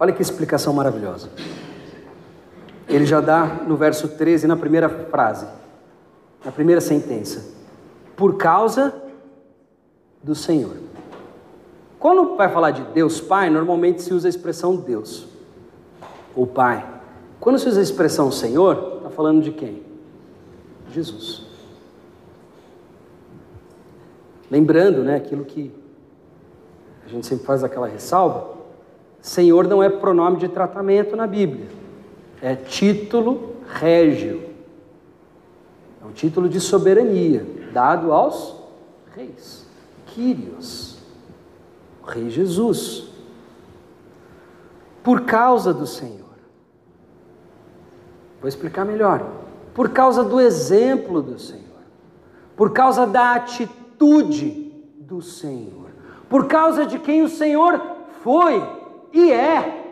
Olha 0.00 0.12
que 0.12 0.20
explicação 0.20 0.72
maravilhosa. 0.72 1.30
Ele 2.88 3.06
já 3.06 3.20
dá 3.20 3.44
no 3.44 3.76
verso 3.76 4.08
13, 4.08 4.48
na 4.48 4.56
primeira 4.56 4.88
frase, 4.88 5.46
na 6.44 6.50
primeira 6.50 6.80
sentença: 6.80 7.54
Por 8.16 8.36
causa 8.36 8.92
do 10.20 10.34
Senhor. 10.34 10.76
Quando 12.00 12.34
vai 12.34 12.50
falar 12.52 12.72
de 12.72 12.82
Deus 12.82 13.20
Pai, 13.20 13.48
normalmente 13.48 14.02
se 14.02 14.12
usa 14.12 14.26
a 14.26 14.30
expressão 14.30 14.74
Deus, 14.74 15.28
ou 16.34 16.48
Pai. 16.48 16.84
Quando 17.38 17.60
se 17.60 17.68
usa 17.68 17.78
a 17.78 17.82
expressão 17.82 18.32
Senhor, 18.32 18.96
está 18.96 19.10
falando 19.10 19.40
de 19.40 19.52
quem? 19.52 19.84
Jesus. 20.90 21.49
Lembrando, 24.50 25.04
né, 25.04 25.16
aquilo 25.16 25.44
que 25.44 25.72
a 27.06 27.08
gente 27.08 27.26
sempre 27.26 27.46
faz 27.46 27.62
aquela 27.62 27.86
ressalva, 27.86 28.58
Senhor 29.20 29.68
não 29.68 29.82
é 29.82 29.88
pronome 29.88 30.38
de 30.38 30.48
tratamento 30.48 31.14
na 31.14 31.26
Bíblia, 31.26 31.68
é 32.42 32.56
título 32.56 33.56
régio, 33.68 34.50
é 36.02 36.06
um 36.06 36.12
título 36.12 36.48
de 36.48 36.58
soberania 36.58 37.46
dado 37.72 38.12
aos 38.12 38.56
reis, 39.14 39.66
Quírios, 40.06 40.98
o 42.02 42.06
Rei 42.06 42.30
Jesus, 42.30 43.08
por 45.04 45.22
causa 45.22 45.72
do 45.72 45.86
Senhor. 45.86 46.18
Vou 48.40 48.48
explicar 48.48 48.84
melhor. 48.84 49.24
Por 49.74 49.90
causa 49.90 50.24
do 50.24 50.40
exemplo 50.40 51.22
do 51.22 51.38
Senhor, 51.38 51.62
por 52.56 52.72
causa 52.72 53.06
da 53.06 53.34
atitude 53.34 53.79
atitude 54.00 54.72
do 54.98 55.20
Senhor, 55.20 55.90
por 56.28 56.46
causa 56.46 56.86
de 56.86 56.98
quem 56.98 57.22
o 57.22 57.28
Senhor 57.28 57.80
foi 58.22 58.62
e 59.12 59.30
é, 59.30 59.84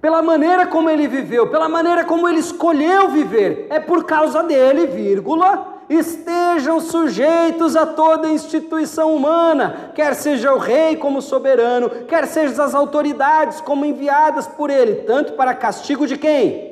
pela 0.00 0.22
maneira 0.22 0.66
como 0.66 0.88
ele 0.88 1.08
viveu, 1.08 1.50
pela 1.50 1.68
maneira 1.68 2.04
como 2.04 2.28
ele 2.28 2.38
escolheu 2.38 3.08
viver, 3.08 3.66
é 3.70 3.80
por 3.80 4.04
causa 4.04 4.42
dele, 4.44 4.86
vírgula, 4.86 5.80
estejam 5.88 6.80
sujeitos 6.80 7.74
a 7.74 7.86
toda 7.86 8.28
instituição 8.28 9.14
humana, 9.14 9.92
quer 9.94 10.14
seja 10.14 10.52
o 10.52 10.58
rei 10.58 10.96
como 10.96 11.20
soberano, 11.20 11.90
quer 12.06 12.26
sejam 12.26 12.64
as 12.64 12.74
autoridades 12.74 13.60
como 13.60 13.84
enviadas 13.84 14.46
por 14.46 14.70
ele, 14.70 15.02
tanto 15.02 15.32
para 15.32 15.54
castigo 15.54 16.06
de 16.06 16.16
quem? 16.16 16.71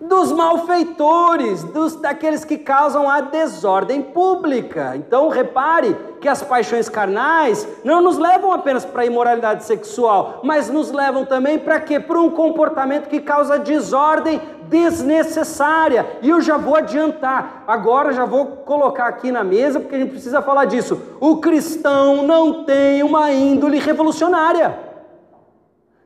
Dos 0.00 0.30
malfeitores, 0.30 1.64
dos, 1.64 1.96
daqueles 1.96 2.44
que 2.44 2.56
causam 2.56 3.10
a 3.10 3.20
desordem 3.20 4.00
pública. 4.00 4.94
Então, 4.96 5.28
repare 5.28 5.96
que 6.20 6.28
as 6.28 6.42
paixões 6.42 6.88
carnais 6.88 7.66
não 7.84 8.00
nos 8.00 8.16
levam 8.16 8.52
apenas 8.52 8.84
para 8.84 9.02
a 9.02 9.06
imoralidade 9.06 9.64
sexual, 9.64 10.40
mas 10.44 10.70
nos 10.70 10.92
levam 10.92 11.24
também 11.24 11.58
para 11.58 11.80
quê? 11.80 11.98
Para 11.98 12.20
um 12.20 12.30
comportamento 12.30 13.08
que 13.08 13.20
causa 13.20 13.58
desordem 13.58 14.40
desnecessária. 14.68 16.06
E 16.22 16.30
eu 16.30 16.40
já 16.40 16.56
vou 16.56 16.76
adiantar, 16.76 17.64
agora 17.66 18.12
já 18.12 18.24
vou 18.24 18.46
colocar 18.46 19.06
aqui 19.06 19.32
na 19.32 19.42
mesa, 19.42 19.80
porque 19.80 19.96
a 19.96 19.98
gente 19.98 20.12
precisa 20.12 20.40
falar 20.40 20.66
disso. 20.66 21.00
O 21.20 21.38
cristão 21.38 22.22
não 22.22 22.64
tem 22.64 23.02
uma 23.02 23.32
índole 23.32 23.78
revolucionária. 23.78 24.78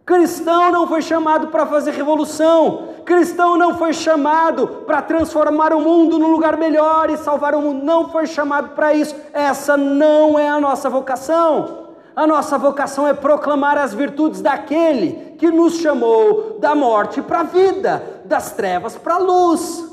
Cristão 0.05 0.70
não 0.70 0.86
foi 0.86 1.01
chamado 1.01 1.49
para 1.49 1.66
fazer 1.66 1.93
revolução. 1.93 2.91
Cristão 3.05 3.57
não 3.57 3.77
foi 3.77 3.93
chamado 3.93 4.67
para 4.87 5.03
transformar 5.03 5.73
o 5.73 5.81
mundo 5.81 6.19
num 6.19 6.31
lugar 6.31 6.57
melhor 6.57 7.11
e 7.11 7.17
salvar 7.17 7.55
o 7.55 7.61
mundo. 7.61 7.85
Não 7.85 8.09
foi 8.09 8.27
chamado 8.27 8.71
para 8.71 8.95
isso. 8.95 9.15
Essa 9.33 9.77
não 9.77 10.39
é 10.39 10.49
a 10.49 10.61
nossa 10.61 10.89
vocação. 10.89 11.89
A 12.15 12.27
nossa 12.27 12.59
vocação 12.59 13.07
é 13.07 13.15
proclamar 13.15 13.79
as 13.79 13.95
virtudes 13.95 14.41
daquele 14.41 15.35
que 15.39 15.51
nos 15.51 15.77
chamou 15.77 16.59
da 16.59 16.75
morte 16.75 17.23
para 17.23 17.41
a 17.41 17.45
vida, 17.45 18.23
das 18.25 18.53
trevas 18.53 18.97
para 18.97 19.15
a 19.15 19.19
luz. 19.19 19.91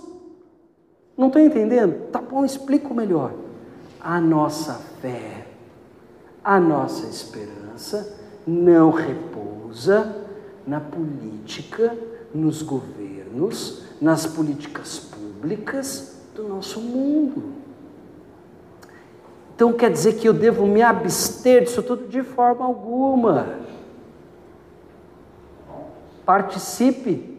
Não 1.17 1.27
estou 1.27 1.41
entendendo? 1.41 2.07
Tá 2.11 2.21
bom, 2.21 2.43
explico 2.43 2.93
melhor. 2.93 3.31
A 4.01 4.19
nossa 4.19 4.79
fé, 5.01 5.47
a 6.43 6.59
nossa 6.59 7.05
esperança 7.07 8.17
não 8.45 8.91
repousa 8.91 9.39
usa 9.69 10.15
na 10.65 10.79
política, 10.79 11.95
nos 12.33 12.61
governos, 12.61 13.83
nas 14.01 14.25
políticas 14.25 14.99
públicas 14.99 16.21
do 16.35 16.47
nosso 16.47 16.79
mundo. 16.79 17.53
Então 19.55 19.73
quer 19.73 19.91
dizer 19.91 20.13
que 20.13 20.27
eu 20.27 20.33
devo 20.33 20.65
me 20.65 20.81
abster 20.81 21.63
disso 21.63 21.83
tudo 21.83 22.07
de 22.07 22.23
forma 22.23 22.65
alguma. 22.65 23.59
Participe 26.25 27.37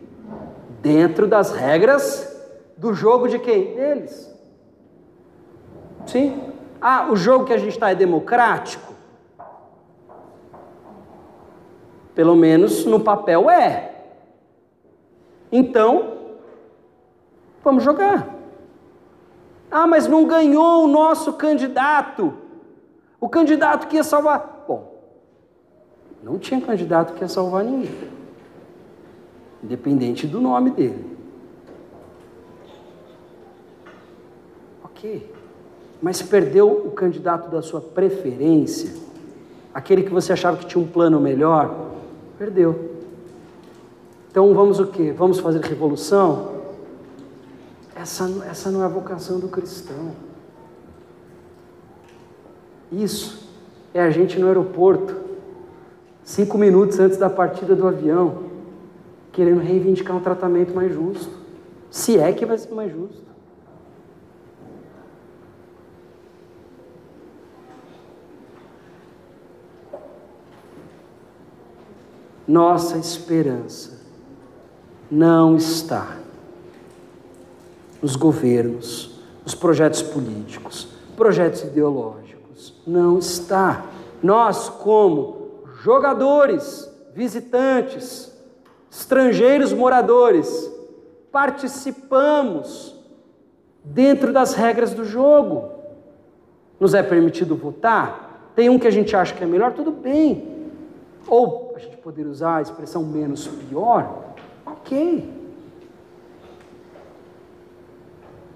dentro 0.82 1.26
das 1.26 1.53
regras 1.53 2.28
do 2.76 2.93
jogo 2.93 3.28
de 3.28 3.38
quem? 3.38 3.74
Deles. 3.74 4.30
Sim? 6.07 6.53
Ah, 6.80 7.09
o 7.11 7.16
jogo 7.16 7.45
que 7.45 7.53
a 7.53 7.59
gente 7.59 7.72
está 7.72 7.91
é 7.91 7.95
democrático? 7.95 8.93
Pelo 12.14 12.34
menos 12.34 12.84
no 12.84 13.01
papel 13.01 13.51
é. 13.51 13.89
Então, 15.53 16.18
vamos 17.64 17.82
jogar. 17.82 18.36
Ah, 19.70 19.86
mas 19.86 20.07
não 20.07 20.26
ganhou 20.26 20.84
o 20.84 20.88
nosso 20.88 21.32
candidato. 21.34 22.34
O 23.20 23.28
candidato 23.28 23.86
que 23.86 23.96
ia 23.96 24.05
salvar. 24.05 24.64
Bom, 24.66 24.94
não 26.22 26.38
tinha 26.38 26.61
candidato 26.61 27.14
que 27.14 27.22
ia 27.22 27.28
salvar 27.28 27.64
ninguém. 27.64 28.11
Independente 29.62 30.26
do 30.26 30.40
nome 30.40 30.70
dele. 30.70 31.18
Ok. 34.84 35.34
Mas 36.01 36.22
perdeu 36.22 36.68
o 36.70 36.90
candidato 36.92 37.51
da 37.51 37.61
sua 37.61 37.80
preferência, 37.80 38.94
aquele 39.74 40.03
que 40.03 40.11
você 40.11 40.32
achava 40.32 40.57
que 40.57 40.64
tinha 40.64 40.82
um 40.82 40.88
plano 40.88 41.20
melhor, 41.20 41.90
Perdeu. 42.40 42.89
Então 44.31 44.55
vamos 44.55 44.78
o 44.78 44.87
quê? 44.87 45.12
Vamos 45.12 45.41
fazer 45.41 45.61
revolução? 45.61 46.61
Essa, 47.97 48.31
essa 48.49 48.70
não 48.70 48.83
é 48.83 48.85
a 48.85 48.89
vocação 48.89 49.41
do 49.41 49.49
cristão. 49.49 50.12
Isso 52.93 53.51
é 53.93 54.01
a 54.01 54.09
gente 54.11 54.39
no 54.39 54.47
aeroporto, 54.47 55.16
cinco 56.22 56.57
minutos 56.57 57.01
antes 57.01 57.18
da 57.18 57.28
partida 57.28 57.74
do 57.74 57.87
avião, 57.89 58.45
querendo 59.33 59.61
reivindicar 59.61 60.16
um 60.16 60.20
tratamento 60.20 60.72
mais 60.74 60.95
justo. 60.95 61.35
Se 61.91 62.16
é 62.16 62.33
que 62.33 62.47
vai 62.47 62.57
ser 62.57 62.72
mais 62.72 62.93
justo. 62.93 63.28
Nossa 72.47 72.97
esperança 72.97 73.99
não 75.11 75.56
está 75.56 76.16
nos 78.00 78.16
governos, 78.16 79.20
nos 79.42 79.54
projetos 79.54 80.02
políticos, 80.02 80.88
projetos 81.16 81.62
ideológicos. 81.62 82.74
Não 82.86 83.18
está. 83.18 83.86
Nós, 84.22 84.68
como 84.68 85.64
jogadores, 85.82 86.90
visitantes, 87.14 88.32
estrangeiros 88.90 89.72
moradores, 89.72 90.70
participamos 91.32 92.94
dentro 93.84 94.32
das 94.32 94.54
regras 94.54 94.92
do 94.92 95.04
jogo. 95.04 95.70
Nos 96.78 96.94
é 96.94 97.02
permitido 97.02 97.56
votar? 97.56 98.52
Tem 98.54 98.68
um 98.68 98.78
que 98.78 98.86
a 98.86 98.90
gente 98.90 99.14
acha 99.14 99.34
que 99.34 99.44
é 99.44 99.46
melhor? 99.46 99.72
Tudo 99.72 99.90
bem. 99.90 100.70
Ou 101.26 101.74
a 101.76 101.78
gente 101.78 101.96
poder 101.98 102.26
usar 102.26 102.56
a 102.56 102.62
expressão 102.62 103.04
menos 103.04 103.46
pior, 103.46 104.30
ok. 104.91 105.41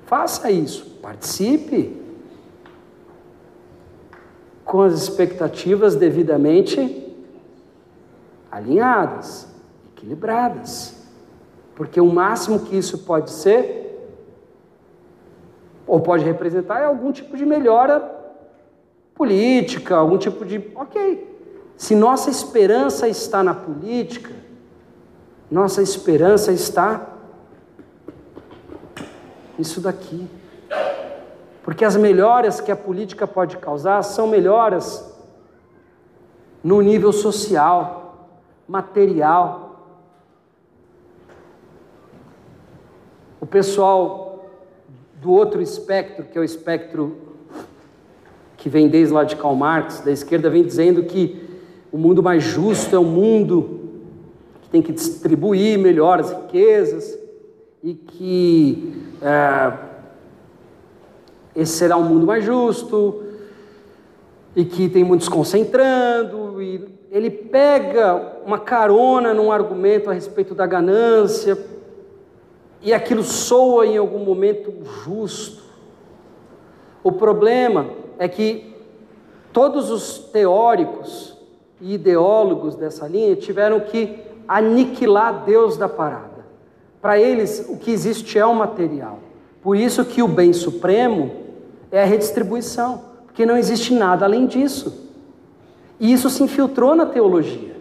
Faça 0.07 0.51
isso, 0.51 0.99
participe 1.01 2.03
com 4.65 4.83
as 4.83 4.95
expectativas 4.95 5.95
devidamente 5.95 7.15
alinhadas, 8.51 9.49
equilibradas. 9.93 11.03
Porque 11.75 12.01
o 12.01 12.13
máximo 12.13 12.61
que 12.61 12.77
isso 12.77 12.99
pode 12.99 13.31
ser, 13.31 13.83
ou 15.87 16.01
pode 16.01 16.25
representar, 16.25 16.81
é 16.81 16.85
algum 16.85 17.11
tipo 17.11 17.37
de 17.37 17.45
melhora 17.45 18.01
política, 19.15 19.97
algum 19.97 20.19
tipo 20.19 20.45
de. 20.45 20.71
Ok, 20.75 21.39
se 21.77 21.97
nossa 21.97 22.31
esperança 22.31 23.09
está 23.09 23.43
na 23.43 23.55
política, 23.55 24.31
nossa 25.51 25.83
esperança 25.83 26.53
está 26.53 27.15
nisso 29.59 29.81
daqui. 29.81 30.29
Porque 31.63 31.85
as 31.85 31.97
melhoras 31.97 32.61
que 32.61 32.71
a 32.71 32.77
política 32.77 33.27
pode 33.27 33.57
causar 33.57 34.03
são 34.03 34.27
melhoras 34.27 35.13
no 36.63 36.81
nível 36.81 37.13
social, 37.13 38.29
material. 38.67 39.65
O 43.41 43.47
pessoal 43.47 44.47
do 45.21 45.31
outro 45.31 45.63
espectro, 45.63 46.25
que 46.25 46.37
é 46.37 46.41
o 46.41 46.45
espectro 46.45 47.17
que 48.57 48.69
vem 48.69 48.89
desde 48.89 49.13
lá 49.13 49.25
de 49.25 49.37
Karl 49.37 49.55
Marx, 49.55 50.01
da 50.01 50.11
esquerda, 50.11 50.49
vem 50.51 50.65
dizendo 50.65 51.05
que 51.05 51.59
o 51.93 51.99
mundo 51.99 52.23
mais 52.23 52.43
justo 52.43 52.95
é 52.95 52.99
o 52.99 53.05
mundo 53.05 53.84
tem 54.75 54.83
que 54.83 54.91
distribuir 54.91 55.79
melhor 55.79 56.19
as 56.19 56.33
riquezas 56.33 57.17
e 57.81 57.95
que 57.95 58.93
é, 59.23 59.73
esse 61.55 61.75
será 61.75 61.97
um 61.97 62.03
mundo 62.03 62.27
mais 62.27 62.45
justo 62.45 63.23
e 64.57 64.65
que 64.65 64.89
tem 64.89 65.05
muitos 65.05 65.29
concentrando 65.29 66.61
e 66.61 66.89
ele 67.09 67.31
pega 67.31 68.41
uma 68.45 68.59
carona 68.59 69.33
num 69.33 69.53
argumento 69.53 70.11
a 70.11 70.13
respeito 70.13 70.57
da 70.57 70.67
ganância 70.67 71.57
e 72.83 72.93
aquilo 72.93 73.23
soa 73.23 73.87
em 73.87 73.97
algum 73.97 74.25
momento 74.25 74.75
justo. 75.05 75.63
O 77.01 77.13
problema 77.13 77.91
é 78.19 78.27
que 78.27 78.75
todos 79.53 79.89
os 79.89 80.19
teóricos 80.19 81.39
e 81.81 81.95
ideólogos 81.95 82.75
dessa 82.75 83.07
linha 83.07 83.37
tiveram 83.37 83.79
que 83.79 84.24
aniquilar 84.49 85.45
Deus 85.45 85.77
da 85.77 85.89
parada. 85.89 86.45
Para 87.01 87.19
eles, 87.19 87.67
o 87.69 87.77
que 87.77 87.91
existe 87.91 88.39
é 88.39 88.47
o 88.47 88.55
material. 88.55 89.19
Por 89.63 89.77
isso 89.77 90.05
que 90.05 90.23
o 90.23 90.29
bem 90.29 90.53
supremo 90.53 91.31
é 91.91 92.03
a 92.03 92.07
redistribuição, 92.07 93.03
porque 93.27 93.47
não 93.47 93.57
existe 93.57 93.95
nada 93.95 94.25
além 94.25 94.47
disso. 94.47 95.11
E 95.99 96.13
isso 96.13 96.29
se 96.29 96.43
infiltrou 96.43 96.95
na 96.95 97.07
teologia. 97.07 97.75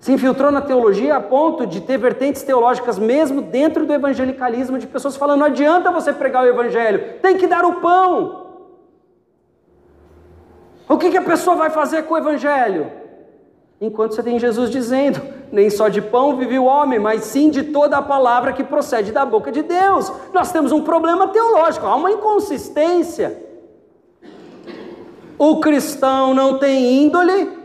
Se 0.00 0.12
infiltrou 0.12 0.52
na 0.52 0.60
teologia 0.60 1.16
a 1.16 1.20
ponto 1.20 1.66
de 1.66 1.80
ter 1.80 1.98
vertentes 1.98 2.42
teológicas 2.42 2.98
mesmo 2.98 3.42
dentro 3.42 3.84
do 3.84 3.92
evangelicalismo, 3.92 4.78
de 4.78 4.86
pessoas 4.86 5.16
falando: 5.16 5.40
não 5.40 5.46
adianta 5.46 5.90
você 5.90 6.12
pregar 6.12 6.44
o 6.44 6.48
evangelho, 6.48 7.14
tem 7.20 7.36
que 7.36 7.46
dar 7.46 7.64
o 7.64 7.80
pão. 7.80 8.46
O 10.88 10.96
que, 10.96 11.10
que 11.10 11.16
a 11.16 11.22
pessoa 11.22 11.56
vai 11.56 11.70
fazer 11.70 12.04
com 12.04 12.14
o 12.14 12.18
evangelho? 12.18 12.90
Enquanto 13.80 14.14
você 14.14 14.22
tem 14.22 14.38
Jesus 14.38 14.70
dizendo: 14.70 15.20
nem 15.50 15.70
só 15.70 15.88
de 15.88 16.00
pão 16.00 16.36
vive 16.36 16.58
o 16.58 16.64
homem, 16.64 16.98
mas 16.98 17.24
sim 17.24 17.50
de 17.50 17.64
toda 17.64 17.96
a 17.96 18.02
palavra 18.02 18.52
que 18.52 18.64
procede 18.64 19.12
da 19.12 19.24
boca 19.24 19.50
de 19.50 19.62
Deus. 19.62 20.12
Nós 20.32 20.52
temos 20.52 20.72
um 20.72 20.82
problema 20.82 21.28
teológico, 21.28 21.86
há 21.86 21.94
uma 21.94 22.10
inconsistência. 22.10 23.46
O 25.38 25.60
cristão 25.60 26.34
não 26.34 26.58
tem 26.58 27.04
índole 27.04 27.58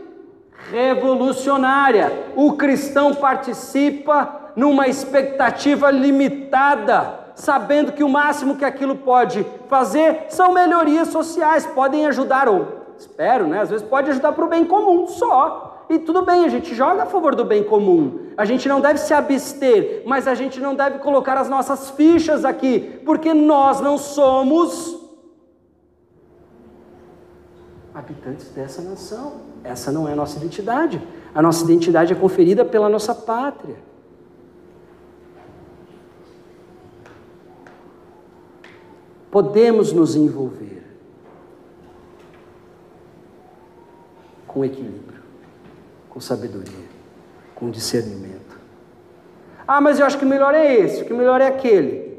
revolucionária. 0.70 2.12
O 2.36 2.52
cristão 2.52 3.14
participa 3.14 4.52
numa 4.56 4.86
expectativa 4.86 5.90
limitada, 5.90 7.32
sabendo 7.34 7.92
que 7.92 8.04
o 8.04 8.08
máximo 8.08 8.56
que 8.56 8.64
aquilo 8.64 8.96
pode 8.96 9.44
fazer 9.68 10.26
são 10.28 10.52
melhorias 10.52 11.08
sociais, 11.08 11.66
podem 11.66 12.06
ajudar, 12.06 12.48
ou 12.48 12.66
espero, 12.96 13.46
né? 13.46 13.60
Às 13.60 13.70
vezes 13.70 13.86
pode 13.86 14.10
ajudar 14.10 14.32
para 14.32 14.44
o 14.44 14.48
bem 14.48 14.64
comum 14.64 15.06
só. 15.08 15.73
E 15.94 15.98
tudo 16.00 16.22
bem, 16.22 16.44
a 16.44 16.48
gente 16.48 16.74
joga 16.74 17.04
a 17.04 17.06
favor 17.06 17.36
do 17.36 17.44
bem 17.44 17.62
comum. 17.62 18.26
A 18.36 18.44
gente 18.44 18.68
não 18.68 18.80
deve 18.80 18.98
se 18.98 19.14
abster, 19.14 20.02
mas 20.04 20.26
a 20.26 20.34
gente 20.34 20.60
não 20.60 20.74
deve 20.74 20.98
colocar 20.98 21.38
as 21.38 21.48
nossas 21.48 21.90
fichas 21.90 22.44
aqui, 22.44 23.00
porque 23.06 23.32
nós 23.32 23.80
não 23.80 23.96
somos 23.96 25.00
habitantes 27.94 28.48
dessa 28.48 28.82
nação. 28.82 29.34
Essa 29.62 29.92
não 29.92 30.08
é 30.08 30.14
a 30.14 30.16
nossa 30.16 30.36
identidade. 30.36 31.00
A 31.32 31.40
nossa 31.40 31.62
identidade 31.62 32.12
é 32.12 32.16
conferida 32.16 32.64
pela 32.64 32.88
nossa 32.88 33.14
pátria. 33.14 33.76
Podemos 39.30 39.92
nos 39.92 40.16
envolver 40.16 40.82
com 44.48 44.64
equilíbrio, 44.64 45.13
com 46.14 46.20
sabedoria, 46.20 46.86
com 47.56 47.68
discernimento. 47.68 48.56
Ah, 49.66 49.80
mas 49.80 49.98
eu 49.98 50.06
acho 50.06 50.16
que 50.16 50.24
o 50.24 50.28
melhor 50.28 50.54
é 50.54 50.72
esse, 50.72 51.02
o 51.02 51.04
que 51.04 51.12
melhor 51.12 51.40
é 51.40 51.48
aquele. 51.48 52.14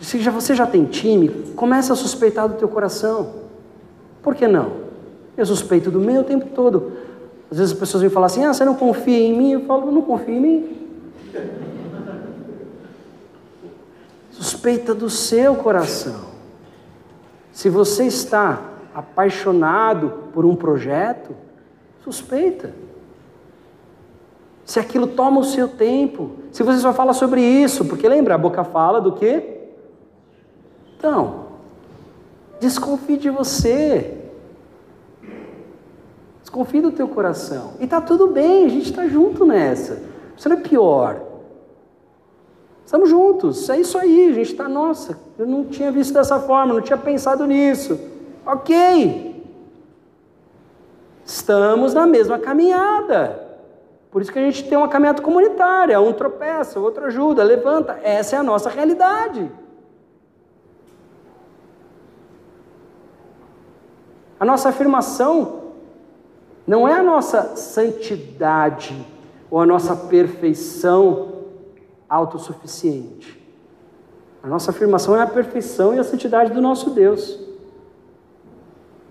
Se 0.00 0.18
já, 0.18 0.32
você 0.32 0.56
já 0.56 0.66
tem 0.66 0.84
time, 0.86 1.28
começa 1.54 1.92
a 1.92 1.96
suspeitar 1.96 2.48
do 2.48 2.56
teu 2.56 2.68
coração. 2.68 3.44
Por 4.20 4.34
que 4.34 4.48
não? 4.48 4.88
Eu 5.36 5.46
suspeito 5.46 5.88
do 5.88 6.00
meu 6.00 6.22
o 6.22 6.24
tempo 6.24 6.46
todo. 6.52 6.94
Às 7.48 7.58
vezes 7.58 7.72
as 7.72 7.78
pessoas 7.78 8.00
vêm 8.02 8.10
falar 8.10 8.26
assim: 8.26 8.44
ah, 8.44 8.52
você 8.52 8.64
não 8.64 8.74
confia 8.74 9.18
em 9.18 9.38
mim? 9.38 9.52
Eu 9.52 9.60
falo: 9.60 9.92
não 9.92 10.02
confio 10.02 10.34
em 10.34 10.40
mim. 10.40 10.88
Suspeita 14.32 14.92
do 14.94 15.08
seu 15.08 15.54
coração. 15.54 16.28
Se 17.52 17.68
você 17.68 18.04
está 18.04 18.62
apaixonado 18.92 20.24
por 20.32 20.44
um 20.44 20.56
projeto, 20.56 21.34
suspeita. 22.12 22.74
Se 24.64 24.80
aquilo 24.80 25.06
toma 25.06 25.40
o 25.40 25.44
seu 25.44 25.68
tempo, 25.68 26.30
se 26.50 26.62
você 26.62 26.78
só 26.80 26.92
fala 26.92 27.12
sobre 27.12 27.40
isso, 27.42 27.84
porque 27.84 28.08
lembra, 28.08 28.34
a 28.34 28.38
boca 28.38 28.64
fala 28.64 29.00
do 29.00 29.12
quê? 29.12 29.60
Então, 30.96 31.46
desconfie 32.60 33.16
de 33.16 33.30
você. 33.30 34.18
Desconfie 36.40 36.80
do 36.80 36.90
teu 36.90 37.08
coração. 37.08 37.74
E 37.78 37.86
tá 37.86 38.00
tudo 38.00 38.28
bem, 38.28 38.66
a 38.66 38.68
gente 38.68 38.90
está 38.90 39.06
junto 39.06 39.46
nessa. 39.46 40.02
Você 40.36 40.48
não 40.48 40.56
é 40.56 40.60
pior. 40.60 41.22
Estamos 42.84 43.10
juntos, 43.10 43.68
é 43.68 43.78
isso 43.78 43.98
aí, 43.98 44.30
a 44.30 44.32
gente 44.32 44.52
está, 44.52 44.66
nossa, 44.66 45.18
eu 45.38 45.46
não 45.46 45.66
tinha 45.66 45.92
visto 45.92 46.14
dessa 46.14 46.40
forma, 46.40 46.72
não 46.72 46.80
tinha 46.80 46.96
pensado 46.96 47.46
nisso. 47.46 47.98
Ok. 48.46 49.37
Estamos 51.28 51.92
na 51.92 52.06
mesma 52.06 52.38
caminhada. 52.38 53.46
Por 54.10 54.22
isso 54.22 54.32
que 54.32 54.38
a 54.38 54.42
gente 54.42 54.66
tem 54.66 54.78
uma 54.78 54.88
caminhada 54.88 55.20
comunitária, 55.20 56.00
um 56.00 56.10
tropeça, 56.10 56.80
o 56.80 56.82
outro 56.82 57.04
ajuda, 57.04 57.44
levanta. 57.44 58.00
Essa 58.02 58.36
é 58.36 58.38
a 58.38 58.42
nossa 58.42 58.70
realidade. 58.70 59.52
A 64.40 64.44
nossa 64.46 64.70
afirmação 64.70 65.64
não 66.66 66.88
é 66.88 66.94
a 66.94 67.02
nossa 67.02 67.56
santidade 67.56 68.96
ou 69.50 69.60
a 69.60 69.66
nossa 69.66 69.94
perfeição 69.94 71.42
autossuficiente. 72.08 73.38
A 74.42 74.46
nossa 74.46 74.70
afirmação 74.70 75.14
é 75.14 75.20
a 75.20 75.26
perfeição 75.26 75.94
e 75.94 75.98
a 75.98 76.04
santidade 76.04 76.54
do 76.54 76.62
nosso 76.62 76.88
Deus. 76.88 77.47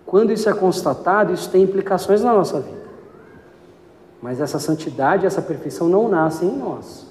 Quando 0.08 0.32
isso 0.32 0.49
é 0.49 0.53
constatado, 0.53 1.34
isso 1.34 1.49
tem 1.49 1.62
implicações 1.64 2.24
na 2.24 2.34
nossa 2.34 2.62
vida. 2.62 2.88
Mas 4.22 4.39
essa 4.39 4.58
santidade, 4.58 5.26
essa 5.26 5.41
perfeição 5.41 5.89
não 5.89 6.08
nascem 6.08 6.47
em 6.47 6.58
nós. 6.58 7.05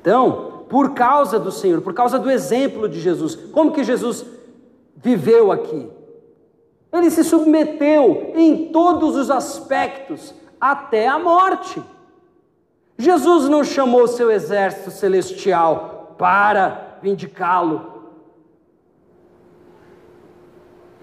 Então, 0.00 0.62
por 0.68 0.94
causa 0.94 1.40
do 1.40 1.50
Senhor, 1.50 1.82
por 1.82 1.92
causa 1.92 2.20
do 2.20 2.30
exemplo 2.30 2.88
de 2.88 3.00
Jesus, 3.00 3.34
como 3.34 3.72
que 3.72 3.82
Jesus 3.82 4.24
viveu 4.96 5.50
aqui? 5.50 5.90
Ele 6.92 7.10
se 7.10 7.24
submeteu 7.24 8.32
em 8.36 8.70
todos 8.70 9.16
os 9.16 9.28
aspectos 9.28 10.32
até 10.60 11.08
a 11.08 11.18
morte. 11.18 11.82
Jesus 12.96 13.48
não 13.48 13.64
chamou 13.64 14.06
seu 14.06 14.30
exército 14.30 14.92
celestial 14.92 16.14
para 16.16 16.98
vindicá-lo. 17.02 17.95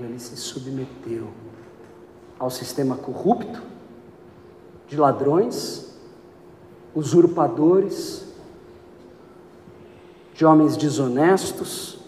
Ele 0.05 0.19
se 0.19 0.35
submeteu 0.35 1.29
ao 2.37 2.49
sistema 2.49 2.95
corrupto 2.95 3.61
de 4.87 4.97
ladrões, 4.97 5.95
usurpadores, 6.93 8.25
de 10.33 10.45
homens 10.45 10.75
desonestos 10.75 11.99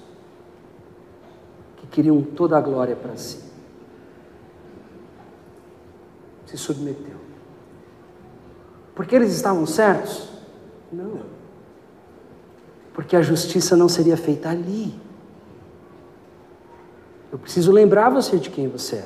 que 1.77 1.87
queriam 1.87 2.21
toda 2.21 2.57
a 2.57 2.61
glória 2.61 2.95
para 2.95 3.15
si 3.15 3.45
se 6.57 6.57
submeteu. 6.57 7.15
Porque 8.95 9.15
eles 9.15 9.33
estavam 9.33 9.65
certos? 9.65 10.29
Não. 10.91 11.19
Porque 12.93 13.15
a 13.15 13.21
justiça 13.21 13.75
não 13.75 13.89
seria 13.89 14.15
feita 14.15 14.49
ali. 14.49 14.97
Eu 17.35 17.39
preciso 17.39 17.69
lembrar 17.69 18.07
você 18.09 18.37
de 18.37 18.49
quem 18.49 18.69
você 18.69 18.95
é. 18.95 19.05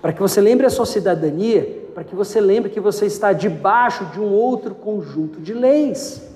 Para 0.00 0.14
que 0.14 0.20
você 0.20 0.40
lembre 0.40 0.64
a 0.64 0.70
sua 0.70 0.86
cidadania, 0.86 1.90
para 1.94 2.02
que 2.02 2.14
você 2.14 2.40
lembre 2.40 2.70
que 2.70 2.80
você 2.80 3.04
está 3.04 3.34
debaixo 3.34 4.06
de 4.06 4.18
um 4.18 4.32
outro 4.32 4.74
conjunto 4.74 5.38
de 5.42 5.52
leis. 5.52 6.26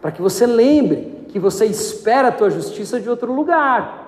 Para 0.00 0.12
que 0.12 0.22
você 0.22 0.46
lembre 0.46 1.24
que 1.26 1.40
você 1.40 1.66
espera 1.66 2.28
a 2.28 2.32
tua 2.32 2.50
justiça 2.50 3.00
de 3.00 3.10
outro 3.10 3.32
lugar. 3.32 3.99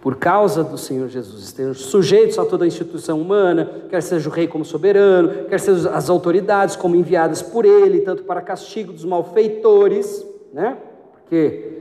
Por 0.00 0.16
causa 0.16 0.64
do 0.64 0.78
Senhor 0.78 1.08
Jesus, 1.08 1.42
estejam 1.42 1.74
sujeitos 1.74 2.38
a 2.38 2.44
toda 2.46 2.64
a 2.64 2.66
instituição 2.66 3.20
humana, 3.20 3.70
quer 3.90 4.02
seja 4.02 4.30
o 4.30 4.32
rei 4.32 4.48
como 4.48 4.64
soberano, 4.64 5.44
quer 5.44 5.60
sejam 5.60 5.92
as 5.94 6.08
autoridades 6.08 6.74
como 6.74 6.96
enviadas 6.96 7.42
por 7.42 7.66
ele, 7.66 8.00
tanto 8.00 8.24
para 8.24 8.40
castigo 8.40 8.92
dos 8.94 9.04
malfeitores, 9.04 10.26
né? 10.54 10.78
Porque 11.12 11.80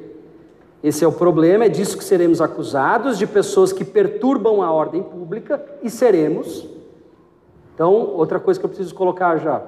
esse 0.84 1.04
é 1.04 1.08
o 1.08 1.14
problema, 1.14 1.66
é 1.66 1.70
disso 1.70 1.98
que 1.98 2.04
seremos 2.04 2.42
acusados, 2.42 3.18
de 3.18 3.26
pessoas 3.26 3.72
que 3.72 3.86
perturbam 3.86 4.62
a 4.62 4.72
ordem 4.72 5.02
pública, 5.02 5.64
e 5.82 5.90
seremos. 5.90 6.68
Então, 7.74 7.94
outra 7.94 8.40
coisa 8.40 8.60
que 8.60 8.66
eu 8.66 8.70
preciso 8.70 8.94
colocar 8.96 9.38
já. 9.38 9.62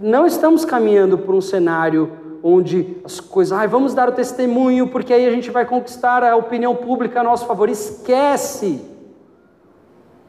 Não 0.00 0.26
estamos 0.26 0.64
caminhando 0.64 1.18
por 1.18 1.34
um 1.34 1.42
cenário 1.42 2.10
onde 2.42 2.96
as 3.04 3.20
coisas, 3.20 3.56
ai, 3.56 3.68
vamos 3.68 3.94
dar 3.94 4.08
o 4.08 4.12
testemunho, 4.12 4.88
porque 4.88 5.12
aí 5.12 5.26
a 5.26 5.30
gente 5.30 5.50
vai 5.50 5.64
conquistar 5.64 6.24
a 6.24 6.36
opinião 6.36 6.74
pública 6.74 7.20
a 7.20 7.24
nosso 7.24 7.46
favor. 7.46 7.68
Esquece! 7.68 8.84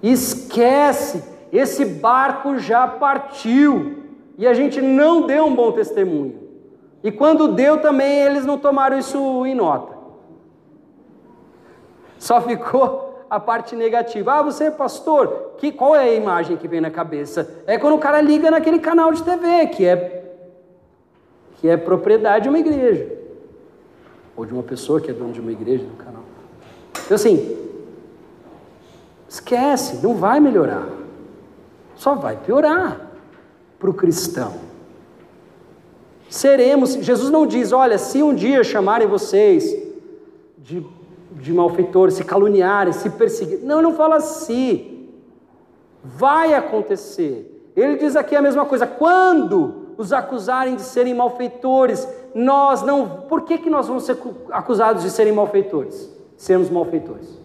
Esquece! 0.01 1.23
Esse 1.51 1.85
barco 1.85 2.57
já 2.57 2.87
partiu 2.87 4.03
e 4.37 4.47
a 4.47 4.53
gente 4.53 4.81
não 4.81 5.27
deu 5.27 5.45
um 5.45 5.55
bom 5.55 5.71
testemunho. 5.71 6.39
E 7.03 7.11
quando 7.11 7.49
deu 7.49 7.81
também, 7.81 8.19
eles 8.19 8.45
não 8.45 8.57
tomaram 8.57 8.97
isso 8.97 9.45
em 9.45 9.55
nota. 9.55 9.97
Só 12.17 12.39
ficou 12.39 13.25
a 13.29 13.39
parte 13.39 13.75
negativa. 13.75 14.33
Ah, 14.33 14.41
você 14.43 14.65
é 14.65 14.71
pastor? 14.71 15.53
Que, 15.57 15.71
qual 15.71 15.95
é 15.95 16.01
a 16.01 16.13
imagem 16.13 16.57
que 16.57 16.67
vem 16.67 16.81
na 16.81 16.91
cabeça? 16.91 17.63
É 17.65 17.77
quando 17.77 17.95
o 17.95 17.99
cara 17.99 18.21
liga 18.21 18.51
naquele 18.51 18.79
canal 18.79 19.11
de 19.11 19.23
TV, 19.23 19.67
que 19.67 19.85
é 19.85 20.30
que 21.61 21.69
é 21.69 21.77
propriedade 21.77 22.43
de 22.43 22.49
uma 22.49 22.59
igreja. 22.59 23.19
ou 24.35 24.45
de 24.45 24.53
uma 24.53 24.63
pessoa 24.63 24.99
que 24.99 25.11
é 25.11 25.13
dono 25.13 25.31
de 25.31 25.39
uma 25.39 25.51
igreja, 25.51 25.83
do 25.83 25.95
canal. 25.95 26.23
Então, 27.05 27.13
assim, 27.13 27.55
esquece, 29.29 30.01
não 30.01 30.15
vai 30.15 30.39
melhorar, 30.39 30.87
só 31.95 32.15
vai 32.15 32.37
piorar 32.37 33.11
para 33.77 33.89
o 33.89 33.93
cristão. 33.93 34.55
Seremos, 36.27 36.93
Jesus 36.93 37.29
não 37.29 37.45
diz, 37.45 37.71
olha, 37.71 37.97
se 37.97 38.23
um 38.23 38.33
dia 38.33 38.63
chamarem 38.63 39.07
vocês 39.07 39.75
de, 40.57 40.83
de 41.33 41.53
malfeitores, 41.53 42.15
se 42.15 42.23
caluniarem, 42.23 42.93
se 42.93 43.09
perseguirem. 43.09 43.65
Não, 43.65 43.81
não 43.81 43.93
fala 43.93 44.15
assim. 44.15 45.09
Vai 46.03 46.53
acontecer. 46.53 47.71
Ele 47.75 47.97
diz 47.97 48.15
aqui 48.15 48.35
a 48.35 48.41
mesma 48.41 48.65
coisa. 48.65 48.87
Quando 48.87 49.80
os 49.97 50.13
acusarem 50.13 50.75
de 50.75 50.81
serem 50.81 51.13
malfeitores, 51.13 52.07
nós 52.33 52.81
não. 52.81 53.07
Por 53.27 53.41
que, 53.41 53.57
que 53.57 53.69
nós 53.69 53.87
vamos 53.87 54.03
ser 54.03 54.17
acusados 54.51 55.03
de 55.03 55.09
serem 55.09 55.33
malfeitores? 55.33 56.09
Sermos 56.37 56.69
malfeitores? 56.69 57.39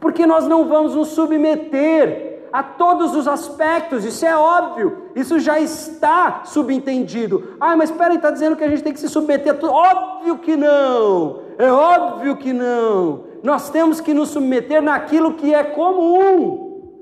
Porque 0.00 0.26
nós 0.26 0.46
não 0.46 0.68
vamos 0.68 0.94
nos 0.94 1.08
submeter 1.08 2.34
a 2.52 2.62
todos 2.62 3.16
os 3.16 3.26
aspectos, 3.26 4.04
isso 4.04 4.24
é 4.24 4.36
óbvio, 4.36 5.08
isso 5.16 5.40
já 5.40 5.58
está 5.58 6.42
subentendido. 6.44 7.56
Ah, 7.58 7.76
mas 7.76 7.90
espera 7.90 8.10
aí, 8.10 8.16
está 8.16 8.30
dizendo 8.30 8.54
que 8.54 8.62
a 8.62 8.68
gente 8.68 8.82
tem 8.82 8.92
que 8.92 9.00
se 9.00 9.08
submeter 9.08 9.54
a 9.54 9.56
tudo? 9.56 9.72
Óbvio 9.72 10.38
que 10.38 10.56
não, 10.56 11.40
é 11.58 11.72
óbvio 11.72 12.36
que 12.36 12.52
não. 12.52 13.24
Nós 13.42 13.70
temos 13.70 14.00
que 14.00 14.14
nos 14.14 14.28
submeter 14.28 14.80
naquilo 14.80 15.34
que 15.34 15.52
é 15.52 15.64
comum, 15.64 16.92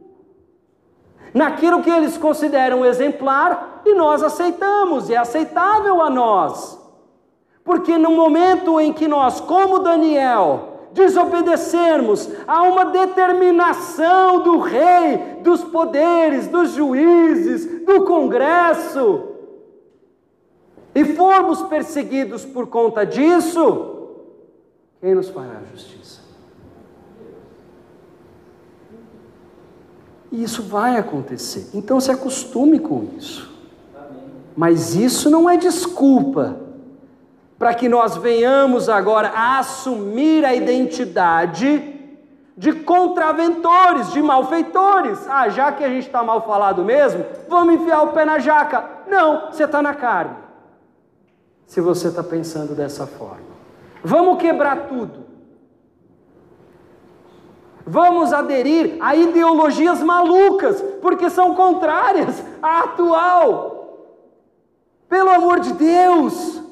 naquilo 1.34 1.82
que 1.82 1.90
eles 1.90 2.16
consideram 2.16 2.84
exemplar 2.86 3.71
e 3.84 3.94
nós 3.94 4.22
aceitamos, 4.22 5.10
é 5.10 5.16
aceitável 5.16 6.02
a 6.02 6.10
nós. 6.10 6.78
Porque 7.64 7.96
no 7.96 8.10
momento 8.10 8.80
em 8.80 8.92
que 8.92 9.06
nós, 9.06 9.40
como 9.40 9.78
Daniel, 9.80 10.72
desobedecermos 10.92 12.28
a 12.46 12.62
uma 12.62 12.86
determinação 12.86 14.40
do 14.40 14.58
rei, 14.58 15.38
dos 15.42 15.62
poderes, 15.64 16.48
dos 16.48 16.72
juízes, 16.72 17.84
do 17.84 18.04
Congresso, 18.04 19.28
e 20.94 21.04
formos 21.04 21.62
perseguidos 21.62 22.44
por 22.44 22.66
conta 22.66 23.06
disso, 23.06 24.18
quem 25.00 25.14
nos 25.14 25.30
fará 25.30 25.60
justiça? 25.72 26.20
E 30.30 30.42
isso 30.42 30.62
vai 30.62 30.96
acontecer. 30.96 31.68
Então 31.74 32.00
se 32.00 32.10
acostume 32.10 32.78
com 32.78 33.06
isso. 33.16 33.51
Mas 34.56 34.94
isso 34.94 35.30
não 35.30 35.48
é 35.48 35.56
desculpa 35.56 36.56
para 37.58 37.74
que 37.74 37.88
nós 37.88 38.16
venhamos 38.16 38.88
agora 38.88 39.28
a 39.28 39.58
assumir 39.58 40.44
a 40.44 40.54
identidade 40.54 41.92
de 42.56 42.72
contraventores, 42.72 44.12
de 44.12 44.20
malfeitores. 44.22 45.18
Ah, 45.28 45.48
já 45.48 45.72
que 45.72 45.84
a 45.84 45.88
gente 45.88 46.06
está 46.06 46.22
mal 46.22 46.42
falado 46.42 46.84
mesmo, 46.84 47.24
vamos 47.48 47.74
enfiar 47.74 48.02
o 48.02 48.08
pé 48.08 48.24
na 48.24 48.38
jaca. 48.38 48.84
Não, 49.08 49.50
você 49.50 49.64
está 49.64 49.80
na 49.80 49.94
carne. 49.94 50.36
Se 51.66 51.80
você 51.80 52.08
está 52.08 52.22
pensando 52.22 52.74
dessa 52.74 53.06
forma, 53.06 53.52
vamos 54.02 54.38
quebrar 54.38 54.88
tudo. 54.88 55.22
Vamos 57.86 58.32
aderir 58.32 58.96
a 59.00 59.16
ideologias 59.16 60.02
malucas, 60.02 60.80
porque 61.00 61.28
são 61.28 61.54
contrárias 61.54 62.42
à 62.62 62.80
atual. 62.80 63.71
Pelo 65.12 65.28
amor 65.28 65.60
de 65.60 65.74
Deus, 65.74 66.62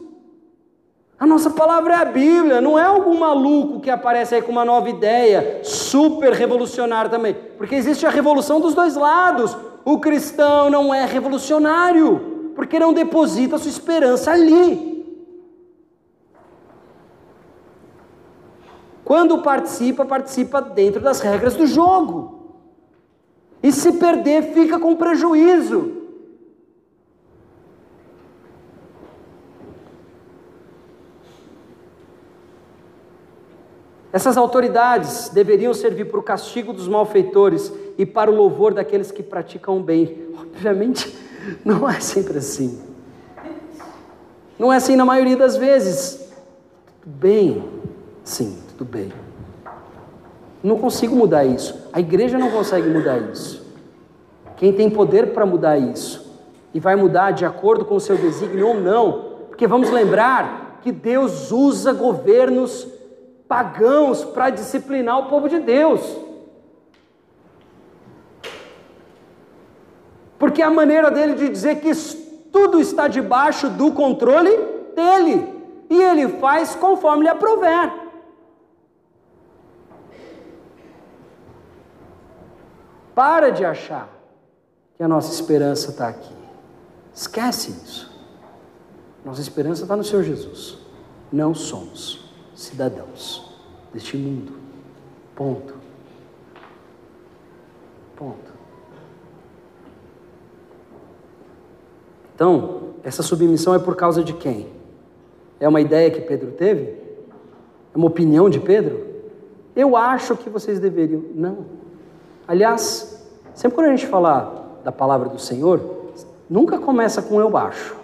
a 1.18 1.26
nossa 1.26 1.50
palavra 1.50 1.92
é 1.92 1.96
a 1.98 2.06
Bíblia, 2.06 2.58
não 2.58 2.78
é 2.78 2.84
algum 2.84 3.18
maluco 3.18 3.80
que 3.80 3.90
aparece 3.90 4.34
aí 4.34 4.40
com 4.40 4.50
uma 4.50 4.64
nova 4.64 4.88
ideia, 4.88 5.60
super 5.62 6.32
revolucionária 6.32 7.10
também. 7.10 7.34
Porque 7.58 7.74
existe 7.74 8.06
a 8.06 8.08
revolução 8.08 8.58
dos 8.58 8.72
dois 8.72 8.96
lados. 8.96 9.54
O 9.84 10.00
cristão 10.00 10.70
não 10.70 10.94
é 10.94 11.04
revolucionário, 11.04 12.52
porque 12.56 12.78
não 12.78 12.94
deposita 12.94 13.58
sua 13.58 13.68
esperança 13.70 14.30
ali. 14.30 15.04
Quando 19.04 19.42
participa, 19.42 20.06
participa 20.06 20.62
dentro 20.62 21.02
das 21.02 21.20
regras 21.20 21.56
do 21.56 21.66
jogo. 21.66 22.56
E 23.62 23.70
se 23.70 23.92
perder, 23.98 24.54
fica 24.54 24.78
com 24.78 24.96
prejuízo. 24.96 25.99
Essas 34.12 34.36
autoridades 34.36 35.28
deveriam 35.28 35.72
servir 35.72 36.06
para 36.06 36.18
o 36.18 36.22
castigo 36.22 36.72
dos 36.72 36.88
malfeitores 36.88 37.72
e 37.96 38.04
para 38.04 38.30
o 38.30 38.34
louvor 38.34 38.74
daqueles 38.74 39.12
que 39.12 39.22
praticam 39.22 39.78
o 39.78 39.82
bem. 39.82 40.28
Obviamente, 40.38 41.16
não 41.64 41.88
é 41.88 42.00
sempre 42.00 42.38
assim. 42.38 42.80
Não 44.58 44.72
é 44.72 44.76
assim 44.76 44.96
na 44.96 45.04
maioria 45.04 45.36
das 45.36 45.56
vezes. 45.56 46.28
Tudo 47.02 47.16
bem, 47.16 47.64
sim, 48.24 48.58
tudo 48.76 48.84
bem. 48.84 49.12
Não 50.62 50.76
consigo 50.76 51.14
mudar 51.14 51.44
isso. 51.44 51.88
A 51.92 52.00
igreja 52.00 52.36
não 52.36 52.50
consegue 52.50 52.88
mudar 52.88 53.18
isso. 53.18 53.64
Quem 54.56 54.72
tem 54.72 54.90
poder 54.90 55.32
para 55.32 55.46
mudar 55.46 55.78
isso 55.78 56.38
e 56.74 56.80
vai 56.80 56.96
mudar 56.96 57.30
de 57.30 57.44
acordo 57.44 57.84
com 57.84 57.96
o 57.96 58.00
seu 58.00 58.16
desígnio 58.16 58.68
ou 58.68 58.74
não, 58.74 59.24
porque 59.48 59.66
vamos 59.66 59.90
lembrar 59.90 60.78
que 60.82 60.92
Deus 60.92 61.50
usa 61.50 61.92
governos 61.92 62.86
pagãos 63.50 64.22
para 64.22 64.48
disciplinar 64.48 65.18
o 65.18 65.28
povo 65.28 65.48
de 65.48 65.58
Deus. 65.58 66.00
Porque 70.38 70.62
a 70.62 70.70
maneira 70.70 71.10
dele 71.10 71.34
de 71.34 71.48
dizer 71.48 71.80
que 71.80 71.90
tudo 72.52 72.80
está 72.80 73.08
debaixo 73.08 73.68
do 73.68 73.90
controle 73.90 74.56
dele. 74.94 75.52
E 75.90 76.00
ele 76.00 76.28
faz 76.38 76.76
conforme 76.76 77.24
lhe 77.24 77.28
aprover. 77.28 77.92
Para 83.12 83.50
de 83.50 83.64
achar 83.64 84.08
que 84.96 85.02
a 85.02 85.08
nossa 85.08 85.32
esperança 85.32 85.90
está 85.90 86.06
aqui. 86.06 86.36
Esquece 87.12 87.72
isso. 87.72 88.16
Nossa 89.24 89.40
esperança 89.40 89.82
está 89.82 89.96
no 89.96 90.04
Senhor 90.04 90.22
Jesus. 90.22 90.78
Não 91.32 91.52
somos 91.52 92.19
cidadãos 92.60 93.50
deste 93.92 94.16
mundo. 94.16 94.52
Ponto. 95.34 95.74
Ponto. 98.14 98.50
Então, 102.34 102.90
essa 103.02 103.22
submissão 103.22 103.74
é 103.74 103.78
por 103.78 103.96
causa 103.96 104.22
de 104.22 104.34
quem? 104.34 104.68
É 105.58 105.68
uma 105.68 105.80
ideia 105.80 106.10
que 106.10 106.20
Pedro 106.20 106.52
teve? 106.52 106.98
É 107.94 107.96
uma 107.96 108.06
opinião 108.06 108.48
de 108.48 108.60
Pedro? 108.60 109.06
Eu 109.74 109.96
acho 109.96 110.36
que 110.36 110.50
vocês 110.50 110.78
deveriam. 110.78 111.22
Não. 111.34 111.66
Aliás, 112.46 113.26
sempre 113.54 113.74
quando 113.74 113.88
a 113.88 113.90
gente 113.90 114.06
falar 114.06 114.80
da 114.84 114.92
palavra 114.92 115.28
do 115.28 115.38
Senhor, 115.38 115.80
nunca 116.48 116.78
começa 116.78 117.22
com 117.22 117.40
eu 117.40 117.56
acho. 117.56 117.96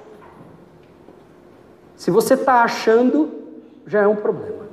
Se 1.94 2.10
você 2.10 2.34
está 2.34 2.62
achando, 2.62 3.45
já 3.86 4.02
é 4.02 4.06
um 4.06 4.16
problema. 4.16 4.66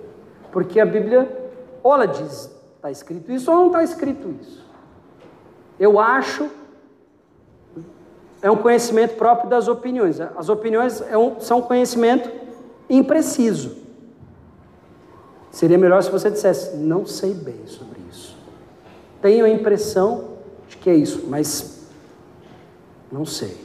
Porque 0.51 0.79
a 0.79 0.85
Bíblia, 0.85 1.51
ou 1.81 1.93
ela 1.93 2.05
diz, 2.05 2.51
está 2.75 2.91
escrito 2.91 3.31
isso 3.31 3.51
ou 3.51 3.57
não 3.57 3.67
está 3.67 3.83
escrito 3.83 4.33
isso. 4.41 4.63
Eu 5.79 5.99
acho, 5.99 6.49
é 8.41 8.49
um 8.49 8.57
conhecimento 8.57 9.15
próprio 9.15 9.49
das 9.49 9.67
opiniões. 9.67 10.19
As 10.19 10.49
opiniões 10.49 11.01
é 11.01 11.17
um, 11.17 11.39
são 11.39 11.61
conhecimento 11.61 12.29
impreciso. 12.89 13.77
Seria 15.51 15.77
melhor 15.77 16.01
se 16.01 16.09
você 16.09 16.29
dissesse, 16.29 16.75
não 16.77 17.05
sei 17.05 17.33
bem 17.33 17.65
sobre 17.67 18.01
isso. 18.09 18.37
Tenho 19.21 19.45
a 19.45 19.49
impressão 19.49 20.37
de 20.67 20.77
que 20.77 20.89
é 20.89 20.95
isso, 20.95 21.25
mas 21.27 21.87
não 23.11 23.25
sei. 23.25 23.55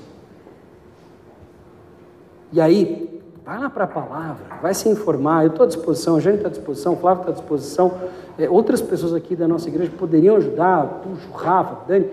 E 2.53 2.61
aí, 2.61 3.08
Vai 3.49 3.59
lá 3.59 3.70
para 3.70 3.85
a 3.85 3.89
palavra, 3.89 4.45
vai 4.61 4.75
se 4.75 4.91
informar. 4.91 5.43
Eu 5.43 5.49
estou 5.49 5.65
à 5.65 5.66
disposição, 5.66 6.16
a 6.16 6.20
gente 6.20 6.35
está 6.35 6.49
à 6.49 6.51
disposição, 6.51 6.93
o 6.93 6.97
Flávio 6.99 7.23
está 7.23 7.33
à 7.33 7.35
disposição. 7.35 7.99
É, 8.39 8.47
outras 8.47 8.83
pessoas 8.83 9.15
aqui 9.15 9.35
da 9.35 9.49
nossa 9.49 9.70
igreja 9.70 9.91
poderiam 9.99 10.37
ajudar, 10.37 11.01
tu, 11.03 11.09
Rafa, 11.35 11.87
Dani. 11.89 12.11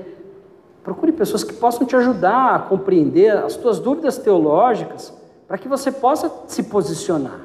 Procure 0.82 1.12
pessoas 1.12 1.44
que 1.44 1.52
possam 1.52 1.86
te 1.86 1.94
ajudar 1.94 2.56
a 2.56 2.60
compreender 2.60 3.32
as 3.32 3.58
tuas 3.58 3.80
dúvidas 3.80 4.18
teológicas, 4.18 5.14
para 5.46 5.58
que 5.58 5.68
você 5.68 5.92
possa 5.92 6.32
se 6.48 6.64
posicionar. 6.64 7.42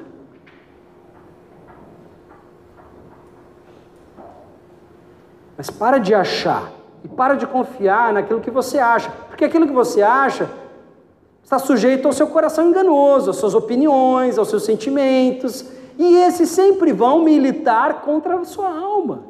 Mas 5.57 5.69
para 5.69 5.97
de 5.97 6.15
achar 6.15 6.71
e 7.03 7.09
para 7.09 7.33
de 7.33 7.45
confiar 7.45 8.13
naquilo 8.13 8.39
que 8.39 8.49
você 8.49 8.79
acha, 8.79 9.11
porque 9.27 9.43
aquilo 9.43 9.67
que 9.67 9.73
você 9.73 10.01
acha 10.01 10.49
está 11.51 11.59
sujeito 11.59 12.07
ao 12.07 12.13
seu 12.13 12.27
coração 12.27 12.69
enganoso, 12.69 13.29
às 13.29 13.35
suas 13.35 13.53
opiniões, 13.53 14.37
aos 14.37 14.47
seus 14.47 14.63
sentimentos, 14.63 15.65
e 15.99 16.15
esses 16.15 16.47
sempre 16.47 16.93
vão 16.93 17.25
militar 17.25 18.03
contra 18.03 18.37
a 18.37 18.45
sua 18.45 18.69
alma. 18.69 19.25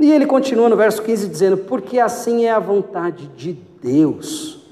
E 0.00 0.10
ele 0.10 0.24
continua 0.24 0.70
no 0.70 0.76
verso 0.76 1.02
15 1.02 1.28
dizendo: 1.28 1.58
Porque 1.58 2.00
assim 2.00 2.46
é 2.46 2.52
a 2.52 2.58
vontade 2.58 3.28
de 3.36 3.52
Deus. 3.82 4.66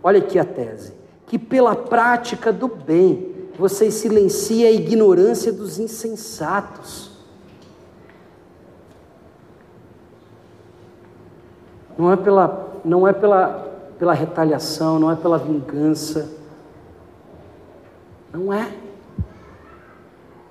Olha 0.00 0.20
aqui 0.20 0.38
a 0.38 0.44
tese: 0.44 0.94
que 1.26 1.40
pela 1.40 1.74
prática 1.74 2.52
do 2.52 2.68
bem 2.68 3.34
você 3.58 3.90
silencia 3.90 4.68
a 4.68 4.72
ignorância 4.72 5.52
dos 5.52 5.80
insensatos. 5.80 7.09
Não 12.00 12.10
é 12.10 12.16
pela, 12.16 12.80
não 12.82 13.06
é 13.06 13.12
pela, 13.12 13.70
pela 13.98 14.14
retaliação, 14.14 14.98
não 14.98 15.10
é 15.10 15.16
pela 15.16 15.36
vingança. 15.36 16.30
Não 18.32 18.50
é. 18.50 18.72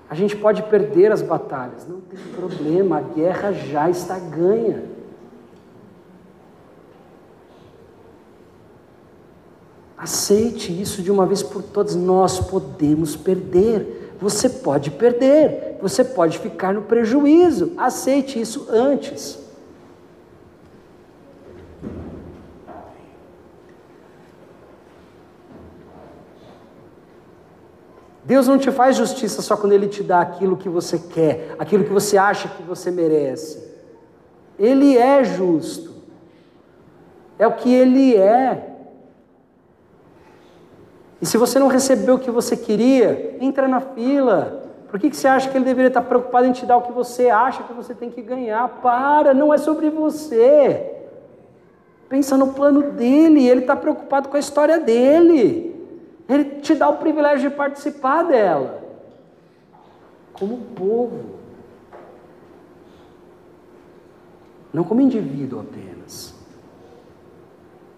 A 0.07 0.13
gente 0.13 0.35
pode 0.35 0.61
perder 0.61 1.11
as 1.11 1.23
batalhas, 1.23 1.87
não 1.87 2.01
tem 2.01 2.19
problema, 2.35 2.99
a 2.99 3.01
guerra 3.01 3.51
já 3.51 3.89
está 3.89 4.19
ganha. 4.19 4.83
Aceite 9.97 10.71
isso 10.79 11.01
de 11.01 11.09
uma 11.09 11.25
vez 11.25 11.41
por 11.41 11.63
todas. 11.63 11.95
Nós 11.95 12.39
podemos 12.39 13.15
perder. 13.15 14.13
Você 14.21 14.47
pode 14.49 14.91
perder. 14.91 15.79
Você 15.81 16.03
pode 16.03 16.37
ficar 16.37 16.75
no 16.75 16.83
prejuízo. 16.83 17.73
Aceite 17.75 18.39
isso 18.39 18.67
antes. 18.69 19.48
Deus 28.29 28.47
não 28.47 28.59
te 28.59 28.71
faz 28.71 28.95
justiça 28.95 29.41
só 29.41 29.57
quando 29.57 29.73
Ele 29.73 29.87
te 29.87 30.03
dá 30.03 30.21
aquilo 30.21 30.55
que 30.55 30.69
você 30.69 30.99
quer, 30.99 31.55
aquilo 31.57 31.83
que 31.83 31.91
você 31.91 32.15
acha 32.15 32.47
que 32.47 32.61
você 32.61 32.91
merece. 32.91 33.67
Ele 34.59 34.95
é 34.95 35.23
justo. 35.23 35.95
É 37.39 37.47
o 37.47 37.53
que 37.53 37.73
Ele 37.73 38.15
é. 38.15 38.75
E 41.19 41.25
se 41.25 41.39
você 41.39 41.57
não 41.57 41.69
recebeu 41.69 42.15
o 42.15 42.19
que 42.19 42.29
você 42.29 42.55
queria, 42.55 43.35
entra 43.41 43.67
na 43.67 43.81
fila. 43.81 44.69
Por 44.89 44.99
que, 44.99 45.09
que 45.09 45.17
você 45.17 45.27
acha 45.27 45.49
que 45.49 45.57
ele 45.57 45.65
deveria 45.65 45.87
estar 45.87 46.03
preocupado 46.03 46.45
em 46.45 46.51
te 46.51 46.67
dar 46.67 46.77
o 46.77 46.83
que 46.83 46.91
você 46.91 47.31
acha 47.31 47.63
que 47.63 47.73
você 47.73 47.95
tem 47.95 48.11
que 48.11 48.21
ganhar? 48.21 48.69
Para, 48.79 49.33
não 49.33 49.51
é 49.51 49.57
sobre 49.57 49.89
você. 49.89 50.85
Pensa 52.07 52.37
no 52.37 52.53
plano 52.53 52.91
dele, 52.91 53.47
ele 53.47 53.61
está 53.61 53.75
preocupado 53.75 54.29
com 54.29 54.37
a 54.37 54.39
história 54.39 54.79
dele. 54.79 55.68
Ele 56.29 56.61
te 56.61 56.75
dá 56.75 56.87
o 56.87 56.97
privilégio 56.97 57.49
de 57.49 57.55
participar 57.55 58.23
dela, 58.23 58.83
como 60.31 60.57
povo, 60.75 61.39
não 64.71 64.83
como 64.83 65.01
indivíduo 65.01 65.61
apenas. 65.61 66.35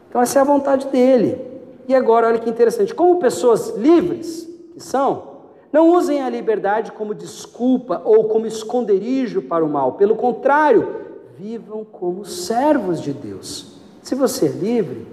Então, 0.09 0.21
essa 0.21 0.39
é 0.39 0.41
a 0.41 0.45
vontade 0.45 0.87
dele. 0.87 1.51
E 1.87 1.93
agora, 1.93 2.27
olha 2.27 2.39
que 2.39 2.49
interessante: 2.49 2.95
como 2.95 3.19
pessoas 3.19 3.75
livres 3.75 4.49
que 4.73 4.79
são, 4.79 5.31
não 5.71 5.89
usem 5.89 6.21
a 6.21 6.29
liberdade 6.29 6.91
como 6.91 7.13
desculpa 7.13 8.01
ou 8.03 8.25
como 8.25 8.45
esconderijo 8.45 9.41
para 9.41 9.63
o 9.63 9.69
mal. 9.69 9.93
Pelo 9.93 10.15
contrário, 10.15 10.95
vivam 11.37 11.85
como 11.85 12.25
servos 12.25 13.01
de 13.01 13.13
Deus. 13.13 13.79
Se 14.01 14.15
você 14.15 14.47
é 14.47 14.49
livre, 14.49 15.07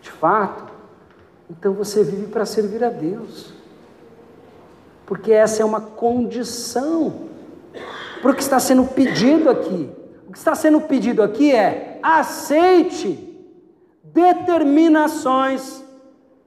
de 0.00 0.10
fato, 0.10 0.63
então 1.58 1.72
você 1.72 2.02
vive 2.02 2.26
para 2.26 2.44
servir 2.44 2.82
a 2.84 2.90
Deus. 2.90 3.52
Porque 5.06 5.32
essa 5.32 5.62
é 5.62 5.64
uma 5.64 5.80
condição 5.80 7.28
para 8.20 8.30
o 8.30 8.34
que 8.34 8.42
está 8.42 8.58
sendo 8.58 8.84
pedido 8.84 9.48
aqui. 9.50 9.90
O 10.26 10.32
que 10.32 10.38
está 10.38 10.54
sendo 10.54 10.80
pedido 10.80 11.22
aqui 11.22 11.52
é 11.52 11.98
aceite 12.02 13.30
determinações 14.02 15.82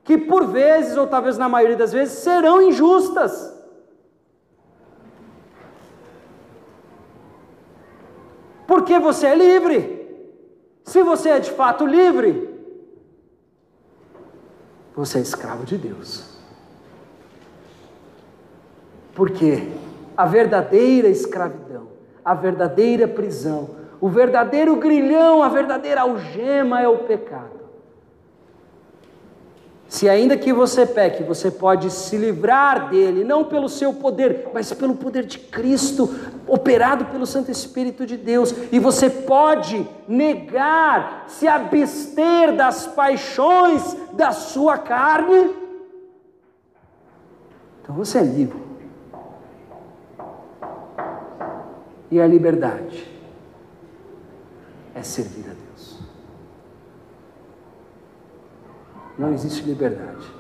que 0.04 0.18
por 0.18 0.48
vezes, 0.48 0.96
ou 0.96 1.06
talvez 1.06 1.38
na 1.38 1.50
maioria 1.50 1.76
das 1.76 1.92
vezes, 1.92 2.20
serão 2.20 2.62
injustas. 2.62 3.54
Porque 8.66 8.98
você 9.00 9.28
é 9.28 9.36
livre. 9.36 9.98
Se 10.84 11.04
você 11.04 11.30
é 11.30 11.40
de 11.40 11.52
fato 11.52 11.86
livre, 11.86 12.47
você 14.98 15.20
é 15.20 15.22
escravo 15.22 15.64
de 15.64 15.78
Deus. 15.78 16.24
Porque 19.14 19.70
a 20.18 20.26
verdadeira 20.26 21.08
escravidão, 21.08 21.88
a 22.26 22.34
verdadeira 22.34 23.08
prisão, 23.08 23.70
o 24.02 24.10
verdadeiro 24.10 24.76
grilhão, 24.76 25.44
a 25.44 25.50
verdadeira 25.50 26.02
algema 26.02 26.82
é 26.82 26.88
o 26.88 27.00
pecado. 27.00 27.67
Se 29.90 30.10
ainda 30.10 30.36
que 30.36 30.52
você 30.52 30.86
peque, 30.86 31.24
você 31.24 31.50
pode 31.50 31.90
se 31.90 32.18
livrar 32.18 32.90
dele, 32.90 33.24
não 33.24 33.46
pelo 33.46 33.70
seu 33.70 33.94
poder, 33.94 34.50
mas 34.54 34.74
pelo 34.74 34.96
poder 34.96 35.26
de 35.26 35.40
Cristo, 35.40 36.14
operado 36.46 37.06
pelo 37.06 37.26
Santo 37.26 37.50
Espírito 37.50 38.06
de 38.06 38.18
Deus. 38.18 38.54
E 38.70 38.80
você 38.80 39.10
pode 39.10 39.88
negar, 40.06 41.26
se 41.28 41.48
abster 41.48 42.54
das 42.54 42.86
paixões 42.86 43.96
da 44.12 44.32
sua 44.32 44.78
carne. 44.78 45.56
Então 47.82 47.96
você 47.96 48.18
é 48.18 48.24
livre. 48.24 48.68
E 52.12 52.20
a 52.20 52.28
liberdade 52.28 53.10
é 54.94 55.02
servir 55.02 55.46
a 55.46 55.54
Deus. 55.54 55.67
Não 59.18 59.34
existe 59.34 59.64
liberdade 59.64 60.38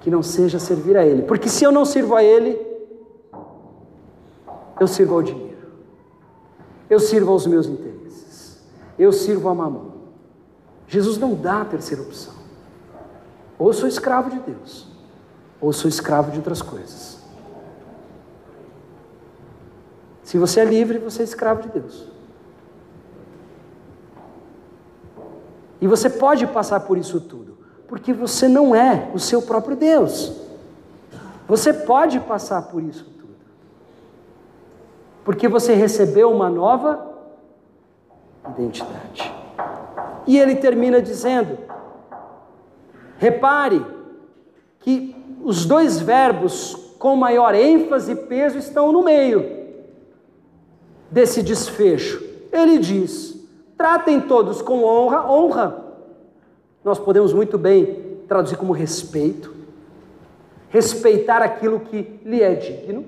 que 0.00 0.10
não 0.10 0.22
seja 0.22 0.58
servir 0.58 0.96
a 0.96 1.04
Ele. 1.04 1.22
Porque 1.22 1.48
se 1.48 1.64
eu 1.64 1.70
não 1.70 1.84
sirvo 1.84 2.14
a 2.14 2.24
Ele, 2.24 2.58
eu 4.78 4.86
sirvo 4.86 5.14
ao 5.14 5.22
dinheiro, 5.22 5.68
eu 6.88 6.98
sirvo 6.98 7.30
aos 7.30 7.46
meus 7.46 7.66
interesses, 7.66 8.62
eu 8.98 9.12
sirvo 9.12 9.48
a 9.48 9.54
mamão. 9.54 9.90
Jesus 10.88 11.18
não 11.18 11.34
dá 11.34 11.60
a 11.62 11.64
terceira 11.64 12.02
opção. 12.02 12.34
Ou 13.58 13.72
sou 13.72 13.88
escravo 13.88 14.30
de 14.30 14.38
Deus, 14.40 14.88
ou 15.60 15.72
sou 15.72 15.88
escravo 15.88 16.30
de 16.30 16.38
outras 16.38 16.62
coisas. 16.62 17.20
Se 20.24 20.38
você 20.38 20.60
é 20.60 20.64
livre, 20.64 20.98
você 20.98 21.22
é 21.22 21.24
escravo 21.24 21.62
de 21.62 21.68
Deus. 21.68 22.08
E 25.80 25.86
você 25.86 26.08
pode 26.08 26.46
passar 26.46 26.80
por 26.80 26.96
isso 26.96 27.20
tudo 27.20 27.49
porque 27.90 28.12
você 28.12 28.46
não 28.46 28.72
é 28.72 29.10
o 29.12 29.18
seu 29.18 29.42
próprio 29.42 29.74
Deus. 29.74 30.32
Você 31.48 31.72
pode 31.72 32.20
passar 32.20 32.62
por 32.62 32.80
isso 32.80 33.04
tudo. 33.04 33.34
Porque 35.24 35.48
você 35.48 35.74
recebeu 35.74 36.30
uma 36.30 36.48
nova 36.48 37.04
identidade. 38.46 39.34
E 40.24 40.38
ele 40.38 40.54
termina 40.54 41.02
dizendo: 41.02 41.58
repare 43.18 43.84
que 44.78 45.16
os 45.42 45.66
dois 45.66 45.98
verbos 45.98 46.94
com 46.96 47.16
maior 47.16 47.56
ênfase 47.56 48.12
e 48.12 48.16
peso 48.16 48.56
estão 48.56 48.92
no 48.92 49.02
meio 49.02 49.66
desse 51.10 51.42
desfecho. 51.42 52.22
Ele 52.52 52.78
diz: 52.78 53.36
tratem 53.76 54.20
todos 54.20 54.62
com 54.62 54.84
honra, 54.84 55.28
honra 55.28 55.89
nós 56.84 56.98
podemos 56.98 57.32
muito 57.32 57.58
bem 57.58 58.20
traduzir 58.26 58.56
como 58.56 58.72
respeito, 58.72 59.54
respeitar 60.68 61.42
aquilo 61.42 61.80
que 61.80 62.20
lhe 62.24 62.42
é 62.42 62.54
digno. 62.54 63.04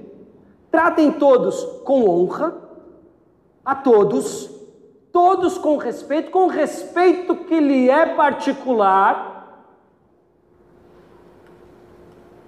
Tratem 0.70 1.12
todos 1.12 1.62
com 1.85 2.09
honra, 2.09 2.57
a 3.65 3.74
todos, 3.74 4.51
todos 5.12 5.59
com 5.59 5.77
respeito, 5.77 6.31
com 6.31 6.47
respeito 6.47 7.35
que 7.36 7.61
lhe 7.61 7.89
é 7.89 8.15
particular. 8.15 9.31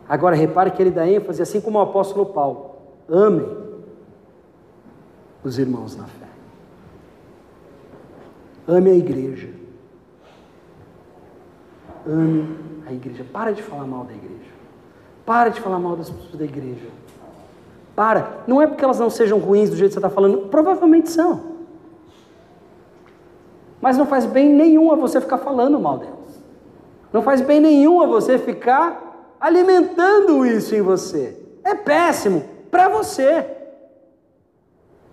Agora 0.09 0.36
repare 0.36 0.70
que 0.70 0.82
ele 0.82 0.90
dá 0.90 1.09
ênfase, 1.09 1.40
assim 1.40 1.60
como 1.60 1.78
o 1.78 1.82
apóstolo 1.82 2.26
Paulo: 2.26 2.76
amem 3.09 3.46
os 5.42 5.59
irmãos 5.59 5.96
na 5.96 6.05
fé. 6.05 6.26
Ame 8.66 8.90
a 8.90 8.94
igreja. 8.94 9.63
Ame 12.06 12.56
a 12.86 12.93
igreja. 12.93 13.24
Para 13.32 13.52
de 13.52 13.62
falar 13.62 13.86
mal 13.86 14.05
da 14.05 14.12
igreja. 14.12 14.52
Para 15.24 15.48
de 15.51 15.60
falar 15.60 15.78
mal 15.78 15.97
das 15.97 16.10
pessoas 16.10 16.36
da 16.36 16.44
igreja. 16.44 16.89
Para. 17.97 18.43
Não 18.47 18.60
é 18.60 18.66
porque 18.66 18.85
elas 18.85 18.98
não 18.98 19.09
sejam 19.09 19.39
ruins 19.39 19.70
do 19.70 19.76
jeito 19.76 19.90
que 19.90 19.94
você 19.94 19.98
está 19.98 20.10
falando. 20.10 20.48
Provavelmente 20.48 21.10
são. 21.10 21.55
Mas 23.81 23.97
não 23.97 24.06
faz 24.06 24.26
bem 24.26 24.52
nenhum 24.52 24.93
a 24.93 24.97
você 24.97 25.20
ficar 25.20 25.39
falando 25.39 25.78
mal 25.78 25.98
delas. 25.98 26.14
Não 27.12 27.22
faz 27.22 27.40
bem 27.40 27.60
nenhum 27.60 28.01
a 28.01 28.06
você 28.06 28.39
ficar 28.39 29.36
alimentando 29.40 30.44
isso 30.44 30.74
em 30.74 30.81
você. 30.81 31.39
É 31.62 31.74
péssimo 31.74 32.44
para 32.70 32.89
você. 32.89 33.53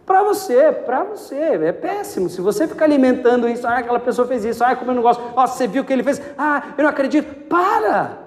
Para 0.05 0.23
você, 0.23 0.71
para 0.71 1.03
você, 1.03 1.35
é 1.35 1.71
péssimo. 1.71 2.29
Se 2.29 2.41
você 2.41 2.67
ficar 2.67 2.85
alimentando 2.85 3.47
isso, 3.47 3.65
ah, 3.67 3.77
aquela 3.77 3.99
pessoa 3.99 4.27
fez 4.27 4.43
isso, 4.43 4.63
ah, 4.63 4.75
como 4.75 4.91
eu 4.91 4.95
não 4.95 5.01
gosto, 5.01 5.21
nossa, 5.35 5.57
você 5.57 5.67
viu 5.67 5.83
o 5.83 5.85
que 5.85 5.93
ele 5.93 6.03
fez, 6.03 6.21
ah, 6.37 6.73
eu 6.77 6.83
não 6.83 6.89
acredito. 6.89 7.47
Para! 7.47 8.17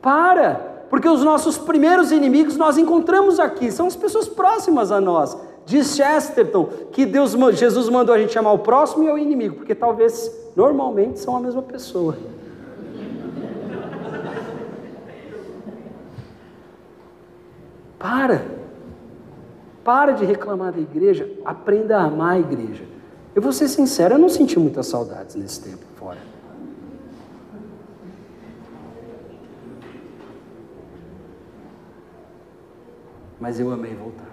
Para! 0.00 0.70
Porque 0.88 1.08
os 1.08 1.22
nossos 1.22 1.58
primeiros 1.58 2.10
inimigos 2.10 2.56
nós 2.56 2.78
encontramos 2.78 3.38
aqui, 3.38 3.70
são 3.70 3.86
as 3.86 3.96
pessoas 3.96 4.28
próximas 4.28 4.90
a 4.90 5.00
nós. 5.00 5.36
Diz 5.66 5.94
Chesterton 5.94 6.68
que 6.90 7.06
Deus, 7.06 7.36
Jesus 7.52 7.88
mandou 7.88 8.14
a 8.14 8.18
gente 8.18 8.32
chamar 8.32 8.52
o 8.52 8.58
próximo 8.58 9.04
e 9.04 9.10
o 9.10 9.18
inimigo, 9.18 9.56
porque 9.56 9.74
talvez 9.74 10.30
normalmente 10.56 11.20
são 11.20 11.36
a 11.36 11.40
mesma 11.40 11.62
pessoa. 11.62 12.16
Para. 17.98 18.59
Para 19.84 20.12
de 20.12 20.24
reclamar 20.24 20.72
da 20.72 20.80
igreja, 20.80 21.30
aprenda 21.44 21.98
a 21.98 22.04
amar 22.04 22.34
a 22.34 22.38
igreja. 22.38 22.84
Eu 23.34 23.40
vou 23.40 23.52
ser 23.52 23.68
sincero, 23.68 24.14
eu 24.14 24.18
não 24.18 24.28
senti 24.28 24.58
muitas 24.58 24.86
saudades 24.86 25.36
nesse 25.36 25.62
tempo 25.62 25.84
fora. 25.96 26.18
Mas 33.38 33.58
eu 33.58 33.70
amei 33.72 33.94
voltar. 33.94 34.28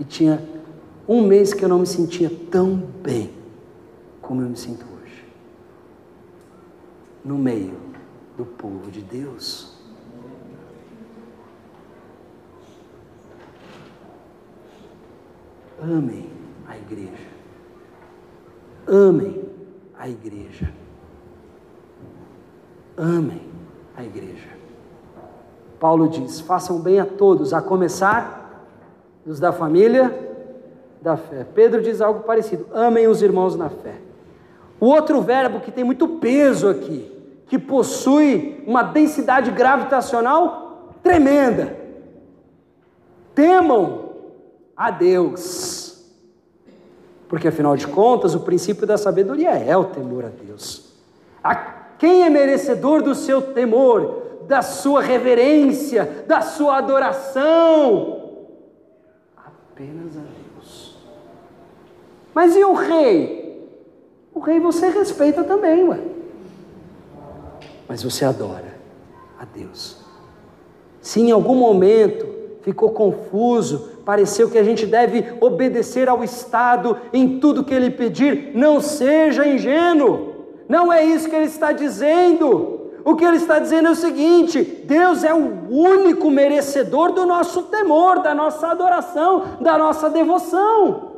E 0.00 0.04
tinha 0.04 0.42
um 1.06 1.22
mês 1.22 1.54
que 1.54 1.64
eu 1.64 1.68
não 1.68 1.78
me 1.78 1.86
sentia 1.86 2.30
tão 2.50 2.76
bem 2.76 3.30
como 4.20 4.42
eu 4.42 4.48
me 4.48 4.56
sinto 4.56 4.84
hoje. 4.84 5.24
No 7.24 7.38
meio 7.38 7.78
do 8.36 8.44
povo 8.44 8.90
de 8.90 9.02
Deus. 9.02 9.73
Amem 15.84 16.30
a 16.66 16.76
igreja. 16.78 17.28
Amem 18.86 19.44
a 19.98 20.08
igreja. 20.08 20.72
Amem 22.96 23.42
a 23.94 24.02
igreja. 24.02 24.48
Paulo 25.78 26.08
diz: 26.08 26.40
façam 26.40 26.80
bem 26.80 27.00
a 27.00 27.04
todos, 27.04 27.52
a 27.52 27.60
começar 27.60 28.66
dos 29.26 29.38
da 29.38 29.52
família 29.52 30.32
da 31.02 31.18
fé. 31.18 31.46
Pedro 31.54 31.82
diz 31.82 32.00
algo 32.00 32.20
parecido: 32.20 32.66
amem 32.72 33.06
os 33.06 33.20
irmãos 33.20 33.54
na 33.54 33.68
fé. 33.68 33.96
O 34.80 34.86
outro 34.86 35.20
verbo 35.20 35.60
que 35.60 35.70
tem 35.70 35.84
muito 35.84 36.08
peso 36.08 36.66
aqui, 36.66 37.12
que 37.46 37.58
possui 37.58 38.64
uma 38.66 38.82
densidade 38.82 39.50
gravitacional 39.50 40.94
tremenda. 41.02 41.76
Temam 43.34 44.03
a 44.76 44.90
Deus. 44.90 46.04
Porque 47.28 47.48
afinal 47.48 47.76
de 47.76 47.86
contas, 47.86 48.34
o 48.34 48.40
princípio 48.40 48.86
da 48.86 48.96
sabedoria 48.98 49.50
é 49.50 49.76
o 49.76 49.84
temor 49.84 50.24
a 50.24 50.28
Deus. 50.28 50.92
A 51.42 51.54
quem 51.98 52.22
é 52.22 52.30
merecedor 52.30 53.02
do 53.02 53.14
seu 53.14 53.40
temor, 53.40 54.42
da 54.46 54.62
sua 54.62 55.00
reverência, 55.00 56.24
da 56.26 56.40
sua 56.40 56.78
adoração? 56.78 58.24
apenas 59.74 60.16
a 60.16 60.20
Deus. 60.20 60.96
Mas 62.32 62.54
e 62.54 62.64
o 62.64 62.72
rei? 62.72 63.68
O 64.32 64.38
rei 64.38 64.60
você 64.60 64.88
respeita 64.88 65.42
também, 65.42 65.88
ué. 65.88 66.00
Mas 67.88 68.02
você 68.02 68.24
adora 68.24 68.74
a 69.38 69.44
Deus. 69.44 69.98
Se 71.00 71.20
em 71.20 71.32
algum 71.32 71.56
momento 71.56 72.26
ficou 72.62 72.90
confuso, 72.90 73.93
pareceu 74.04 74.50
que 74.50 74.58
a 74.58 74.62
gente 74.62 74.86
deve 74.86 75.34
obedecer 75.40 76.08
ao 76.08 76.22
Estado 76.22 76.98
em 77.12 77.40
tudo 77.40 77.64
que 77.64 77.72
ele 77.72 77.90
pedir, 77.90 78.52
não 78.54 78.80
seja 78.80 79.46
ingênuo. 79.46 80.34
Não 80.68 80.92
é 80.92 81.04
isso 81.04 81.28
que 81.28 81.34
ele 81.34 81.46
está 81.46 81.72
dizendo. 81.72 82.92
O 83.04 83.14
que 83.16 83.24
ele 83.24 83.36
está 83.36 83.58
dizendo 83.58 83.88
é 83.88 83.90
o 83.90 83.96
seguinte: 83.96 84.62
Deus 84.62 85.24
é 85.24 85.34
o 85.34 85.68
único 85.70 86.30
merecedor 86.30 87.12
do 87.12 87.26
nosso 87.26 87.64
temor, 87.64 88.20
da 88.20 88.34
nossa 88.34 88.68
adoração, 88.68 89.58
da 89.60 89.76
nossa 89.76 90.08
devoção. 90.08 91.12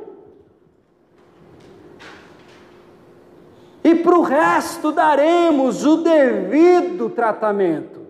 E 3.85 3.95
para 3.95 4.19
o 4.19 4.23
resto 4.23 4.91
daremos 4.91 5.85
o 5.85 5.99
devido 5.99 7.09
tratamento, 7.09 8.01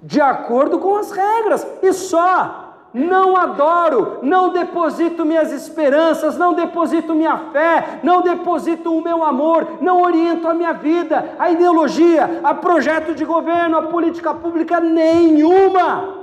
de 0.00 0.20
acordo 0.20 0.78
com 0.78 0.94
as 0.94 1.10
regras, 1.10 1.66
e 1.82 1.92
só 1.92 2.63
não 2.94 3.36
adoro, 3.36 4.20
não 4.22 4.50
deposito 4.50 5.24
minhas 5.24 5.50
esperanças, 5.50 6.38
não 6.38 6.54
deposito 6.54 7.12
minha 7.12 7.36
fé, 7.50 7.98
não 8.04 8.22
deposito 8.22 8.96
o 8.96 9.02
meu 9.02 9.24
amor, 9.24 9.78
não 9.80 10.00
oriento 10.00 10.46
a 10.46 10.54
minha 10.54 10.72
vida, 10.72 11.34
a 11.36 11.50
ideologia, 11.50 12.40
a 12.44 12.54
projeto 12.54 13.12
de 13.12 13.24
governo, 13.24 13.76
a 13.76 13.82
política 13.82 14.32
pública 14.32 14.78
nenhuma. 14.78 16.22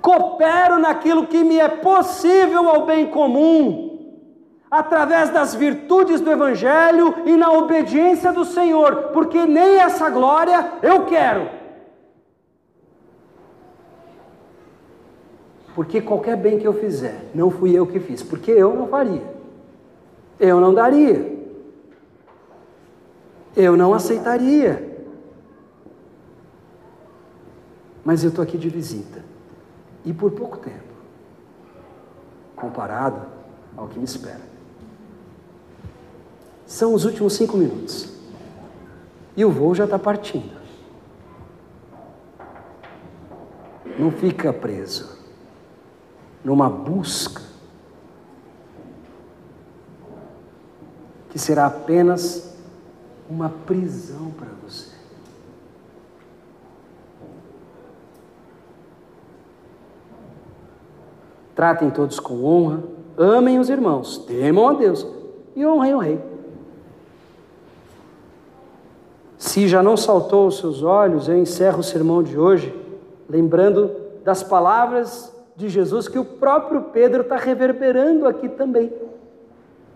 Coopero 0.00 0.78
naquilo 0.78 1.26
que 1.26 1.44
me 1.44 1.58
é 1.58 1.68
possível 1.68 2.70
ao 2.70 2.86
bem 2.86 3.06
comum, 3.06 4.16
através 4.70 5.28
das 5.28 5.54
virtudes 5.54 6.22
do 6.22 6.32
Evangelho 6.32 7.14
e 7.26 7.36
na 7.36 7.52
obediência 7.52 8.32
do 8.32 8.46
Senhor, 8.46 9.10
porque 9.12 9.44
nem 9.44 9.76
essa 9.76 10.08
glória 10.08 10.72
eu 10.82 11.04
quero. 11.04 11.63
Porque 15.74 16.00
qualquer 16.00 16.36
bem 16.36 16.58
que 16.58 16.66
eu 16.66 16.72
fizer, 16.72 17.30
não 17.34 17.50
fui 17.50 17.76
eu 17.76 17.86
que 17.86 17.98
fiz, 17.98 18.22
porque 18.22 18.50
eu 18.50 18.74
não 18.74 18.86
faria. 18.86 19.22
Eu 20.38 20.60
não 20.60 20.72
daria. 20.72 21.34
Eu 23.56 23.76
não 23.76 23.92
aceitaria. 23.92 24.92
Mas 28.04 28.22
eu 28.22 28.30
estou 28.30 28.42
aqui 28.42 28.56
de 28.56 28.68
visita. 28.68 29.24
E 30.04 30.12
por 30.12 30.30
pouco 30.30 30.58
tempo. 30.58 30.94
Comparado 32.54 33.26
ao 33.76 33.88
que 33.88 33.98
me 33.98 34.04
espera. 34.04 34.42
São 36.66 36.94
os 36.94 37.04
últimos 37.04 37.32
cinco 37.34 37.56
minutos. 37.56 38.08
E 39.36 39.44
o 39.44 39.50
voo 39.50 39.74
já 39.74 39.84
está 39.84 39.98
partindo. 39.98 40.54
Não 43.98 44.12
fica 44.12 44.52
preso 44.52 45.23
numa 46.44 46.68
busca 46.68 47.40
que 51.30 51.38
será 51.38 51.66
apenas 51.66 52.54
uma 53.28 53.48
prisão 53.48 54.30
para 54.38 54.50
você. 54.62 54.94
Tratem 61.56 61.90
todos 61.90 62.20
com 62.20 62.44
honra, 62.44 62.84
amem 63.16 63.58
os 63.58 63.68
irmãos, 63.68 64.18
temam 64.18 64.68
a 64.68 64.74
Deus 64.74 65.06
e 65.56 65.66
honrem 65.66 65.94
o 65.94 65.98
rei. 65.98 66.20
Se 69.38 69.66
já 69.66 69.82
não 69.82 69.96
saltou 69.96 70.46
os 70.46 70.58
seus 70.58 70.82
olhos, 70.82 71.28
eu 71.28 71.36
encerro 71.36 71.80
o 71.80 71.82
sermão 71.84 72.22
de 72.22 72.38
hoje 72.38 72.72
lembrando 73.28 73.90
das 74.22 74.42
palavras 74.42 75.33
de 75.56 75.68
Jesus 75.68 76.08
que 76.08 76.18
o 76.18 76.24
próprio 76.24 76.82
Pedro 76.82 77.22
está 77.22 77.36
reverberando 77.36 78.26
aqui 78.26 78.48
também. 78.48 78.92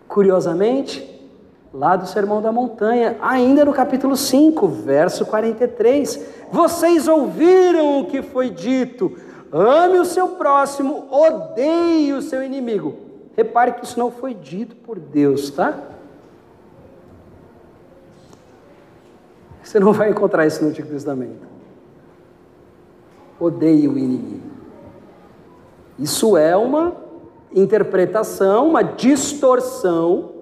Curiosamente, 0.06 1.18
lá 1.72 1.96
do 1.96 2.06
Sermão 2.06 2.40
da 2.40 2.52
Montanha, 2.52 3.16
ainda 3.20 3.64
no 3.64 3.72
capítulo 3.72 4.16
5, 4.16 4.66
verso 4.68 5.26
43. 5.26 6.26
Vocês 6.50 7.08
ouviram 7.08 8.00
o 8.00 8.06
que 8.06 8.22
foi 8.22 8.50
dito: 8.50 9.18
ame 9.52 9.98
o 9.98 10.04
seu 10.04 10.28
próximo, 10.30 11.06
odeie 11.10 12.12
o 12.12 12.22
seu 12.22 12.42
inimigo. 12.42 12.96
Repare 13.36 13.72
que 13.72 13.84
isso 13.84 13.98
não 13.98 14.10
foi 14.10 14.34
dito 14.34 14.74
por 14.76 14.98
Deus, 14.98 15.50
tá? 15.50 15.78
Você 19.62 19.78
não 19.78 19.92
vai 19.92 20.10
encontrar 20.10 20.46
isso 20.46 20.62
no 20.62 20.70
Antigo 20.70 20.88
Testamento. 20.88 21.46
Odeie 23.38 23.86
o 23.86 23.98
inimigo. 23.98 24.57
Isso 25.98 26.36
é 26.36 26.56
uma 26.56 26.96
interpretação, 27.52 28.68
uma 28.68 28.82
distorção 28.82 30.32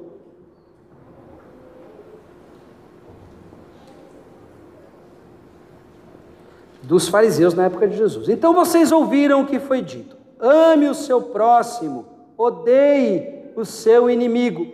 dos 6.82 7.08
fariseus 7.08 7.54
na 7.54 7.64
época 7.64 7.88
de 7.88 7.96
Jesus. 7.96 8.28
Então 8.28 8.52
vocês 8.52 8.92
ouviram 8.92 9.42
o 9.42 9.46
que 9.46 9.58
foi 9.58 9.82
dito: 9.82 10.16
ame 10.38 10.88
o 10.88 10.94
seu 10.94 11.22
próximo, 11.22 12.06
odeie 12.36 13.50
o 13.56 13.64
seu 13.64 14.10
inimigo. 14.10 14.66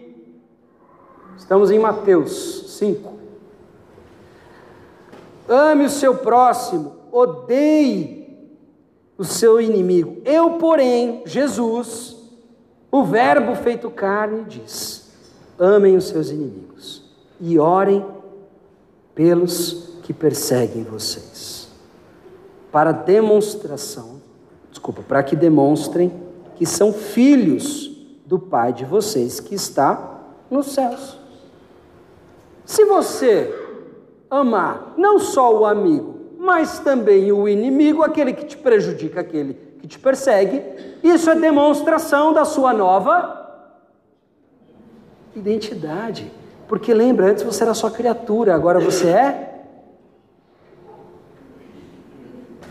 Estamos 1.37 1.71
em 1.71 1.79
Mateus 1.79 2.77
5. 2.79 3.13
Ame 5.49 5.85
o 5.85 5.91
seu 5.91 6.17
próximo, 6.17 6.97
odeie 7.11 8.22
o 9.23 9.25
seu 9.25 9.61
inimigo. 9.61 10.21
Eu, 10.25 10.59
porém, 10.59 11.23
Jesus, 11.25 12.17
o 12.91 13.05
Verbo 13.05 13.55
feito 13.55 13.89
carne, 13.89 14.45
diz: 14.49 15.13
amem 15.57 15.97
os 15.97 16.09
seus 16.09 16.31
inimigos 16.31 17.05
e 17.41 17.57
orem 17.57 18.05
pelos 19.15 20.01
que 20.03 20.13
perseguem 20.13 20.83
vocês. 20.83 21.69
Para 22.73 22.91
demonstração, 22.91 24.21
desculpa, 24.73 25.03
para 25.07 25.23
que 25.23 25.37
demonstrem 25.37 26.13
que 26.57 26.67
são 26.67 26.93
filhos 26.93 27.93
do 28.27 28.41
Pai 28.41 28.73
de 28.73 28.85
vocês 28.85 29.39
que 29.39 29.55
está 29.55 30.21
nos 30.51 30.73
céus. 30.73 31.17
Se 32.65 32.85
você 32.87 33.55
amar 34.29 34.95
não 34.97 35.21
só 35.21 35.57
o 35.57 35.65
amigo, 35.65 36.22
mas 36.43 36.81
também 36.81 37.31
o 37.31 37.49
inimigo, 37.49 38.03
aquele 38.03 38.33
que 38.33 38.45
te 38.45 38.57
prejudica, 38.57 39.21
aquele 39.21 39.55
que 39.79 39.87
te 39.87 39.97
persegue, 39.97 40.61
isso 41.01 41.31
é 41.31 41.37
demonstração 41.37 42.33
da 42.33 42.45
sua 42.45 42.73
nova 42.73 43.49
identidade. 45.37 46.33
Porque 46.67 46.93
lembra, 46.93 47.31
antes 47.31 47.45
você 47.45 47.63
era 47.63 47.75
só 47.75 47.89
criatura, 47.89 48.57
agora 48.57 48.81
você 48.81 49.07
é 49.07 49.65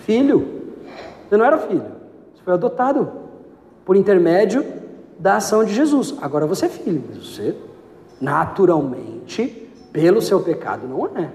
filho. 0.02 0.74
Você 1.30 1.38
não 1.38 1.46
era 1.46 1.58
filho, 1.58 1.86
você 2.34 2.44
foi 2.44 2.54
adotado 2.54 3.10
por 3.86 3.96
intermédio 3.96 4.66
da 5.18 5.38
ação 5.38 5.64
de 5.64 5.74
Jesus. 5.74 6.14
Agora 6.22 6.46
você 6.46 6.66
é 6.66 6.70
filho, 6.70 7.02
mas 7.08 7.26
você 7.26 7.56
naturalmente, 8.20 9.70
pelo 9.94 10.22
seu 10.22 10.42
pecado, 10.42 10.86
não 10.86 11.06
é. 11.18 11.32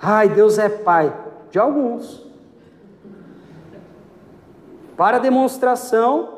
Ai, 0.00 0.28
Deus 0.28 0.58
é 0.58 0.68
pai 0.68 1.12
de 1.50 1.58
alguns. 1.58 2.24
Para 4.96 5.18
demonstração, 5.18 6.28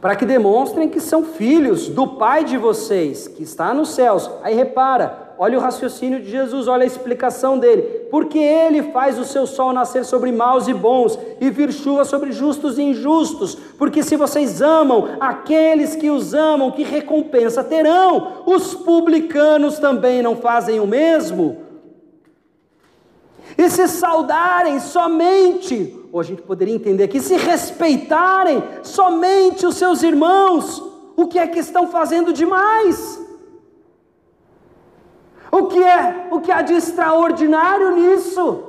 para 0.00 0.16
que 0.16 0.26
demonstrem 0.26 0.88
que 0.88 1.00
são 1.00 1.24
filhos 1.24 1.88
do 1.88 2.16
Pai 2.16 2.44
de 2.44 2.56
vocês, 2.56 3.28
que 3.28 3.42
está 3.42 3.72
nos 3.72 3.90
céus. 3.90 4.30
Aí 4.42 4.54
repara, 4.54 5.22
Olha 5.38 5.58
o 5.58 5.60
raciocínio 5.60 6.20
de 6.20 6.30
Jesus, 6.30 6.68
olha 6.68 6.84
a 6.84 6.86
explicação 6.86 7.58
dele. 7.58 7.82
Porque 8.12 8.38
ele 8.38 8.80
faz 8.92 9.18
o 9.18 9.24
seu 9.24 9.44
sol 9.44 9.72
nascer 9.72 10.04
sobre 10.04 10.30
maus 10.30 10.68
e 10.68 10.72
bons 10.72 11.18
e 11.40 11.50
vir 11.50 11.72
chuva 11.72 12.04
sobre 12.04 12.30
justos 12.30 12.78
e 12.78 12.82
injustos. 12.82 13.56
Porque 13.76 14.04
se 14.04 14.14
vocês 14.14 14.62
amam 14.62 15.16
aqueles 15.18 15.96
que 15.96 16.10
os 16.10 16.32
amam, 16.32 16.70
que 16.70 16.84
recompensa 16.84 17.64
terão? 17.64 18.44
Os 18.46 18.72
publicanos 18.72 19.80
também 19.80 20.22
não 20.22 20.36
fazem 20.36 20.78
o 20.78 20.86
mesmo? 20.86 21.61
E 23.56 23.68
se 23.68 23.86
saudarem 23.88 24.80
somente, 24.80 25.98
ou 26.10 26.20
a 26.20 26.22
gente 26.22 26.42
poderia 26.42 26.74
entender 26.74 27.04
aqui, 27.04 27.20
se 27.20 27.36
respeitarem 27.36 28.62
somente 28.82 29.66
os 29.66 29.76
seus 29.76 30.02
irmãos, 30.02 30.82
o 31.16 31.26
que 31.26 31.38
é 31.38 31.46
que 31.46 31.58
estão 31.58 31.88
fazendo 31.88 32.32
demais? 32.32 33.20
O 35.50 35.66
que 35.66 35.82
é? 35.82 36.28
O 36.30 36.40
que 36.40 36.50
há 36.50 36.62
de 36.62 36.72
extraordinário 36.74 37.94
nisso? 37.96 38.64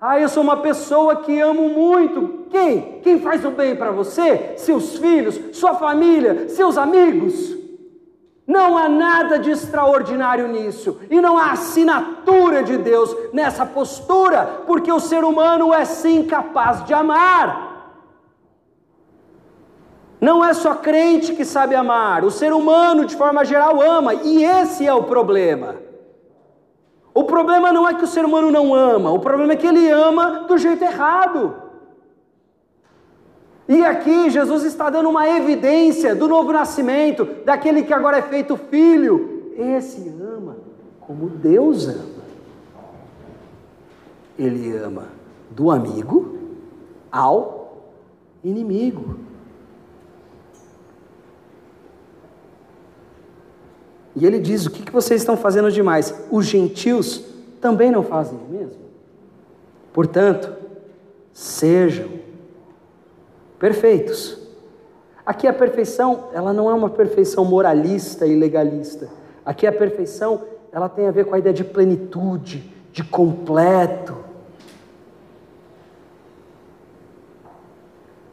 Ah, 0.00 0.18
eu 0.18 0.28
sou 0.28 0.42
uma 0.42 0.58
pessoa 0.58 1.22
que 1.22 1.40
amo 1.40 1.68
muito. 1.68 2.46
Quem? 2.50 3.00
Quem 3.02 3.20
faz 3.20 3.44
o 3.44 3.50
bem 3.50 3.76
para 3.76 3.90
você? 3.90 4.54
Seus 4.56 4.96
filhos, 4.98 5.40
sua 5.56 5.74
família, 5.74 6.48
seus 6.48 6.76
amigos? 6.76 7.56
Não 8.48 8.78
há 8.78 8.88
nada 8.88 9.38
de 9.38 9.50
extraordinário 9.50 10.48
nisso, 10.48 10.98
e 11.10 11.20
não 11.20 11.36
há 11.36 11.52
assinatura 11.52 12.62
de 12.62 12.78
Deus 12.78 13.14
nessa 13.30 13.66
postura, 13.66 14.62
porque 14.66 14.90
o 14.90 14.98
ser 14.98 15.22
humano 15.22 15.74
é 15.74 15.84
sim 15.84 16.24
capaz 16.24 16.82
de 16.86 16.94
amar. 16.94 17.66
Não 20.18 20.42
é 20.42 20.54
só 20.54 20.76
crente 20.76 21.34
que 21.34 21.44
sabe 21.44 21.74
amar, 21.74 22.24
o 22.24 22.30
ser 22.30 22.54
humano 22.54 23.04
de 23.04 23.14
forma 23.14 23.44
geral 23.44 23.82
ama, 23.82 24.14
e 24.14 24.42
esse 24.42 24.86
é 24.86 24.94
o 24.94 25.02
problema. 25.02 25.76
O 27.12 27.24
problema 27.24 27.70
não 27.70 27.86
é 27.86 27.92
que 27.92 28.04
o 28.04 28.08
ser 28.08 28.24
humano 28.24 28.50
não 28.50 28.74
ama, 28.74 29.10
o 29.10 29.18
problema 29.18 29.52
é 29.52 29.56
que 29.56 29.66
ele 29.66 29.90
ama 29.90 30.46
do 30.48 30.56
jeito 30.56 30.82
errado. 30.82 31.67
E 33.68 33.84
aqui 33.84 34.30
Jesus 34.30 34.64
está 34.64 34.88
dando 34.88 35.10
uma 35.10 35.28
evidência 35.28 36.14
do 36.14 36.26
novo 36.26 36.50
nascimento, 36.52 37.26
daquele 37.44 37.82
que 37.82 37.92
agora 37.92 38.16
é 38.16 38.22
feito 38.22 38.56
filho. 38.56 39.52
Esse 39.56 40.08
ama 40.08 40.56
como 41.00 41.28
Deus 41.28 41.86
ama. 41.86 42.18
Ele 44.38 44.74
ama 44.74 45.08
do 45.50 45.70
amigo 45.70 46.38
ao 47.12 47.82
inimigo. 48.42 49.18
E 54.16 54.24
ele 54.24 54.38
diz: 54.38 54.64
O 54.64 54.70
que, 54.70 54.90
vocês 54.90 55.20
estão 55.20 55.36
fazendo 55.36 55.70
demais? 55.70 56.14
Os 56.30 56.46
gentios 56.46 57.22
também 57.60 57.90
não 57.90 58.02
fazem 58.02 58.38
o 58.38 58.50
mesmo. 58.50 58.80
Portanto, 59.92 60.52
sejam 61.32 62.17
perfeitos. 63.58 64.38
Aqui 65.24 65.46
a 65.46 65.52
perfeição, 65.52 66.30
ela 66.32 66.52
não 66.52 66.70
é 66.70 66.74
uma 66.74 66.88
perfeição 66.88 67.44
moralista 67.44 68.26
e 68.26 68.34
legalista. 68.34 69.08
Aqui 69.44 69.66
a 69.66 69.72
perfeição, 69.72 70.42
ela 70.72 70.88
tem 70.88 71.06
a 71.06 71.10
ver 71.10 71.26
com 71.26 71.34
a 71.34 71.38
ideia 71.38 71.54
de 71.54 71.64
plenitude, 71.64 72.72
de 72.92 73.04
completo. 73.04 74.16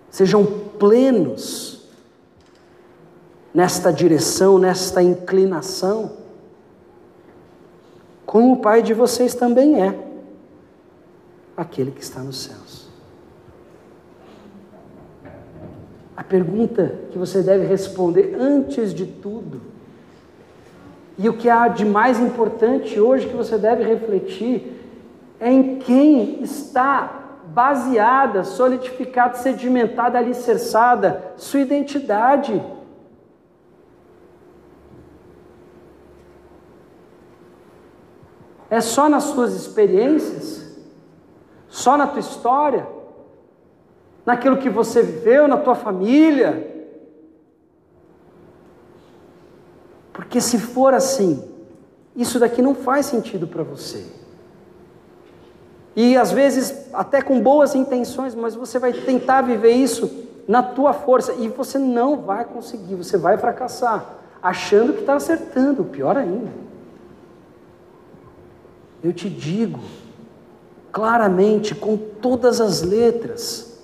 Sejam 0.10 0.46
plenos 0.80 1.90
nesta 3.54 3.92
direção, 3.92 4.58
nesta 4.58 5.02
inclinação, 5.02 6.12
como 8.26 8.54
o 8.54 8.58
Pai 8.62 8.82
de 8.82 8.94
vocês 8.94 9.34
também 9.34 9.82
é, 9.82 9.98
aquele 11.56 11.92
que 11.92 12.02
está 12.02 12.20
nos 12.20 12.44
céus. 12.44 12.90
A 16.15 16.15
pergunta 16.30 16.96
que 17.12 17.18
você 17.18 17.42
deve 17.42 17.66
responder 17.66 18.36
antes 18.40 18.94
de 18.94 19.06
tudo, 19.06 19.62
e 21.18 21.30
o 21.30 21.38
que 21.38 21.50
há 21.50 21.68
de 21.68 21.86
mais 21.86 22.20
importante 22.20 23.00
hoje 23.00 23.28
que 23.28 23.36
você 23.36 23.58
deve 23.58 23.84
refletir, 23.84 24.74
é 25.40 25.52
em 25.52 25.80
quem 25.80 26.42
está 26.42 27.22
baseada, 27.48 28.44
solidificada, 28.44 29.36
sedimentada, 29.36 30.18
alicerçada 30.18 31.34
sua 31.38 31.62
identidade. 31.62 32.62
É 38.70 38.82
só 38.82 39.08
nas 39.08 39.26
suas 39.26 39.54
experiências? 39.54 40.76
Só 41.70 41.96
na 41.96 42.08
tua 42.08 42.20
história? 42.20 42.95
Naquilo 44.26 44.58
que 44.58 44.70
você 44.70 45.02
viveu 45.04 45.48
na 45.48 45.58
tua 45.58 45.76
família? 45.76 46.74
Porque 50.12 50.42
se 50.42 50.58
for 50.58 50.94
assim, 50.94 51.44
isso 52.16 52.40
daqui 52.40 52.62
não 52.62 52.74
faz 52.74 53.06
sentido 53.06 53.48
para 53.48 53.64
você. 53.64 54.06
E 55.96 56.18
às 56.18 56.32
vezes 56.32 56.88
até 56.94 57.22
com 57.22 57.40
boas 57.40 57.76
intenções, 57.76 58.34
mas 58.34 58.56
você 58.56 58.80
vai 58.80 58.92
tentar 58.92 59.42
viver 59.42 59.72
isso 59.72 60.26
na 60.48 60.62
tua 60.62 60.94
força 60.94 61.34
e 61.34 61.48
você 61.48 61.78
não 61.78 62.18
vai 62.18 62.46
conseguir, 62.46 62.96
você 62.96 63.18
vai 63.18 63.38
fracassar, 63.38 64.06
achando 64.42 64.94
que 64.94 65.02
está 65.02 65.16
acertando, 65.16 65.84
pior 65.84 66.18
ainda. 66.18 66.52
Eu 69.04 69.14
te 69.14 69.30
digo 69.30 69.80
claramente, 70.92 71.76
com 71.76 71.98
todas 71.98 72.62
as 72.62 72.82
letras, 72.82 73.75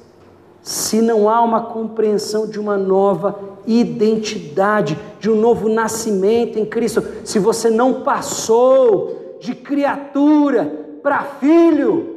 se 0.61 1.01
não 1.01 1.29
há 1.29 1.41
uma 1.41 1.65
compreensão 1.65 2.47
de 2.47 2.59
uma 2.59 2.77
nova 2.77 3.39
identidade, 3.65 4.97
de 5.19 5.29
um 5.29 5.35
novo 5.35 5.69
nascimento 5.69 6.59
em 6.59 6.65
Cristo, 6.65 7.03
se 7.23 7.39
você 7.39 7.69
não 7.69 8.01
passou 8.03 9.37
de 9.39 9.55
criatura 9.55 10.99
para 11.01 11.23
filho, 11.23 12.15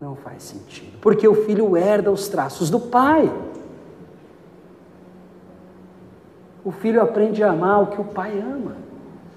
não 0.00 0.16
faz 0.16 0.42
sentido, 0.42 0.98
porque 1.00 1.26
o 1.26 1.34
filho 1.34 1.76
herda 1.76 2.10
os 2.10 2.28
traços 2.28 2.70
do 2.70 2.80
pai. 2.80 3.32
O 6.64 6.70
filho 6.70 7.02
aprende 7.02 7.42
a 7.42 7.50
amar 7.50 7.82
o 7.82 7.86
que 7.88 8.00
o 8.00 8.04
pai 8.04 8.38
ama. 8.38 8.76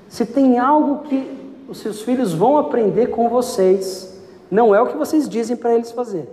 Se 0.07 0.25
tem 0.25 0.59
algo 0.59 1.03
que 1.03 1.45
os 1.67 1.79
seus 1.79 2.01
filhos 2.01 2.33
vão 2.33 2.57
aprender 2.57 3.07
com 3.07 3.29
vocês. 3.29 4.13
Não 4.49 4.73
é 4.73 4.81
o 4.81 4.87
que 4.87 4.97
vocês 4.97 5.27
dizem 5.27 5.55
para 5.55 5.73
eles 5.73 5.91
fazer, 5.91 6.29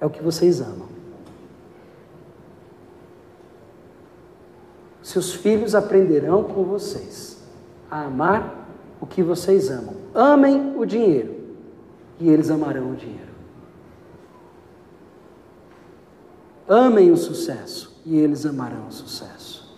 é 0.00 0.06
o 0.06 0.10
que 0.10 0.22
vocês 0.22 0.60
amam. 0.60 0.90
seus 5.10 5.34
filhos 5.34 5.74
aprenderão 5.74 6.44
com 6.44 6.62
vocês 6.62 7.42
a 7.90 8.04
amar 8.04 8.68
o 9.00 9.06
que 9.06 9.22
vocês 9.22 9.68
amam. 9.68 9.96
Amem 10.14 10.76
o 10.78 10.84
dinheiro 10.84 11.34
e 12.20 12.28
eles 12.28 12.50
amarão 12.50 12.92
o 12.92 12.94
dinheiro. 12.94 13.30
Amem 16.68 17.10
o 17.10 17.16
sucesso 17.16 18.00
e 18.06 18.16
eles 18.16 18.46
amarão 18.46 18.86
o 18.86 18.92
sucesso. 18.92 19.68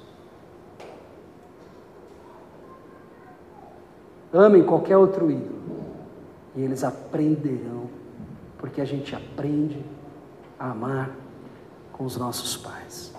Amem 4.31 4.62
qualquer 4.62 4.99
outro 4.99 5.31
ídolo 5.31 5.62
e 6.55 6.62
eles 6.62 6.85
aprenderão, 6.85 7.89
porque 8.59 8.82
a 8.82 8.85
gente 8.85 9.15
aprende 9.15 9.82
a 10.62 10.70
amar 10.70 11.10
com 11.93 12.05
os 12.05 12.16
nossos 12.16 12.56
pais. 12.56 13.12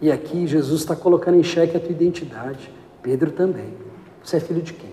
E 0.00 0.10
aqui 0.10 0.48
Jesus 0.48 0.80
está 0.80 0.96
colocando 0.96 1.36
em 1.36 1.44
xeque 1.44 1.76
a 1.76 1.80
tua 1.80 1.92
identidade. 1.92 2.72
Pedro 3.00 3.30
também. 3.30 3.72
Você 4.22 4.38
é 4.38 4.40
filho 4.40 4.60
de 4.60 4.72
quem? 4.72 4.90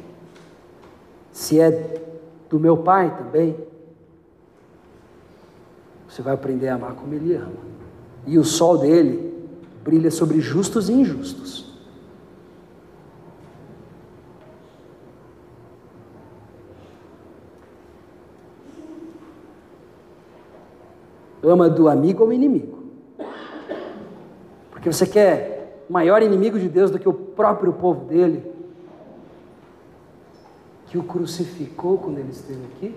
Se 1.31 1.59
é 1.59 1.99
do 2.47 2.59
meu 2.59 2.77
pai 2.77 3.17
também, 3.17 3.57
você 6.07 6.21
vai 6.21 6.35
aprender 6.35 6.67
a 6.67 6.75
amar 6.75 6.93
como 6.93 7.15
ele 7.15 7.35
ama. 7.35 7.65
E 8.27 8.37
o 8.37 8.43
sol 8.43 8.77
dele 8.77 9.33
brilha 9.83 10.11
sobre 10.11 10.41
justos 10.41 10.89
e 10.89 10.93
injustos. 10.93 11.64
Ama 21.45 21.69
do 21.69 21.87
amigo 21.87 22.23
ou 22.23 22.33
inimigo. 22.33 22.79
Porque 24.71 24.91
você 24.91 25.05
quer 25.05 25.85
maior 25.89 26.21
inimigo 26.21 26.59
de 26.59 26.67
Deus 26.67 26.89
do 26.89 26.97
que 26.97 27.07
o 27.07 27.13
próprio 27.13 27.71
povo 27.73 28.05
dele, 28.05 28.51
que 30.87 30.97
o 30.97 31.03
crucificou 31.03 31.97
quando 31.97 32.17
ele 32.17 32.31
esteve 32.31 32.65
aqui? 32.65 32.95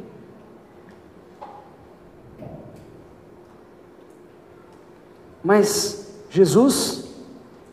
Mas 5.42 6.14
Jesus 6.30 7.08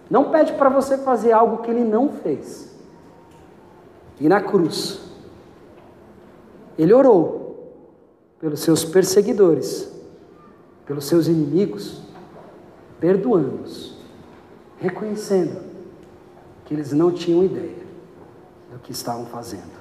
não 0.10 0.30
pede 0.32 0.54
para 0.54 0.70
você 0.70 0.98
fazer 0.98 1.32
algo 1.32 1.64
que 1.64 1.70
ele 1.70 1.84
não 1.84 2.10
fez. 2.10 2.74
E 4.20 4.30
na 4.30 4.40
cruz, 4.40 5.02
ele 6.78 6.94
orou 6.94 7.74
pelos 8.40 8.62
seus 8.62 8.86
perseguidores, 8.86 9.92
pelos 10.86 11.06
seus 11.06 11.28
inimigos, 11.28 12.02
perdoando-os 13.00 13.96
reconhecendo 14.80 15.62
que 16.66 16.74
eles 16.74 16.92
não 16.92 17.12
tinham 17.12 17.44
ideia 17.44 17.86
do 18.72 18.80
que 18.80 18.92
estavam 18.92 19.26
fazendo. 19.26 19.76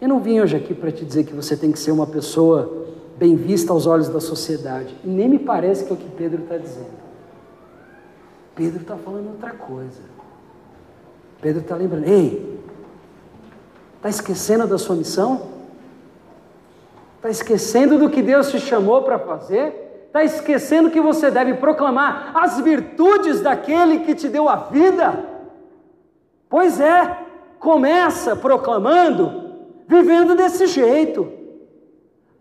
Eu 0.00 0.08
não 0.08 0.20
vim 0.20 0.40
hoje 0.40 0.56
aqui 0.56 0.74
para 0.74 0.92
te 0.92 1.04
dizer 1.04 1.24
que 1.24 1.32
você 1.32 1.56
tem 1.56 1.72
que 1.72 1.78
ser 1.78 1.90
uma 1.90 2.06
pessoa 2.06 2.86
bem 3.16 3.36
vista 3.36 3.72
aos 3.72 3.86
olhos 3.86 4.08
da 4.08 4.20
sociedade. 4.20 4.94
E 5.02 5.08
nem 5.08 5.28
me 5.28 5.38
parece 5.38 5.84
que 5.84 5.90
é 5.90 5.94
o 5.94 5.96
que 5.96 6.08
Pedro 6.10 6.42
está 6.42 6.58
dizendo. 6.58 7.04
Pedro 8.54 8.82
está 8.82 8.96
falando 8.96 9.28
outra 9.28 9.52
coisa. 9.52 10.02
Pedro 11.40 11.62
está 11.62 11.76
lembrando: 11.76 12.06
ei, 12.06 12.60
está 13.96 14.08
esquecendo 14.08 14.66
da 14.66 14.76
sua 14.76 14.94
missão? 14.94 15.53
Está 17.24 17.30
esquecendo 17.30 17.98
do 17.98 18.10
que 18.10 18.20
Deus 18.20 18.50
te 18.50 18.60
chamou 18.60 19.00
para 19.00 19.18
fazer? 19.18 20.04
Está 20.08 20.22
esquecendo 20.22 20.90
que 20.90 21.00
você 21.00 21.30
deve 21.30 21.54
proclamar 21.54 22.32
as 22.34 22.60
virtudes 22.60 23.40
daquele 23.40 24.00
que 24.00 24.14
te 24.14 24.28
deu 24.28 24.46
a 24.46 24.56
vida? 24.56 25.24
Pois 26.50 26.78
é, 26.78 27.24
começa 27.58 28.36
proclamando, 28.36 29.54
vivendo 29.88 30.34
desse 30.34 30.66
jeito. 30.66 31.32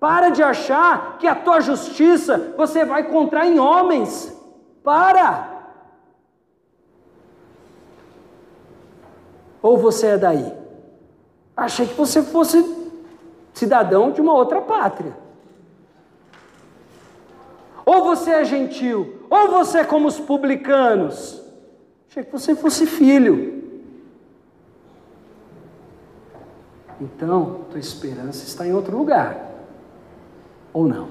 Para 0.01 0.27
de 0.27 0.43
achar 0.43 1.17
que 1.17 1.27
a 1.27 1.35
tua 1.35 1.61
justiça 1.61 2.53
você 2.57 2.83
vai 2.83 3.03
encontrar 3.03 3.47
em 3.47 3.57
homens. 3.57 4.37
Para! 4.83 5.71
Ou 9.61 9.77
você 9.77 10.07
é 10.07 10.17
daí? 10.17 10.53
Achei 11.55 11.87
que 11.87 11.93
você 11.93 12.21
fosse 12.21 12.82
cidadão 13.53 14.11
de 14.11 14.19
uma 14.19 14.33
outra 14.33 14.61
pátria. 14.61 15.15
Ou 17.85 18.03
você 18.03 18.31
é 18.31 18.45
gentil, 18.45 19.27
ou 19.29 19.49
você 19.49 19.79
é 19.79 19.83
como 19.83 20.07
os 20.07 20.19
publicanos. 20.19 21.41
Achei 22.09 22.23
que 22.23 22.31
você 22.31 22.55
fosse 22.55 22.85
filho. 22.85 23.61
Então, 27.01 27.65
tua 27.69 27.79
esperança 27.79 28.45
está 28.45 28.65
em 28.65 28.73
outro 28.73 28.97
lugar. 28.97 29.51
Ou 30.71 30.87
não? 30.87 31.09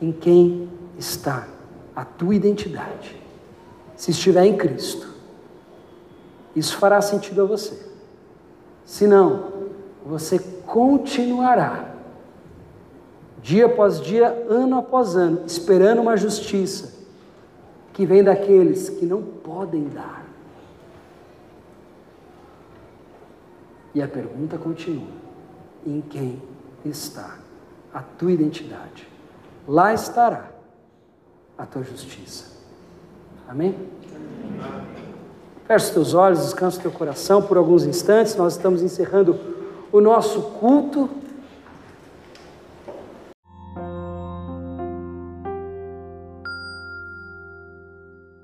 Em 0.00 0.10
quem 0.10 0.68
está 0.98 1.46
a 1.94 2.04
tua 2.04 2.34
identidade? 2.34 3.16
Se 3.96 4.10
estiver 4.10 4.44
em 4.44 4.56
Cristo, 4.56 5.08
isso 6.54 6.76
fará 6.76 7.00
sentido 7.00 7.42
a 7.42 7.44
você. 7.44 7.88
Se 8.84 9.06
não, 9.06 9.67
você 10.04 10.38
continuará, 10.66 11.94
dia 13.42 13.66
após 13.66 14.00
dia, 14.00 14.28
ano 14.48 14.78
após 14.78 15.16
ano, 15.16 15.42
esperando 15.46 16.00
uma 16.00 16.16
justiça 16.16 16.98
que 17.92 18.06
vem 18.06 18.22
daqueles 18.22 18.88
que 18.88 19.04
não 19.04 19.22
podem 19.22 19.88
dar. 19.88 20.24
E 23.94 24.02
a 24.02 24.06
pergunta 24.06 24.56
continua: 24.56 25.08
em 25.84 26.00
quem 26.00 26.40
está 26.84 27.38
a 27.92 28.00
tua 28.00 28.32
identidade? 28.32 29.08
Lá 29.66 29.92
estará 29.92 30.50
a 31.56 31.66
tua 31.66 31.82
justiça. 31.82 32.56
Amém? 33.48 33.74
Feche 35.66 35.86
os 35.86 35.90
teus 35.90 36.14
olhos, 36.14 36.40
descansa 36.40 36.78
o 36.78 36.82
teu 36.82 36.90
coração 36.92 37.42
por 37.42 37.56
alguns 37.56 37.84
instantes. 37.84 38.36
Nós 38.36 38.54
estamos 38.54 38.82
encerrando 38.82 39.57
o 39.92 40.00
nosso 40.00 40.42
culto 40.60 41.08